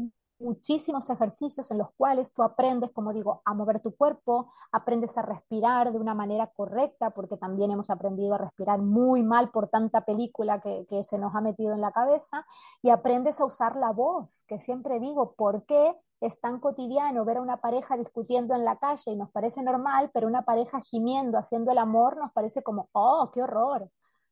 muchísimos 0.42 1.08
ejercicios 1.08 1.70
en 1.70 1.78
los 1.78 1.88
cuales 1.96 2.32
tú 2.32 2.42
aprendes, 2.42 2.90
como 2.90 3.12
digo, 3.12 3.40
a 3.44 3.54
mover 3.54 3.80
tu 3.80 3.94
cuerpo, 3.96 4.52
aprendes 4.72 5.16
a 5.16 5.22
respirar 5.22 5.92
de 5.92 5.98
una 5.98 6.14
manera 6.14 6.48
correcta, 6.48 7.10
porque 7.10 7.36
también 7.36 7.70
hemos 7.70 7.88
aprendido 7.90 8.34
a 8.34 8.38
respirar 8.38 8.80
muy 8.80 9.22
mal 9.22 9.50
por 9.50 9.68
tanta 9.68 10.04
película 10.04 10.60
que, 10.60 11.02
se 11.02 11.18
nos 11.18 11.34
ha 11.34 11.40
metido 11.40 11.72
en 11.72 11.80
la 11.80 11.92
cabeza, 11.92 12.44
y 12.82 12.90
aprendes 12.90 13.40
a 13.40 13.44
usar 13.44 13.76
la 13.76 13.92
voz, 13.92 14.44
que 14.46 14.60
siempre 14.60 15.00
digo, 15.00 15.32
¿por 15.32 15.64
qué 15.64 15.96
es 16.20 16.40
tan 16.40 16.60
cotidiano 16.60 17.24
ver 17.24 17.38
a 17.38 17.42
una 17.42 17.56
pareja 17.56 17.96
discutiendo 17.96 18.54
en 18.54 18.64
la 18.64 18.76
calle 18.76 19.10
y 19.10 19.16
nos 19.16 19.30
parece 19.30 19.62
normal, 19.62 20.10
pero 20.14 20.28
una 20.28 20.42
pareja 20.42 20.80
gimiendo, 20.80 21.38
haciendo 21.38 21.72
el 21.72 21.78
amor, 21.78 22.16
nos 22.16 22.32
parece 22.32 22.62
como, 22.62 22.88
oh, 22.92 23.30
qué 23.32 23.42
horror, 23.42 23.88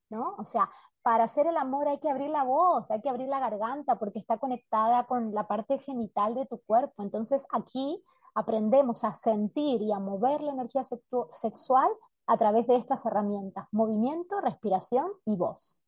¿no? 0.08 0.36
O 0.38 0.44
sea, 0.44 0.70
para 1.02 1.24
hacer 1.24 1.46
el 1.46 1.56
amor 1.56 1.88
hay 1.88 1.98
que 1.98 2.10
abrir 2.10 2.30
la 2.30 2.44
voz, 2.44 2.90
hay 2.90 3.00
que 3.00 3.08
abrir 3.08 3.28
la 3.28 3.40
garganta 3.40 3.98
porque 3.98 4.18
está 4.18 4.38
conectada 4.38 5.04
con 5.06 5.34
la 5.34 5.46
parte 5.46 5.78
genital 5.78 6.34
de 6.34 6.46
tu 6.46 6.58
cuerpo. 6.58 7.02
Entonces 7.02 7.46
aquí 7.52 8.02
aprendemos 8.34 9.04
a 9.04 9.14
sentir 9.14 9.82
y 9.82 9.92
a 9.92 9.98
mover 9.98 10.40
la 10.40 10.52
energía 10.52 10.82
sexual 10.84 11.88
a 12.26 12.36
través 12.36 12.66
de 12.66 12.76
estas 12.76 13.04
herramientas, 13.06 13.66
movimiento, 13.72 14.40
respiración 14.40 15.08
y 15.26 15.36
voz. 15.36 15.82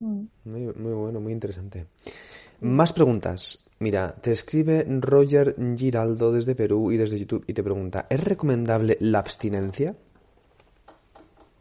Mm. 0.00 0.24
Muy, 0.44 0.66
muy 0.74 0.92
bueno, 0.92 1.20
muy 1.20 1.32
interesante. 1.32 1.86
Más 2.60 2.92
preguntas. 2.92 3.70
Mira, 3.78 4.14
te 4.14 4.30
escribe 4.30 4.86
Roger 4.88 5.54
Giraldo 5.76 6.32
desde 6.32 6.54
Perú 6.54 6.90
y 6.90 6.96
desde 6.96 7.18
YouTube 7.18 7.44
y 7.46 7.52
te 7.52 7.62
pregunta, 7.62 8.06
¿es 8.08 8.22
recomendable 8.24 8.96
la 9.00 9.18
abstinencia? 9.18 9.94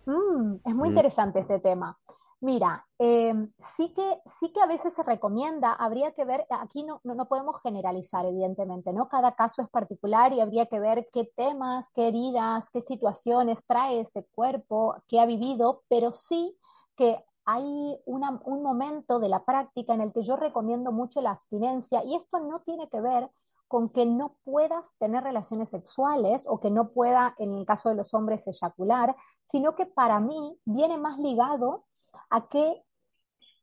Mm, 0.06 0.56
es 0.64 0.76
muy 0.76 0.90
mm. 0.90 0.92
interesante 0.92 1.40
este 1.40 1.60
tema. 1.60 1.98
Mira, 2.42 2.86
em, 3.00 3.52
sí, 3.64 3.94
que, 3.94 4.22
sí 4.26 4.52
que 4.52 4.62
a 4.62 4.68
veces 4.68 4.94
se 4.94 5.04
recomienda, 5.04 5.74
habría 5.74 6.12
que 6.12 6.26
ver, 6.26 6.46
aquí 6.50 6.84
no, 6.84 7.02
no, 7.04 7.28
podemos 7.28 7.60
generalizar, 7.62 8.26
evidentemente, 8.26 8.94
¿no? 8.94 9.08
Cada 9.10 9.36
caso 9.36 9.62
es 9.62 9.70
particular 9.70 10.32
y 10.34 10.42
habría 10.42 10.68
que 10.68 10.80
ver 10.80 11.08
qué 11.12 11.26
temas, 11.36 11.90
qué 11.96 12.10
heridas, 12.10 12.70
qué 12.70 12.82
situaciones 12.82 13.66
trae 13.66 14.02
ese 14.02 14.26
cuerpo, 14.36 14.96
qué 15.08 15.20
ha 15.20 15.26
vivido, 15.26 15.84
pero 15.88 16.14
sí 16.14 16.56
que 16.96 17.24
hay 17.46 18.00
un 18.06 18.64
momento 18.64 19.20
de 19.20 19.30
la 19.30 19.44
práctica 19.46 19.94
en 19.94 20.02
el 20.02 20.12
que 20.12 20.24
yo 20.24 20.36
recomiendo 20.36 20.92
mucho 20.92 21.22
la 21.22 21.32
abstinencia 21.32 22.04
y 22.04 22.16
esto 22.16 22.40
no 22.40 22.62
tiene 22.62 22.90
que 22.90 23.02
ver 23.02 23.30
con 23.68 23.90
que 23.90 24.06
no 24.06 24.38
puedas 24.44 24.94
tener 25.00 25.24
relaciones 25.24 25.70
sexuales 25.70 26.46
o 26.48 26.60
que 26.60 26.72
no 26.72 26.90
pueda, 26.90 27.36
en 27.40 27.58
el 27.58 27.66
caso 27.66 27.90
de 27.90 27.96
los 27.96 28.14
hombres, 28.14 28.48
eyacular, 28.48 29.16
sino 29.44 29.76
que 29.76 29.86
para 29.86 30.20
mí 30.20 30.60
viene 30.66 30.98
más 30.98 31.18
ligado 31.18 31.86
a 32.30 32.48
que 32.48 32.84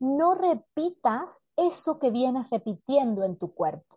no 0.01 0.35
repitas 0.35 1.39
eso 1.57 1.99
que 1.99 2.11
vienes 2.11 2.51
repitiendo 2.51 3.25
en 3.25 3.37
tu 3.37 3.55
cuerpo. 3.55 3.97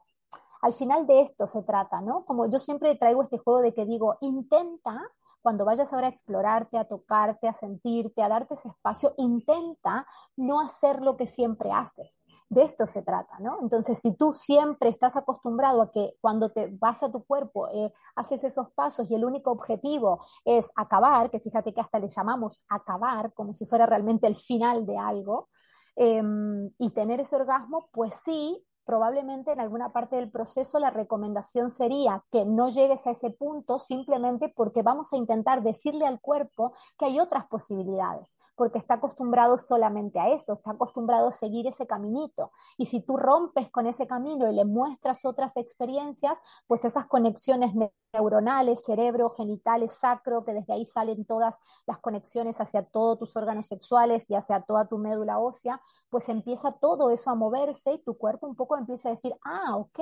Al 0.62 0.74
final 0.74 1.06
de 1.08 1.22
esto 1.22 1.48
se 1.48 1.64
trata, 1.64 2.02
¿no? 2.02 2.26
Como 2.26 2.50
yo 2.50 2.60
siempre 2.60 2.96
traigo 2.96 3.24
este 3.24 3.38
juego 3.38 3.62
de 3.62 3.74
que 3.74 3.86
digo, 3.86 4.18
intenta 4.22 5.00
cuando 5.46 5.64
vayas 5.64 5.94
ahora 5.94 6.08
a 6.08 6.10
explorarte, 6.10 6.76
a 6.76 6.88
tocarte, 6.88 7.48
a 7.48 7.54
sentirte, 7.54 8.24
a 8.24 8.28
darte 8.28 8.56
ese 8.56 8.70
espacio, 8.70 9.14
intenta 9.18 10.08
no 10.36 10.60
hacer 10.60 11.04
lo 11.04 11.18
que 11.18 11.28
siempre 11.28 11.72
haces. 11.72 12.24
De 12.48 12.62
esto 12.62 12.86
se 12.86 13.02
trata, 13.02 13.40
¿no? 13.40 13.58
Entonces, 13.62 13.98
si 14.00 14.14
tú 14.16 14.32
siempre 14.32 14.90
estás 14.90 15.16
acostumbrado 15.16 15.82
a 15.82 15.92
que 15.92 16.16
cuando 16.22 16.52
te 16.52 16.68
vas 16.80 17.02
a 17.02 17.12
tu 17.12 17.24
cuerpo, 17.26 17.68
eh, 17.70 17.92
haces 18.16 18.44
esos 18.44 18.72
pasos 18.74 19.10
y 19.10 19.16
el 19.16 19.26
único 19.26 19.52
objetivo 19.52 20.24
es 20.46 20.72
acabar, 20.76 21.32
que 21.32 21.40
fíjate 21.40 21.74
que 21.74 21.82
hasta 21.82 21.98
le 21.98 22.08
llamamos 22.08 22.64
acabar, 22.70 23.34
como 23.34 23.56
si 23.56 23.66
fuera 23.66 23.88
realmente 23.88 24.28
el 24.28 24.36
final 24.36 24.86
de 24.86 24.98
algo, 24.98 25.50
em, 25.96 26.70
y 26.78 26.92
tener 26.92 27.20
ese 27.22 27.36
orgasmo, 27.36 27.90
pues 27.92 28.16
sí, 28.16 28.64
probablemente 28.86 29.52
en 29.52 29.60
alguna 29.60 29.92
parte 29.92 30.16
del 30.16 30.32
proceso 30.32 30.80
la 30.80 30.92
recomendación 30.92 31.72
sería 31.72 32.24
que 32.32 32.46
no 32.46 32.70
llegues 32.70 33.06
a 33.08 33.12
ese 33.12 33.32
punto 33.32 33.80
simplemente 33.80 34.54
porque 34.56 34.84
vamos 34.84 35.12
a 35.12 35.18
intentar 35.18 35.64
decirle 35.64 36.06
al 36.06 36.22
cuerpo 36.22 36.74
que 36.98 37.06
hay 37.06 37.20
otras 37.20 37.48
posibilidades, 37.48 38.38
porque 38.56 38.78
está 38.78 38.96
acostumbrado 38.96 39.58
solamente 39.58 40.20
a 40.20 40.30
eso, 40.30 40.54
está 40.54 40.72
acostumbrado 40.72 41.28
a 41.28 41.32
seguir 41.32 41.68
ese 41.68 41.86
caminito. 41.86 42.52
Y 42.78 42.86
si 42.86 43.02
tú 43.02 43.18
rompes 43.18 43.70
con 43.70 43.88
ese 43.88 44.08
camino 44.08 44.50
y 44.50 44.56
le 44.56 44.66
muestras 44.66 45.26
otras 45.26 45.58
experiencias, 45.58 46.40
pues 46.68 46.86
esas 46.86 47.06
conexiones 47.06 47.74
neuronales, 48.14 48.84
cerebro, 48.84 49.32
genitales, 49.32 49.92
sacro, 49.94 50.46
que 50.46 50.54
desde 50.54 50.74
ahí 50.74 50.86
salen 50.86 51.26
todas 51.26 51.58
las 51.86 52.00
conexiones 52.00 52.62
hacia 52.62 52.84
todos 52.84 53.20
tus 53.20 53.36
órganos 53.36 53.68
sexuales 53.68 54.30
y 54.30 54.36
hacia 54.36 54.62
toda 54.62 54.88
tu 54.88 54.98
médula 54.98 55.40
ósea, 55.40 55.82
pues 56.10 56.30
empieza 56.30 56.72
todo 56.72 57.12
eso 57.12 57.30
a 57.30 57.36
moverse 57.36 57.94
y 57.94 58.04
tu 58.04 58.18
cuerpo 58.18 58.48
un 58.48 58.56
poco 58.56 58.78
empieza 58.78 59.10
a 59.10 59.12
decir, 59.12 59.36
ah, 59.44 59.76
ok, 59.78 60.00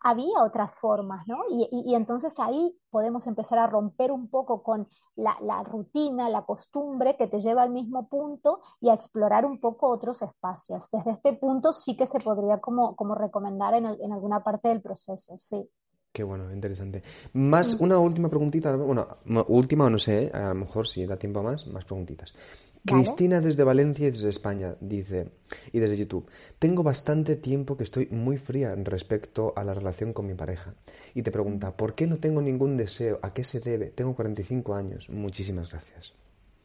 había 0.00 0.42
otras 0.42 0.72
formas, 0.72 1.26
¿no? 1.26 1.38
Y, 1.50 1.94
entonces 1.94 2.38
ahí 2.38 2.76
podemos 2.90 3.26
empezar 3.26 3.58
a 3.58 3.66
romper 3.66 4.10
un 4.10 4.28
poco 4.28 4.62
con 4.62 4.88
la, 5.16 5.62
rutina, 5.64 6.28
la 6.28 6.42
costumbre 6.42 7.16
que 7.16 7.26
te 7.26 7.40
lleva 7.40 7.62
al 7.62 7.70
mismo 7.70 8.08
punto 8.08 8.60
y 8.80 8.88
a 8.88 8.94
explorar 8.94 9.44
un 9.44 9.60
poco 9.60 9.88
otros 9.88 10.22
espacios. 10.22 10.88
Desde 10.90 11.12
este 11.12 11.34
punto 11.34 11.72
sí 11.72 11.96
que 11.96 12.06
se 12.06 12.20
podría 12.20 12.58
como, 12.60 12.96
como 12.96 13.14
recomendar 13.14 13.74
en, 13.74 13.86
en 13.86 14.12
alguna 14.12 14.42
parte 14.42 14.68
del 14.68 14.82
proceso, 14.82 15.38
sí. 15.38 15.68
Qué 16.12 16.22
bueno, 16.22 16.52
interesante. 16.52 17.02
Más, 17.32 17.80
mm. 17.80 17.82
una 17.82 17.98
última 17.98 18.28
preguntita, 18.28 18.76
bueno, 18.76 19.06
última 19.48 19.86
o 19.86 19.90
no 19.90 19.98
sé, 19.98 20.30
a 20.34 20.48
lo 20.48 20.54
mejor 20.56 20.86
si 20.86 21.06
da 21.06 21.16
tiempo 21.16 21.40
a 21.40 21.42
más, 21.42 21.66
más 21.68 21.86
preguntitas. 21.86 22.34
Cristina 22.84 23.40
desde 23.40 23.62
Valencia 23.62 24.08
y 24.08 24.10
desde 24.10 24.28
España 24.28 24.74
dice, 24.80 25.30
y 25.72 25.78
desde 25.78 25.96
YouTube, 25.96 26.28
tengo 26.58 26.82
bastante 26.82 27.36
tiempo 27.36 27.76
que 27.76 27.84
estoy 27.84 28.08
muy 28.10 28.38
fría 28.38 28.74
respecto 28.74 29.52
a 29.56 29.62
la 29.62 29.74
relación 29.74 30.12
con 30.12 30.26
mi 30.26 30.34
pareja. 30.34 30.74
Y 31.14 31.22
te 31.22 31.30
pregunta. 31.30 31.76
¿por 31.76 31.94
qué 31.94 32.06
no 32.06 32.18
tengo 32.18 32.40
ningún 32.40 32.76
deseo? 32.76 33.18
¿A 33.22 33.32
qué 33.32 33.44
se 33.44 33.60
debe? 33.60 33.90
Tengo 33.90 34.14
45 34.14 34.74
años. 34.74 35.10
Muchísimas 35.10 35.70
gracias. 35.70 36.14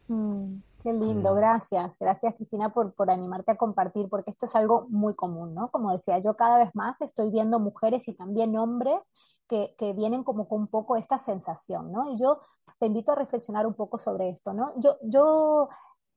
Mm, 0.08 0.60
qué 0.82 0.92
lindo, 0.92 1.34
gracias. 1.34 1.98
Gracias 1.98 2.34
Cristina 2.34 2.72
por, 2.72 2.92
por 2.94 3.10
animarte 3.10 3.52
a 3.52 3.56
compartir, 3.56 4.08
porque 4.08 4.30
esto 4.30 4.46
es 4.46 4.56
algo 4.56 4.86
muy 4.88 5.14
común, 5.14 5.54
¿no? 5.54 5.70
Como 5.70 5.92
decía, 5.92 6.18
yo 6.18 6.34
cada 6.34 6.58
vez 6.58 6.74
más 6.74 7.00
estoy 7.00 7.30
viendo 7.30 7.58
mujeres 7.58 8.08
y 8.08 8.14
también 8.14 8.56
hombres 8.56 9.12
que, 9.48 9.74
que, 9.78 9.92
vienen 9.92 10.24
como 10.24 10.48
con 10.48 10.62
un 10.62 10.66
poco 10.66 10.96
esta 10.96 11.18
sensación, 11.18 11.92
¿no? 11.92 12.12
Y 12.12 12.16
yo 12.18 12.40
te 12.78 12.86
invito 12.86 13.12
a 13.12 13.16
reflexionar 13.16 13.66
un 13.66 13.74
poco 13.74 13.98
sobre 13.98 14.30
esto, 14.30 14.52
¿no? 14.52 14.72
Yo, 14.78 14.96
yo 15.02 15.68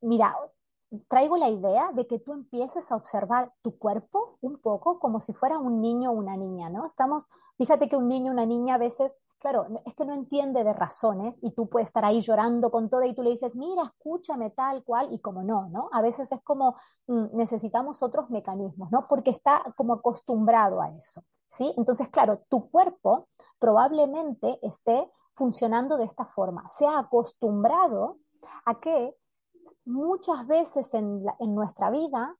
mira, 0.01 0.35
traigo 1.07 1.37
la 1.37 1.49
idea 1.49 1.91
de 1.93 2.05
que 2.05 2.19
tú 2.19 2.33
empieces 2.33 2.91
a 2.91 2.95
observar 2.97 3.53
tu 3.61 3.77
cuerpo 3.77 4.37
un 4.41 4.57
poco 4.57 4.99
como 4.99 5.21
si 5.21 5.31
fuera 5.33 5.57
un 5.57 5.79
niño 5.79 6.11
o 6.11 6.13
una 6.13 6.35
niña, 6.35 6.69
¿no? 6.69 6.85
Estamos, 6.85 7.29
fíjate 7.57 7.87
que 7.87 7.95
un 7.95 8.09
niño 8.09 8.31
o 8.31 8.33
una 8.33 8.45
niña 8.45 8.75
a 8.75 8.77
veces, 8.77 9.21
claro, 9.39 9.67
es 9.85 9.95
que 9.95 10.05
no 10.05 10.13
entiende 10.13 10.65
de 10.65 10.73
razones 10.73 11.39
y 11.41 11.51
tú 11.51 11.69
puedes 11.69 11.87
estar 11.89 12.03
ahí 12.03 12.19
llorando 12.19 12.71
con 12.71 12.89
todo 12.89 13.03
y 13.03 13.13
tú 13.13 13.23
le 13.23 13.29
dices, 13.29 13.55
mira, 13.55 13.83
escúchame 13.83 14.49
tal 14.49 14.83
cual 14.83 15.13
y 15.13 15.19
como 15.19 15.43
no, 15.43 15.69
¿no? 15.69 15.89
A 15.93 16.01
veces 16.01 16.29
es 16.31 16.41
como 16.43 16.75
mm, 17.07 17.37
necesitamos 17.37 18.03
otros 18.03 18.29
mecanismos, 18.29 18.91
¿no? 18.91 19.07
Porque 19.07 19.31
está 19.31 19.63
como 19.77 19.93
acostumbrado 19.93 20.81
a 20.81 20.89
eso, 20.89 21.23
¿sí? 21.47 21.73
Entonces, 21.77 22.09
claro, 22.09 22.41
tu 22.49 22.69
cuerpo 22.69 23.29
probablemente 23.59 24.59
esté 24.61 25.09
funcionando 25.33 25.97
de 25.97 26.03
esta 26.03 26.25
forma, 26.25 26.69
se 26.69 26.85
ha 26.85 26.99
acostumbrado 26.99 28.17
a 28.65 28.79
que 28.81 29.15
muchas 29.85 30.47
veces 30.47 30.93
en, 30.93 31.23
nuestra 31.39 31.89
vida 31.89 32.35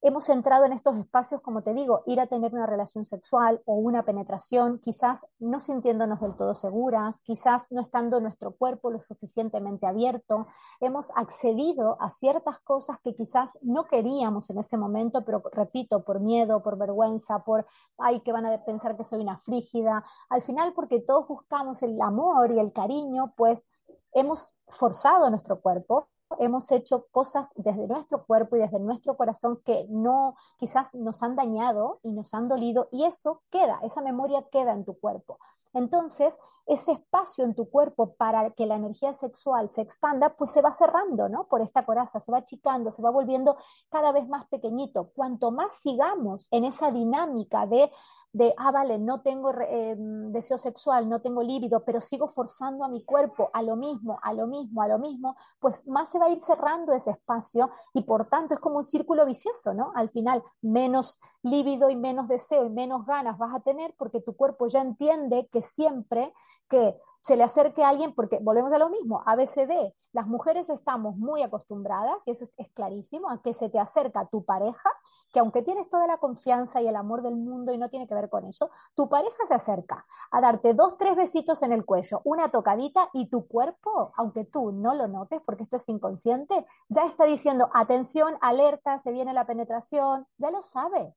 hemos 0.00 0.28
entrado 0.28 0.66
en 0.66 0.74
estos 0.74 0.98
espacios, 0.98 1.40
como 1.40 1.62
te 1.62 1.72
digo, 1.72 2.02
ir 2.04 2.20
a 2.20 2.26
tener 2.26 2.52
una 2.52 2.66
relación 2.66 3.06
sexual 3.06 3.62
o 3.64 3.76
una 3.76 4.04
penetración, 4.04 4.78
quizás 4.78 5.26
no 5.38 5.60
sintiéndonos 5.60 6.20
del 6.20 6.36
todo 6.36 6.54
seguras, 6.54 7.22
quizás 7.22 7.66
no 7.70 7.80
estando 7.80 8.20
nuestro 8.20 8.52
cuerpo 8.54 8.90
lo 8.90 9.00
suficientemente 9.00 9.86
abierto, 9.86 10.46
hemos 10.80 11.10
accedido 11.16 11.96
a 12.02 12.10
ciertas 12.10 12.60
cosas 12.60 12.98
que 13.02 13.14
quizás 13.14 13.58
no 13.62 13.86
queríamos 13.86 14.50
en 14.50 14.58
ese 14.58 14.76
momento, 14.76 15.24
pero 15.24 15.42
repito, 15.52 16.04
por 16.04 16.20
miedo, 16.20 16.62
por 16.62 16.76
vergüenza, 16.76 17.38
por, 17.38 17.64
ay, 17.96 18.20
que 18.20 18.32
van 18.32 18.44
a 18.44 18.62
pensar 18.62 18.98
que 18.98 19.04
soy 19.04 19.22
una 19.22 19.38
frígida, 19.38 20.04
al 20.28 20.42
final 20.42 20.74
porque 20.74 21.00
todos 21.00 21.26
buscamos 21.26 21.82
el 21.82 21.98
amor 22.02 22.52
y 22.52 22.58
el 22.58 22.74
cariño, 22.74 23.32
pues 23.38 23.66
hemos 24.12 24.54
forzado 24.68 25.30
nuestro 25.30 25.62
cuerpo 25.62 26.08
hemos 26.38 26.70
hecho 26.72 27.06
cosas 27.10 27.50
desde 27.56 27.86
nuestro 27.86 28.24
cuerpo 28.24 28.56
y 28.56 28.60
desde 28.60 28.78
nuestro 28.78 29.16
corazón 29.16 29.60
que 29.64 29.86
no, 29.88 30.36
quizás 30.58 30.94
nos 30.94 31.22
han 31.22 31.36
dañado 31.36 32.00
y 32.02 32.10
nos 32.10 32.34
han 32.34 32.48
dolido 32.48 32.88
y 32.92 33.04
eso 33.04 33.42
queda, 33.50 33.80
esa 33.82 34.02
memoria 34.02 34.44
queda 34.50 34.72
en 34.72 34.84
tu 34.84 34.98
cuerpo. 34.98 35.38
Entonces, 35.74 36.38
ese 36.66 36.92
espacio 36.92 37.44
en 37.44 37.54
tu 37.54 37.68
cuerpo 37.68 38.14
para 38.14 38.50
que 38.50 38.64
la 38.64 38.76
energía 38.76 39.12
sexual 39.12 39.68
se 39.68 39.82
expanda, 39.82 40.30
pues 40.30 40.52
se 40.52 40.62
va 40.62 40.72
cerrando, 40.72 41.28
¿no? 41.28 41.46
Por 41.46 41.60
esta 41.60 41.84
coraza, 41.84 42.20
se 42.20 42.32
va 42.32 42.38
achicando, 42.38 42.90
se 42.90 43.02
va 43.02 43.10
volviendo 43.10 43.56
cada 43.90 44.12
vez 44.12 44.28
más 44.28 44.46
pequeñito. 44.46 45.10
Cuanto 45.14 45.50
más 45.50 45.80
sigamos 45.80 46.48
en 46.50 46.64
esa 46.64 46.90
dinámica 46.90 47.66
de 47.66 47.90
de, 48.34 48.52
ah, 48.58 48.72
vale, 48.72 48.98
no 48.98 49.20
tengo 49.22 49.52
eh, 49.60 49.94
deseo 49.96 50.58
sexual, 50.58 51.08
no 51.08 51.20
tengo 51.20 51.40
líbido, 51.40 51.84
pero 51.84 52.00
sigo 52.00 52.26
forzando 52.26 52.84
a 52.84 52.88
mi 52.88 53.04
cuerpo 53.04 53.48
a 53.52 53.62
lo 53.62 53.76
mismo, 53.76 54.18
a 54.22 54.32
lo 54.32 54.48
mismo, 54.48 54.82
a 54.82 54.88
lo 54.88 54.98
mismo, 54.98 55.36
pues 55.60 55.86
más 55.86 56.10
se 56.10 56.18
va 56.18 56.26
a 56.26 56.30
ir 56.30 56.40
cerrando 56.40 56.92
ese 56.92 57.12
espacio 57.12 57.70
y 57.92 58.02
por 58.02 58.28
tanto 58.28 58.52
es 58.52 58.60
como 58.60 58.78
un 58.78 58.84
círculo 58.84 59.24
vicioso, 59.24 59.72
¿no? 59.72 59.92
Al 59.94 60.10
final, 60.10 60.42
menos 60.62 61.20
líbido 61.42 61.90
y 61.90 61.96
menos 61.96 62.26
deseo 62.26 62.64
y 62.66 62.70
menos 62.70 63.06
ganas 63.06 63.38
vas 63.38 63.54
a 63.54 63.60
tener 63.60 63.94
porque 63.96 64.20
tu 64.20 64.34
cuerpo 64.34 64.66
ya 64.66 64.80
entiende 64.80 65.48
que 65.52 65.62
siempre 65.62 66.34
que 66.68 66.98
se 67.24 67.36
le 67.36 67.42
acerque 67.42 67.82
a 67.82 67.88
alguien, 67.88 68.14
porque 68.14 68.38
volvemos 68.38 68.70
a 68.74 68.78
lo 68.78 68.90
mismo, 68.90 69.22
ABCD, 69.24 69.94
las 70.12 70.26
mujeres 70.26 70.68
estamos 70.68 71.16
muy 71.16 71.42
acostumbradas, 71.42 72.22
y 72.28 72.32
eso 72.32 72.46
es, 72.58 72.70
clarísimo, 72.74 73.30
a 73.30 73.40
que 73.40 73.54
se 73.54 73.70
te 73.70 73.78
acerca 73.78 74.26
tu 74.26 74.44
pareja, 74.44 74.90
que 75.32 75.40
aunque 75.40 75.62
tienes 75.62 75.88
toda 75.88 76.06
la 76.06 76.18
confianza 76.18 76.82
y 76.82 76.86
el 76.86 76.96
amor 76.96 77.22
del 77.22 77.36
mundo 77.36 77.72
y 77.72 77.78
no 77.78 77.88
tiene 77.88 78.06
que 78.06 78.14
ver 78.14 78.28
con 78.28 78.44
eso, 78.44 78.70
tu 78.94 79.08
pareja 79.08 79.46
se 79.46 79.54
acerca 79.54 80.04
a 80.30 80.42
darte 80.42 80.74
dos, 80.74 80.98
tres 80.98 81.16
besitos 81.16 81.62
en 81.62 81.72
el 81.72 81.86
cuello, 81.86 82.20
una 82.24 82.50
tocadita 82.50 83.08
y 83.14 83.30
tu 83.30 83.48
cuerpo, 83.48 84.12
aunque 84.16 84.44
tú 84.44 84.70
no 84.72 84.92
lo 84.92 85.08
notes, 85.08 85.40
porque 85.46 85.62
esto 85.62 85.76
es 85.76 85.88
inconsciente, 85.88 86.66
ya 86.90 87.06
está 87.06 87.24
diciendo, 87.24 87.70
atención, 87.72 88.36
alerta, 88.42 88.98
se 88.98 89.12
viene 89.12 89.32
la 89.32 89.46
penetración, 89.46 90.26
ya 90.36 90.50
lo 90.50 90.60
sabe. 90.60 91.14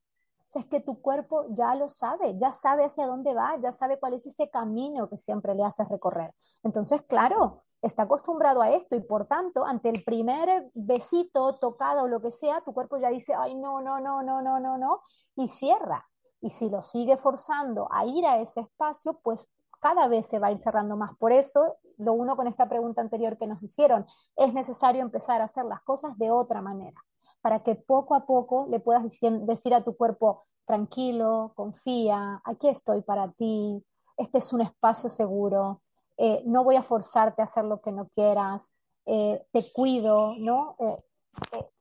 O 0.47 0.51
sea, 0.51 0.61
es 0.61 0.67
que 0.69 0.79
tu 0.79 1.01
cuerpo 1.01 1.45
ya 1.49 1.75
lo 1.75 1.89
sabe, 1.89 2.37
ya 2.37 2.53
sabe 2.53 2.85
hacia 2.85 3.05
dónde 3.05 3.33
va, 3.33 3.57
ya 3.61 3.73
sabe 3.73 3.99
cuál 3.99 4.13
es 4.13 4.25
ese 4.25 4.49
camino 4.49 5.09
que 5.09 5.17
siempre 5.17 5.53
le 5.53 5.65
haces 5.65 5.89
recorrer. 5.89 6.33
Entonces, 6.63 7.01
claro, 7.01 7.61
está 7.81 8.03
acostumbrado 8.03 8.61
a 8.61 8.69
esto 8.71 8.95
y 8.95 9.01
por 9.01 9.25
tanto, 9.27 9.65
ante 9.65 9.89
el 9.89 10.05
primer 10.05 10.71
besito, 10.73 11.57
tocado 11.57 12.03
o 12.03 12.07
lo 12.07 12.21
que 12.21 12.31
sea, 12.31 12.61
tu 12.61 12.73
cuerpo 12.73 12.97
ya 12.97 13.09
dice, 13.09 13.33
ay, 13.33 13.55
no, 13.55 13.81
no, 13.81 13.99
no, 13.99 14.23
no, 14.23 14.41
no, 14.41 14.57
no, 14.61 14.77
no, 14.77 15.01
y 15.35 15.49
cierra. 15.49 16.07
Y 16.39 16.49
si 16.49 16.69
lo 16.69 16.81
sigue 16.81 17.17
forzando 17.17 17.89
a 17.91 18.05
ir 18.05 18.25
a 18.25 18.39
ese 18.39 18.61
espacio, 18.61 19.19
pues 19.21 19.49
cada 19.81 20.07
vez 20.07 20.27
se 20.27 20.39
va 20.39 20.47
a 20.47 20.51
ir 20.51 20.59
cerrando 20.59 20.95
más. 20.95 21.11
Por 21.17 21.33
eso, 21.33 21.75
lo 21.97 22.13
uno 22.13 22.37
con 22.37 22.47
esta 22.47 22.69
pregunta 22.69 23.01
anterior 23.01 23.37
que 23.37 23.47
nos 23.47 23.61
hicieron, 23.61 24.05
es 24.37 24.53
necesario 24.53 25.01
empezar 25.01 25.41
a 25.41 25.45
hacer 25.45 25.65
las 25.65 25.81
cosas 25.81 26.17
de 26.17 26.31
otra 26.31 26.61
manera 26.61 27.03
para 27.41 27.63
que 27.63 27.75
poco 27.75 28.15
a 28.15 28.25
poco 28.25 28.67
le 28.69 28.79
puedas 28.79 29.03
decir, 29.03 29.73
a 29.73 29.83
tu 29.83 29.95
cuerpo, 29.95 30.45
tranquilo, 30.65 31.53
confía, 31.55 32.41
aquí 32.43 32.67
estoy 32.67 33.01
para 33.01 33.31
ti, 33.31 33.83
este 34.17 34.39
es 34.39 34.51
un 34.53 34.61
espacio 34.61 35.09
seguro, 35.09 35.81
eh, 36.17 36.43
no 36.45 36.63
voy 36.63 36.75
a 36.75 36.83
forzarte 36.83 37.41
a 37.41 37.45
hacer 37.45 37.65
lo 37.65 37.79
que 37.81 37.91
no 37.91 38.07
quieras, 38.09 38.73
eh, 39.05 39.45
te 39.51 39.71
cuido, 39.71 40.35
¿no? 40.37 40.75
Eh, 40.79 40.97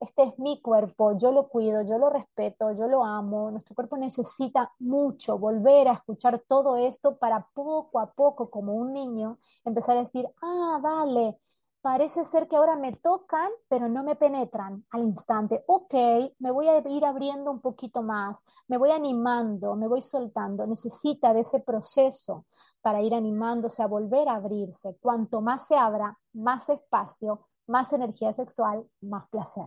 este 0.01 0.25
es 0.25 0.39
mi 0.39 0.61
cuerpo, 0.61 1.17
yo 1.17 1.33
lo 1.33 1.49
cuido, 1.49 1.83
yo 1.83 1.99
lo 1.99 2.11
respeto, 2.11 2.73
yo 2.73 2.87
lo 2.89 3.05
amo. 3.05 3.51
Nuestro 3.51 3.75
cuerpo 3.75 3.97
necesita 3.97 4.73
mucho 4.79 5.39
volver 5.39 5.89
a 5.89 5.95
escuchar 5.95 6.43
todo 6.47 6.77
esto 6.77 7.17
para 7.17 7.47
poco 7.55 7.99
a 7.99 8.13
poco, 8.13 8.51
como 8.51 8.75
un 8.75 8.93
niño, 8.93 9.39
empezar 9.65 9.97
a 9.97 10.01
decir, 10.01 10.29
ah, 10.43 10.79
vale, 10.83 11.39
parece 11.87 12.25
ser 12.25 12.49
que 12.49 12.57
ahora 12.57 12.75
me 12.75 12.91
tocan, 12.95 13.49
pero 13.69 13.89
no 13.89 14.03
me 14.03 14.17
penetran 14.17 14.85
al 14.91 15.05
instante. 15.05 15.63
Ok, 15.69 15.95
me 16.41 16.51
voy 16.51 16.67
a 16.67 16.79
ir 16.89 17.05
abriendo 17.05 17.49
un 17.49 17.61
poquito 17.61 18.03
más, 18.03 18.43
me 18.67 18.77
voy 18.77 18.91
animando, 18.91 19.77
me 19.77 19.87
voy 19.87 20.03
soltando. 20.03 20.67
Necesita 20.67 21.33
de 21.33 21.43
ese 21.43 21.61
proceso 21.61 22.45
para 22.83 23.03
ir 23.03 23.15
animándose 23.15 23.85
a 23.85 23.87
volver 23.87 24.29
a 24.29 24.35
abrirse. 24.35 24.97
Cuanto 24.99 25.41
más 25.41 25.69
se 25.69 25.77
abra, 25.77 26.19
más 26.33 26.69
espacio, 26.71 27.47
más 27.69 27.93
energía 27.93 28.33
sexual, 28.33 28.85
más 29.03 29.29
placer. 29.29 29.67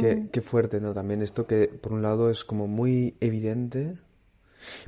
Qué, 0.00 0.16
mm. 0.16 0.28
qué, 0.30 0.40
fuerte, 0.40 0.80
¿no? 0.80 0.94
También 0.94 1.22
esto 1.22 1.46
que 1.46 1.68
por 1.68 1.92
un 1.92 2.02
lado 2.02 2.28
es 2.28 2.44
como 2.44 2.66
muy 2.66 3.16
evidente, 3.20 3.96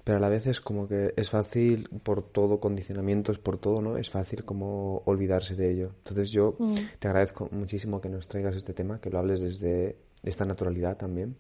pero 0.05 0.19
a 0.19 0.21
la 0.21 0.29
vez 0.29 0.47
es 0.47 0.61
como 0.61 0.89
que 0.89 1.13
es 1.17 1.31
fácil 1.31 1.89
por 2.03 2.23
todo, 2.23 2.61
condicionamientos, 2.61 3.39
por 3.39 3.59
todo, 3.59 3.81
¿no? 3.81 3.97
Es 3.97 4.11
fácil 4.11 4.45
como 4.45 5.03
olvidarse 5.05 5.55
de 5.55 5.71
ello. 5.71 5.93
Entonces 5.99 6.31
yo 6.31 6.57
mm. 6.59 6.77
te 6.99 7.09
agradezco 7.09 7.49
muchísimo 7.53 8.01
que 8.01 8.09
nos 8.09 8.29
traigas 8.29 8.57
este 8.57 8.73
tema, 8.73 9.01
que 9.01 9.11
lo 9.11 9.19
hables 9.19 9.41
desde 9.41 9.97
esta 10.23 10.45
naturalidad 10.45 10.97
también. 10.97 11.37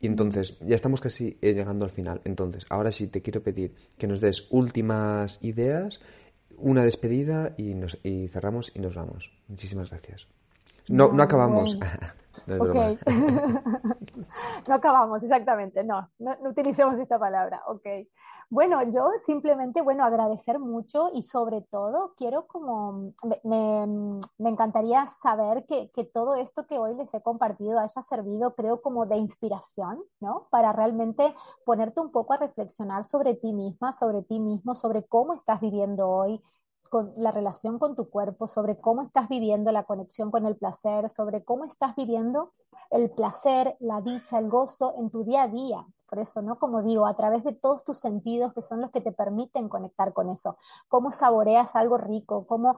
Y 0.00 0.06
entonces, 0.08 0.58
ya 0.60 0.74
estamos 0.74 1.00
casi 1.00 1.38
eh, 1.40 1.54
llegando 1.54 1.84
al 1.84 1.90
final. 1.90 2.20
Entonces, 2.24 2.66
ahora 2.70 2.90
sí 2.90 3.06
te 3.06 3.22
quiero 3.22 3.42
pedir 3.42 3.72
que 3.96 4.08
nos 4.08 4.20
des 4.20 4.48
últimas 4.50 5.38
ideas, 5.44 6.00
una 6.56 6.82
despedida 6.82 7.54
y, 7.56 7.74
nos, 7.74 7.98
y 8.02 8.26
cerramos 8.26 8.72
y 8.74 8.80
nos 8.80 8.96
vamos. 8.96 9.30
Muchísimas 9.46 9.90
gracias. 9.90 10.26
No, 10.88 11.12
no 11.12 11.22
acabamos. 11.22 11.78
No, 12.46 12.56
no 14.68 14.74
acabamos, 14.74 15.22
exactamente, 15.22 15.84
no, 15.84 16.08
no, 16.18 16.36
utilicemos 16.48 16.98
esta 16.98 17.18
palabra, 17.18 17.62
ok. 17.66 17.86
Bueno, 18.48 18.82
yo 18.90 19.08
simplemente, 19.24 19.80
bueno, 19.80 20.04
agradecer 20.04 20.58
mucho 20.58 21.10
y 21.14 21.22
sobre 21.22 21.62
todo 21.62 22.14
quiero 22.16 22.46
como, 22.46 23.12
me, 23.44 23.86
me 24.38 24.50
encantaría 24.50 25.06
saber 25.06 25.64
que, 25.66 25.90
que, 25.90 26.04
todo 26.04 26.34
esto 26.34 26.66
que 26.66 26.78
hoy 26.78 26.94
les 26.94 27.12
he 27.14 27.22
compartido 27.22 27.78
haya 27.78 28.02
servido, 28.02 28.54
creo, 28.54 28.82
como 28.82 29.06
de 29.06 29.16
inspiración, 29.16 30.02
¿no? 30.20 30.48
Para 30.50 30.72
realmente 30.72 31.34
ponerte 31.64 32.00
un 32.00 32.12
poco 32.12 32.34
a 32.34 32.38
reflexionar 32.38 33.04
sobre 33.04 33.34
ti 33.34 33.54
misma, 33.54 33.92
sobre 33.92 34.22
ti 34.22 34.38
mismo, 34.38 34.74
sobre 34.74 35.04
cómo 35.04 35.32
estás 35.32 35.60
viviendo 35.60 36.08
hoy, 36.08 36.42
con 36.92 37.14
la 37.16 37.30
relación 37.30 37.78
con 37.78 37.96
tu 37.96 38.10
cuerpo, 38.10 38.48
sobre 38.48 38.78
cómo 38.78 39.00
estás 39.00 39.26
viviendo 39.30 39.72
la 39.72 39.84
conexión 39.84 40.30
con 40.30 40.44
el 40.44 40.56
placer, 40.56 41.08
sobre 41.08 41.42
cómo 41.42 41.64
estás 41.64 41.96
viviendo 41.96 42.52
el 42.90 43.10
placer, 43.10 43.78
la 43.80 44.02
dicha, 44.02 44.38
el 44.38 44.50
gozo 44.50 44.92
en 44.98 45.08
tu 45.08 45.24
día 45.24 45.44
a 45.44 45.48
día. 45.48 45.86
Por 46.06 46.18
eso, 46.18 46.42
¿no? 46.42 46.58
Como 46.58 46.82
digo, 46.82 47.06
a 47.06 47.16
través 47.16 47.44
de 47.44 47.54
todos 47.54 47.82
tus 47.84 47.98
sentidos 47.98 48.52
que 48.52 48.60
son 48.60 48.82
los 48.82 48.90
que 48.90 49.00
te 49.00 49.10
permiten 49.10 49.70
conectar 49.70 50.12
con 50.12 50.28
eso. 50.28 50.58
Cómo 50.88 51.12
saboreas 51.12 51.74
algo 51.76 51.96
rico, 51.96 52.46
cómo 52.46 52.76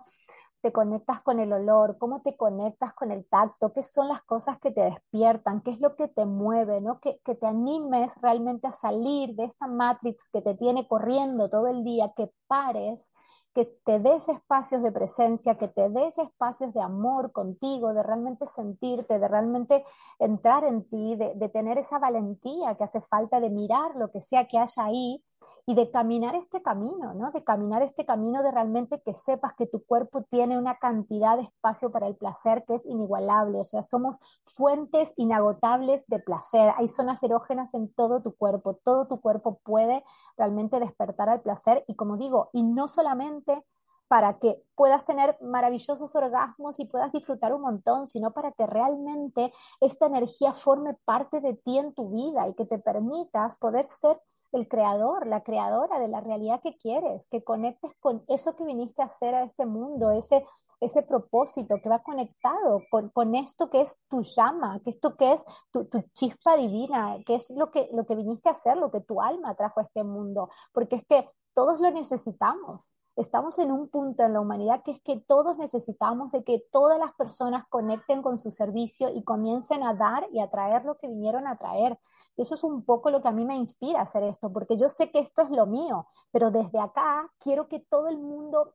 te 0.63 0.71
conectas 0.71 1.21
con 1.21 1.41
el 1.41 1.53
olor, 1.53 1.99
cómo 1.99 2.23
te 2.23 2.37
conectas 2.37 2.95
con 2.95 3.11
el 3.11 3.27
tacto, 3.27 3.73
qué 3.73 3.83
son 3.83 4.07
las 4.07 4.23
cosas 4.23 4.61
que 4.61 4.71
te 4.71 4.83
despiertan, 4.83 5.61
qué 5.61 5.73
es 5.73 5.81
lo 5.81 5.97
que 5.97 6.07
te 6.07 6.25
mueve, 6.25 6.81
¿no? 6.81 7.01
Que, 7.01 7.19
que, 7.25 7.35
te 7.35 7.49
animes 7.49 8.15
realmente 8.23 8.69
a 8.69 8.73
salir 8.73 9.35
de 9.35 9.43
esta 9.43 9.67
matrix 9.67 10.29
que 10.29 10.41
te 10.41 10.55
tiene 10.55 10.87
corriendo 10.87 11.51
todo 11.51 11.67
el 11.67 11.83
día, 11.83 12.13
que 12.17 12.31
pares 12.47 13.13
que 13.55 13.67
te 13.85 14.01
des 14.01 14.29
espacios 14.29 14.83
de 14.83 14.91
presencia, 14.91 15.57
que 15.57 15.69
te 15.69 15.89
des 15.89 16.19
espacios 16.19 16.75
de 16.75 16.81
amor 16.81 17.33
contigo, 17.33 17.95
de 17.95 18.03
realmente 18.03 18.47
sentirte, 18.47 19.19
de 19.19 19.29
realmente 19.29 19.85
entrar 20.19 20.65
en 20.65 20.89
ti, 20.89 21.15
de, 21.17 21.35
de, 21.37 21.49
tener 21.49 21.79
esa 21.79 21.99
valentía 21.99 22.75
que 22.75 22.85
hace 22.85 23.01
falta 23.01 23.41
de 23.41 23.51
mirar 23.51 23.95
lo 23.97 24.11
que 24.11 24.21
sea 24.21 24.47
que 24.47 24.59
haya 24.59 24.85
ahí 24.85 25.23
y 25.67 25.75
de 25.75 25.91
caminar 25.91 26.35
este 26.35 26.63
camino, 26.63 27.15
¿no? 27.15 27.31
De 27.31 27.43
caminar 27.43 27.83
este 27.83 28.05
camino 28.05 28.43
de 28.43 28.51
realmente 28.51 29.01
que 29.01 29.15
sepas 29.15 29.55
que 29.55 29.67
tu 29.67 29.83
cuerpo 29.85 30.23
tiene 30.23 30.59
una 30.59 30.79
cantidad 30.79 31.37
de 31.37 31.45
espacio 31.45 31.91
para 31.91 32.07
el 32.07 32.17
placer 32.17 32.65
que 32.67 32.75
es 32.75 32.87
inigualable, 32.87 33.61
o 33.61 33.65
sea, 33.65 33.83
somos 33.83 34.19
fuentes 34.45 35.15
inagotables 35.17 36.07
de 36.07 36.19
placer, 36.19 36.73
hay 36.77 36.89
zonas 36.89 37.23
erógenas 37.23 37.75
en 37.75 37.93
todo 37.93 38.21
tu 38.21 38.35
cuerpo, 38.35 38.75
todo 38.75 39.07
tu 39.07 39.21
cuerpo 39.21 39.61
puede 39.63 40.05
realmente 40.37 40.81
despertar 40.81 41.29
al 41.29 41.41
placer. 41.41 41.85
Y 41.89 41.95
como 41.95 42.17
digo, 42.17 42.51
y 42.53 42.63
no 42.63 42.89
solamente 42.89 43.65
para 44.09 44.39
que 44.39 44.63
puedas 44.75 45.05
tener 45.07 45.37
maravillosos 45.41 46.15
orgasmos 46.15 46.79
y 46.79 46.85
puedas 46.85 47.11
disfrutar 47.11 47.55
un 47.55 47.63
montón, 47.63 48.07
sino 48.07 48.33
para 48.33 48.53
que 48.53 48.67
realmente 48.67 49.53
esta 49.81 50.07
energía 50.07 50.53
forme 50.53 50.95
parte 51.05 51.41
de 51.41 51.55
ti 51.55 51.79
en 51.79 51.95
tu 51.95 52.11
vida 52.11 52.47
y 52.49 52.55
que 52.55 52.67
te 52.67 52.79
permitas 52.79 53.57
poder 53.57 53.87
ser 53.87 54.21
el 54.55 54.69
creador, 54.69 55.27
la 55.27 55.43
creadora 55.43 55.99
de 55.99 56.09
la 56.09 56.21
realidad 56.21 56.61
que 56.63 56.77
quieres, 56.77 57.27
que 57.27 57.43
conectes 57.43 57.93
con 58.01 58.23
eso 58.29 58.55
que 58.55 58.65
viniste 58.65 59.03
a 59.03 59.07
hacer 59.07 59.35
a 59.35 59.43
este 59.43 59.67
mundo, 59.67 60.13
ese, 60.13 60.47
ese 60.81 61.03
propósito 61.03 61.77
que 61.83 61.89
va 61.89 62.05
conectado 62.05 62.83
con, 62.89 63.09
con 63.11 63.35
esto 63.35 63.69
que 63.69 63.81
es 63.81 63.99
tu 64.09 64.23
llama, 64.23 64.81
que 64.85 64.91
esto 64.91 65.17
que 65.17 65.33
es 65.33 65.45
tu, 65.73 65.87
tu, 65.87 66.03
chispa 66.15 66.57
divina, 66.57 67.19
que 67.27 67.35
es 67.35 67.51
lo 67.51 67.73
que, 67.73 67.89
lo 67.93 68.07
que 68.07 68.15
viniste 68.15 68.49
a 68.49 68.53
hacer, 68.53 68.77
lo 68.77 68.93
que 68.93 69.01
tu 69.01 69.21
alma 69.21 69.57
trajo 69.57 69.81
a 69.81 69.85
este 69.85 70.05
mundo, 70.05 70.49
porque 70.73 70.97
es 70.97 71.05
que 71.05 71.29
todos 71.55 71.81
lo 71.81 71.91
necesitamos. 71.91 72.95
Estamos 73.17 73.59
en 73.59 73.71
un 73.71 73.89
punto 73.89 74.25
en 74.25 74.33
la 74.33 74.41
humanidad 74.41 74.83
que 74.85 74.91
es 74.91 75.03
que 75.03 75.21
todos 75.21 75.57
necesitamos 75.57 76.33
de 76.33 76.43
que 76.43 76.65
todas 76.73 76.99
las 76.99 77.13
personas 77.15 77.65
conecten 77.69 78.23
con 78.23 78.39
su 78.39 78.51
servicio 78.51 79.09
y 79.15 79.23
comiencen 79.23 79.85
a 79.85 79.95
dar 79.95 80.27
y 80.33 80.41
a 80.41 80.51
traer 80.51 80.85
lo 80.85 80.97
que 80.97 81.09
vinieron 81.09 81.47
a 81.47 81.57
traer. 81.57 81.99
Y 82.37 82.43
eso 82.43 82.55
es 82.55 82.65
un 82.65 82.85
poco 82.85 83.11
lo 83.11 83.23
que 83.23 83.29
a 83.29 83.33
mí 83.33 83.45
me 83.45 83.57
inspira 83.57 84.01
a 84.01 84.03
hacer 84.03 84.23
esto, 84.25 84.53
porque 84.53 84.77
yo 84.77 84.89
sé 84.89 85.11
que 85.11 85.21
esto 85.21 85.43
es 85.43 85.51
lo 85.51 85.67
mío, 85.67 86.07
pero 86.33 86.51
desde 86.51 86.81
acá 86.81 87.31
quiero 87.39 87.69
que 87.69 87.81
todo 87.81 88.09
el 88.09 88.19
mundo 88.19 88.75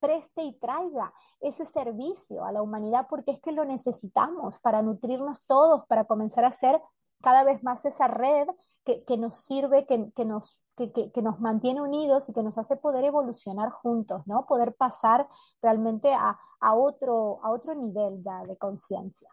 preste 0.00 0.42
y 0.42 0.58
traiga 0.58 1.12
ese 1.40 1.64
servicio 1.64 2.44
a 2.44 2.52
la 2.52 2.62
humanidad, 2.62 3.06
porque 3.08 3.32
es 3.32 3.40
que 3.40 3.52
lo 3.52 3.64
necesitamos 3.64 4.58
para 4.60 4.82
nutrirnos 4.82 5.42
todos, 5.46 5.86
para 5.86 6.04
comenzar 6.04 6.44
a 6.44 6.48
hacer 6.48 6.80
cada 7.22 7.44
vez 7.44 7.62
más 7.62 7.84
esa 7.84 8.08
red 8.08 8.48
que, 8.84 9.16
nos 9.18 9.36
sirve, 9.36 9.86
que, 9.86 10.24
nos, 10.24 10.64
que, 10.76 11.22
nos 11.22 11.38
mantiene 11.38 11.80
unidos 11.80 12.28
y 12.28 12.32
que 12.32 12.42
nos 12.42 12.58
hace 12.58 12.76
poder 12.76 13.04
evolucionar 13.04 13.70
juntos, 13.70 14.26
¿no? 14.26 14.46
Poder 14.46 14.74
pasar 14.74 15.28
realmente 15.62 16.12
a, 16.12 16.38
a, 16.60 16.74
otro, 16.74 17.38
a 17.44 17.50
otro 17.50 17.74
nivel 17.74 18.20
ya 18.22 18.42
de 18.44 18.56
conciencia. 18.56 19.28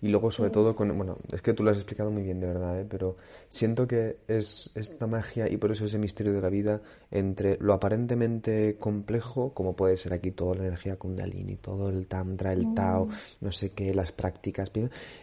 Y 0.00 0.08
luego, 0.08 0.30
sobre 0.30 0.50
todo, 0.50 0.74
con, 0.74 0.96
bueno, 0.96 1.18
es 1.32 1.42
que 1.42 1.52
tú 1.52 1.62
lo 1.62 1.70
has 1.70 1.76
explicado 1.76 2.10
muy 2.10 2.22
bien, 2.22 2.40
de 2.40 2.46
verdad, 2.46 2.80
¿eh? 2.80 2.86
pero 2.88 3.16
siento 3.48 3.86
que 3.86 4.18
es 4.28 4.70
esta 4.74 5.06
magia 5.06 5.48
y 5.48 5.56
por 5.56 5.72
eso 5.72 5.84
ese 5.84 5.98
misterio 5.98 6.32
de 6.32 6.40
la 6.40 6.48
vida 6.48 6.80
entre 7.10 7.56
lo 7.60 7.72
aparentemente 7.72 8.76
complejo, 8.78 9.52
como 9.54 9.76
puede 9.76 9.96
ser 9.96 10.12
aquí 10.12 10.30
toda 10.30 10.56
la 10.56 10.66
energía 10.66 10.96
kundalini, 10.96 11.56
todo 11.56 11.88
el 11.88 12.06
tantra, 12.06 12.52
el 12.52 12.74
tao, 12.74 13.06
mm. 13.06 13.10
no 13.40 13.50
sé 13.50 13.72
qué, 13.72 13.94
las 13.94 14.12
prácticas, 14.12 14.70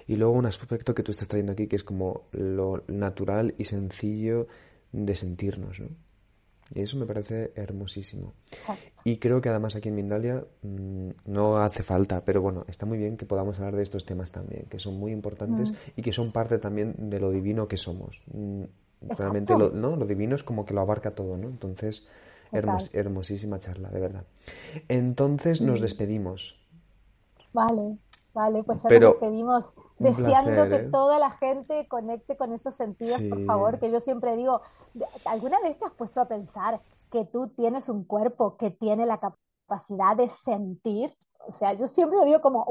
y 0.08 0.16
luego 0.16 0.34
un 0.34 0.46
aspecto 0.46 0.94
que 0.94 1.04
tú 1.04 1.12
estás 1.12 1.28
trayendo 1.28 1.54
aquí 1.54 1.68
que 1.68 1.76
es 1.76 1.84
como 1.84 2.28
lo 2.32 2.84
natural 2.88 3.54
y 3.58 3.64
sencillo 3.64 4.48
de 4.92 5.16
sentirnos, 5.16 5.80
¿no? 5.80 6.07
Y 6.74 6.82
eso 6.82 6.98
me 6.98 7.06
parece 7.06 7.52
hermosísimo. 7.56 8.34
Y 9.04 9.18
creo 9.18 9.40
que 9.40 9.50
además 9.50 9.76
aquí 9.76 9.90
en 9.90 9.96
Mindalia 9.96 10.44
mm, 10.62 11.10
no 11.26 11.58
hace 11.58 11.82
falta, 11.82 12.26
pero 12.26 12.42
bueno, 12.42 12.64
está 12.68 12.86
muy 12.86 12.98
bien 12.98 13.16
que 13.16 13.26
podamos 13.26 13.58
hablar 13.60 13.76
de 13.78 13.84
estos 13.84 14.06
temas 14.06 14.32
también, 14.32 14.66
que 14.70 14.80
son 14.80 15.00
muy 15.00 15.12
importantes 15.12 15.72
mm. 15.72 15.76
y 15.96 16.02
que 16.02 16.12
son 16.12 16.32
parte 16.32 16.58
también 16.58 17.10
de 17.10 17.20
lo 17.20 17.32
divino 17.32 17.68
que 17.68 17.78
somos. 17.78 18.22
Mm, 18.34 18.64
realmente 19.18 19.58
lo, 19.58 19.72
¿no? 19.72 19.96
lo 19.96 20.06
divino 20.06 20.36
es 20.36 20.44
como 20.44 20.66
que 20.66 20.74
lo 20.74 20.82
abarca 20.82 21.16
todo, 21.16 21.38
¿no? 21.38 21.48
Entonces, 21.48 22.08
hermosísima 22.52 23.60
charla, 23.60 23.90
de 23.90 24.00
verdad. 24.00 24.24
Entonces 24.88 25.62
nos 25.62 25.82
despedimos. 25.82 26.60
Vale, 27.54 27.98
vale, 28.38 28.64
pues 28.64 28.84
ya 28.84 28.90
nos 28.90 29.12
despedimos 29.12 29.74
deseando 29.98 30.70
que 30.70 30.76
¿eh? 30.76 30.90
toda 30.92 31.18
la 31.18 31.32
gente 31.32 31.88
conecte 31.88 32.38
con 32.38 32.54
esos 32.54 32.76
sentidos, 32.76 33.20
por 33.30 33.44
favor, 33.46 33.80
que 33.80 33.92
yo 33.92 34.00
siempre 34.00 34.36
digo, 34.36 34.62
¿alguna 35.26 35.60
vez 35.60 35.78
te 35.80 35.86
has 35.86 35.94
puesto 35.94 36.22
a 36.22 36.28
pensar 36.28 36.80
que 37.12 37.26
tú 37.26 37.50
tienes 37.50 37.90
un 37.90 38.04
cuerpo 38.04 38.56
que 38.58 38.70
tiene 38.70 39.08
la 39.08 39.20
capacidad 39.20 40.16
de 40.16 40.30
sentir? 40.30 41.18
O 41.48 41.52
sea, 41.52 41.74
yo 41.74 41.88
siempre 41.88 42.24
digo 42.26 42.42
como, 42.42 42.64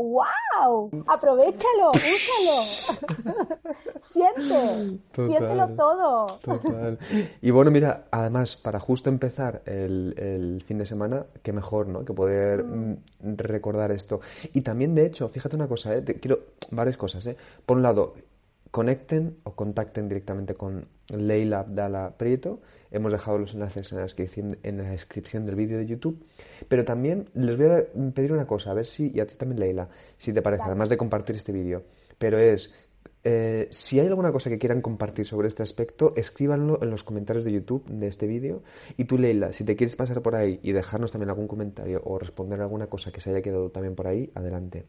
wow, 0.59 0.91
aprovechalo, 1.07 1.91
úsalo. 1.91 2.63
Siente, 4.03 5.01
siéntelo 5.13 5.69
todo. 5.77 6.39
Total. 6.43 6.99
Y 7.43 7.51
bueno, 7.51 7.71
mira, 7.71 8.05
además, 8.11 8.57
para 8.57 8.81
justo 8.81 9.09
empezar 9.09 9.63
el, 9.67 10.15
el, 10.17 10.63
fin 10.63 10.79
de 10.79 10.87
semana, 10.87 11.27
qué 11.43 11.53
mejor, 11.53 11.89
¿no? 11.89 12.05
Que 12.05 12.13
poder 12.13 12.65
mm. 12.65 12.97
recordar 13.37 13.91
esto. 13.91 14.21
Y 14.53 14.61
también, 14.63 14.95
de 14.95 15.07
hecho, 15.07 15.29
fíjate 15.29 15.57
una 15.57 15.69
cosa, 15.69 15.95
¿eh? 15.95 16.03
Te, 16.03 16.19
quiero 16.21 16.41
varias 16.71 16.97
cosas, 16.97 17.27
¿eh? 17.27 17.37
Por 17.65 17.77
un 17.77 17.83
lado, 17.83 18.15
conecten 18.77 19.39
o 19.45 19.57
contacten 19.57 20.07
directamente 20.07 20.53
con 20.53 20.87
Leila 21.09 21.61
Abdala 21.61 22.19
Prieto. 22.19 22.61
Hemos 22.91 23.11
dejado 23.11 23.39
los 23.39 23.55
enlaces 23.55 23.91
en 23.91 23.97
la 23.97 24.03
descripción, 24.03 24.55
en 24.63 24.77
la 24.77 24.91
descripción 24.91 25.47
del 25.47 25.55
vídeo 25.55 25.79
de 25.79 25.87
YouTube. 25.87 26.23
Pero 26.69 26.85
también 26.85 27.31
les 27.33 27.57
voy 27.57 27.69
a 27.69 27.87
pedir 28.13 28.35
una 28.35 28.47
cosa, 28.47 28.73
a 28.73 28.75
ver 28.75 28.85
si, 28.85 29.11
y 29.15 29.21
a 29.21 29.27
ti 29.27 29.35
también 29.37 29.61
Leila, 29.61 29.89
si 30.19 30.35
te 30.35 30.43
parece, 30.43 30.65
además 30.65 30.91
de 30.91 30.99
compartir 30.99 31.37
este 31.37 31.53
vídeo. 31.53 31.85
Pero 32.19 32.37
es 32.37 32.79
eh, 33.29 33.67
si 33.73 33.99
hay 33.99 34.07
alguna 34.07 34.31
cosa 34.31 34.51
que 34.51 34.57
quieran 34.57 34.81
compartir 34.81 35.27
sobre 35.27 35.49
este 35.49 35.65
aspecto, 35.65 36.13
escríbanlo 36.15 36.79
en 36.81 36.91
los 36.91 37.03
comentarios 37.03 37.45
de 37.45 37.51
YouTube 37.51 37.85
de 37.89 38.07
este 38.07 38.29
vídeo. 38.29 38.63
Y 38.97 39.07
tú, 39.07 39.19
Leila, 39.19 39.51
si 39.51 39.65
te 39.65 39.75
quieres 39.75 39.97
pasar 39.97 40.23
por 40.23 40.37
ahí 40.37 40.61
y 40.63 40.71
dejarnos 40.71 41.11
también 41.11 41.31
algún 41.31 41.49
comentario 41.49 42.01
o 42.05 42.21
responder 42.21 42.61
alguna 42.61 42.87
cosa 42.87 43.11
que 43.11 43.21
se 43.21 43.31
haya 43.31 43.43
quedado 43.43 43.71
también 43.71 43.97
por 43.97 44.07
ahí, 44.07 44.31
adelante. 44.37 44.87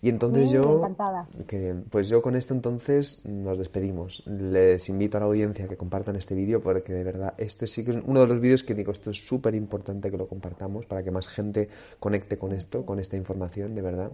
Y 0.00 0.10
entonces 0.10 0.46
sí, 0.46 0.54
yo... 0.54 0.78
Encantada. 0.78 1.26
Que, 1.48 1.74
pues 1.90 2.08
yo 2.08 2.22
con 2.22 2.36
esto 2.36 2.54
entonces 2.54 3.26
nos 3.26 3.58
despedimos. 3.58 4.22
Les 4.28 4.88
invito 4.88 5.16
a 5.16 5.20
la 5.20 5.26
audiencia 5.26 5.64
a 5.64 5.68
que 5.68 5.76
compartan 5.76 6.14
este 6.14 6.36
vídeo 6.36 6.62
porque 6.62 6.92
de 6.92 7.02
verdad 7.02 7.34
esto 7.36 7.66
sí 7.66 7.84
que 7.84 7.90
es 7.90 7.98
uno 8.06 8.20
de 8.20 8.28
los 8.28 8.38
vídeos 8.38 8.62
que 8.62 8.76
digo, 8.76 8.92
esto 8.92 9.10
es 9.10 9.26
súper 9.26 9.56
importante 9.56 10.08
que 10.08 10.16
lo 10.16 10.28
compartamos 10.28 10.86
para 10.86 11.02
que 11.02 11.10
más 11.10 11.26
gente 11.26 11.68
conecte 11.98 12.38
con 12.38 12.52
esto, 12.52 12.86
con 12.86 13.00
esta 13.00 13.16
información, 13.16 13.74
de 13.74 13.82
verdad. 13.82 14.12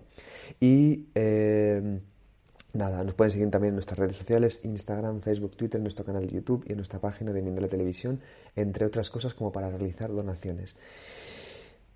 Y... 0.58 1.08
Eh, 1.14 2.00
Nada, 2.72 3.02
nos 3.02 3.14
pueden 3.14 3.30
seguir 3.30 3.50
también 3.50 3.70
en 3.70 3.76
nuestras 3.76 3.98
redes 3.98 4.16
sociales, 4.16 4.64
Instagram, 4.64 5.22
Facebook, 5.22 5.56
Twitter, 5.56 5.78
en 5.78 5.84
nuestro 5.84 6.04
canal 6.04 6.26
de 6.26 6.34
YouTube 6.34 6.64
y 6.66 6.72
en 6.72 6.76
nuestra 6.76 7.00
página 7.00 7.32
de 7.32 7.40
Mindela 7.40 7.68
Televisión, 7.68 8.20
entre 8.54 8.84
otras 8.84 9.10
cosas 9.10 9.34
como 9.34 9.50
para 9.50 9.70
realizar 9.70 10.10
donaciones. 10.10 10.76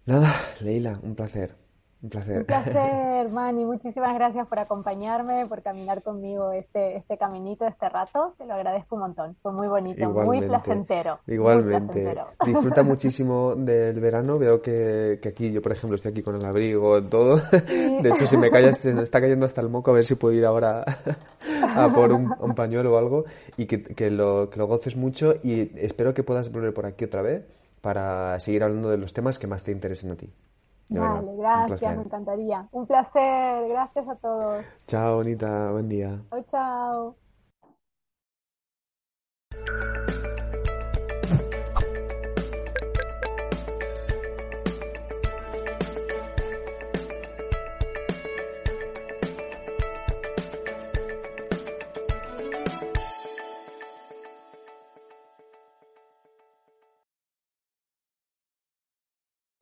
Nada, 0.07 0.35
Leila, 0.61 0.99
un 1.03 1.15
placer. 1.15 1.55
Un 2.03 2.09
placer. 2.09 2.39
Un 2.39 2.45
placer, 2.47 3.29
Manny. 3.31 3.65
Muchísimas 3.65 4.13
gracias 4.15 4.49
por 4.49 4.59
acompañarme, 4.59 5.47
por 5.47 5.63
caminar 5.63 6.03
conmigo 6.03 6.51
este, 6.51 6.97
este 6.97 7.17
caminito, 7.17 7.65
este 7.65 7.89
rato. 7.89 8.35
Te 8.37 8.45
lo 8.45 8.55
agradezco 8.55 8.97
un 8.97 9.03
montón. 9.03 9.37
Fue 9.41 9.53
muy 9.53 9.69
bonito, 9.69 10.01
igualmente, 10.01 10.49
muy 10.49 10.49
placentero. 10.49 11.21
Igualmente. 11.29 12.03
Muy 12.03 12.13
placentero. 12.13 12.27
Disfruta 12.45 12.83
muchísimo 12.83 13.55
del 13.55 14.01
verano. 14.01 14.37
Veo 14.37 14.61
que, 14.61 15.21
que, 15.23 15.29
aquí, 15.29 15.53
yo 15.53 15.63
por 15.63 15.71
ejemplo, 15.71 15.95
estoy 15.95 16.11
aquí 16.11 16.23
con 16.23 16.35
el 16.35 16.45
abrigo 16.45 16.99
y 16.99 17.03
todo. 17.03 17.39
Sí. 17.39 18.03
De 18.03 18.09
hecho, 18.09 18.27
si 18.27 18.37
me 18.37 18.51
callas, 18.51 18.79
se 18.79 18.93
me 18.93 19.03
está 19.03 19.21
cayendo 19.21 19.47
hasta 19.47 19.61
el 19.61 19.69
moco, 19.69 19.93
a 19.93 19.95
ver 19.95 20.05
si 20.05 20.17
puedo 20.17 20.35
ir 20.35 20.45
ahora 20.45 20.85
a 21.77 21.89
por 21.89 22.13
un, 22.13 22.35
un 22.41 22.55
pañuelo 22.57 22.95
o 22.95 22.99
algo. 22.99 23.25
Y 23.57 23.67
que, 23.67 23.81
que, 23.83 24.11
lo, 24.11 24.51
que 24.51 24.59
lo 24.59 24.67
goces 24.67 24.97
mucho. 24.97 25.35
Y 25.45 25.71
espero 25.79 26.15
que 26.15 26.25
puedas 26.25 26.51
volver 26.51 26.75
por 26.75 26.85
aquí 26.85 27.05
otra 27.05 27.23
vez 27.23 27.45
para 27.81 28.41
seguir 28.41 28.65
hablando 28.65 28.91
de 28.91 28.97
los 28.97 29.13
temas 29.13 29.39
que 29.39 29.47
más 29.47 29.63
te 29.63 29.71
interesen 29.71 30.11
a 30.11 30.17
ti. 30.17 30.29
De 30.89 31.01
vale, 31.01 31.33
verdad, 31.33 31.67
gracias, 31.69 31.97
me 31.97 32.03
encantaría. 32.03 32.69
Un 32.73 32.87
placer, 32.87 33.69
gracias 33.69 34.09
a 34.09 34.17
todos. 34.17 34.65
Chao, 34.87 35.17
bonita, 35.17 35.71
buen 35.71 35.89
día. 35.89 36.21
Chao, 36.31 36.43
chao. 36.45 37.17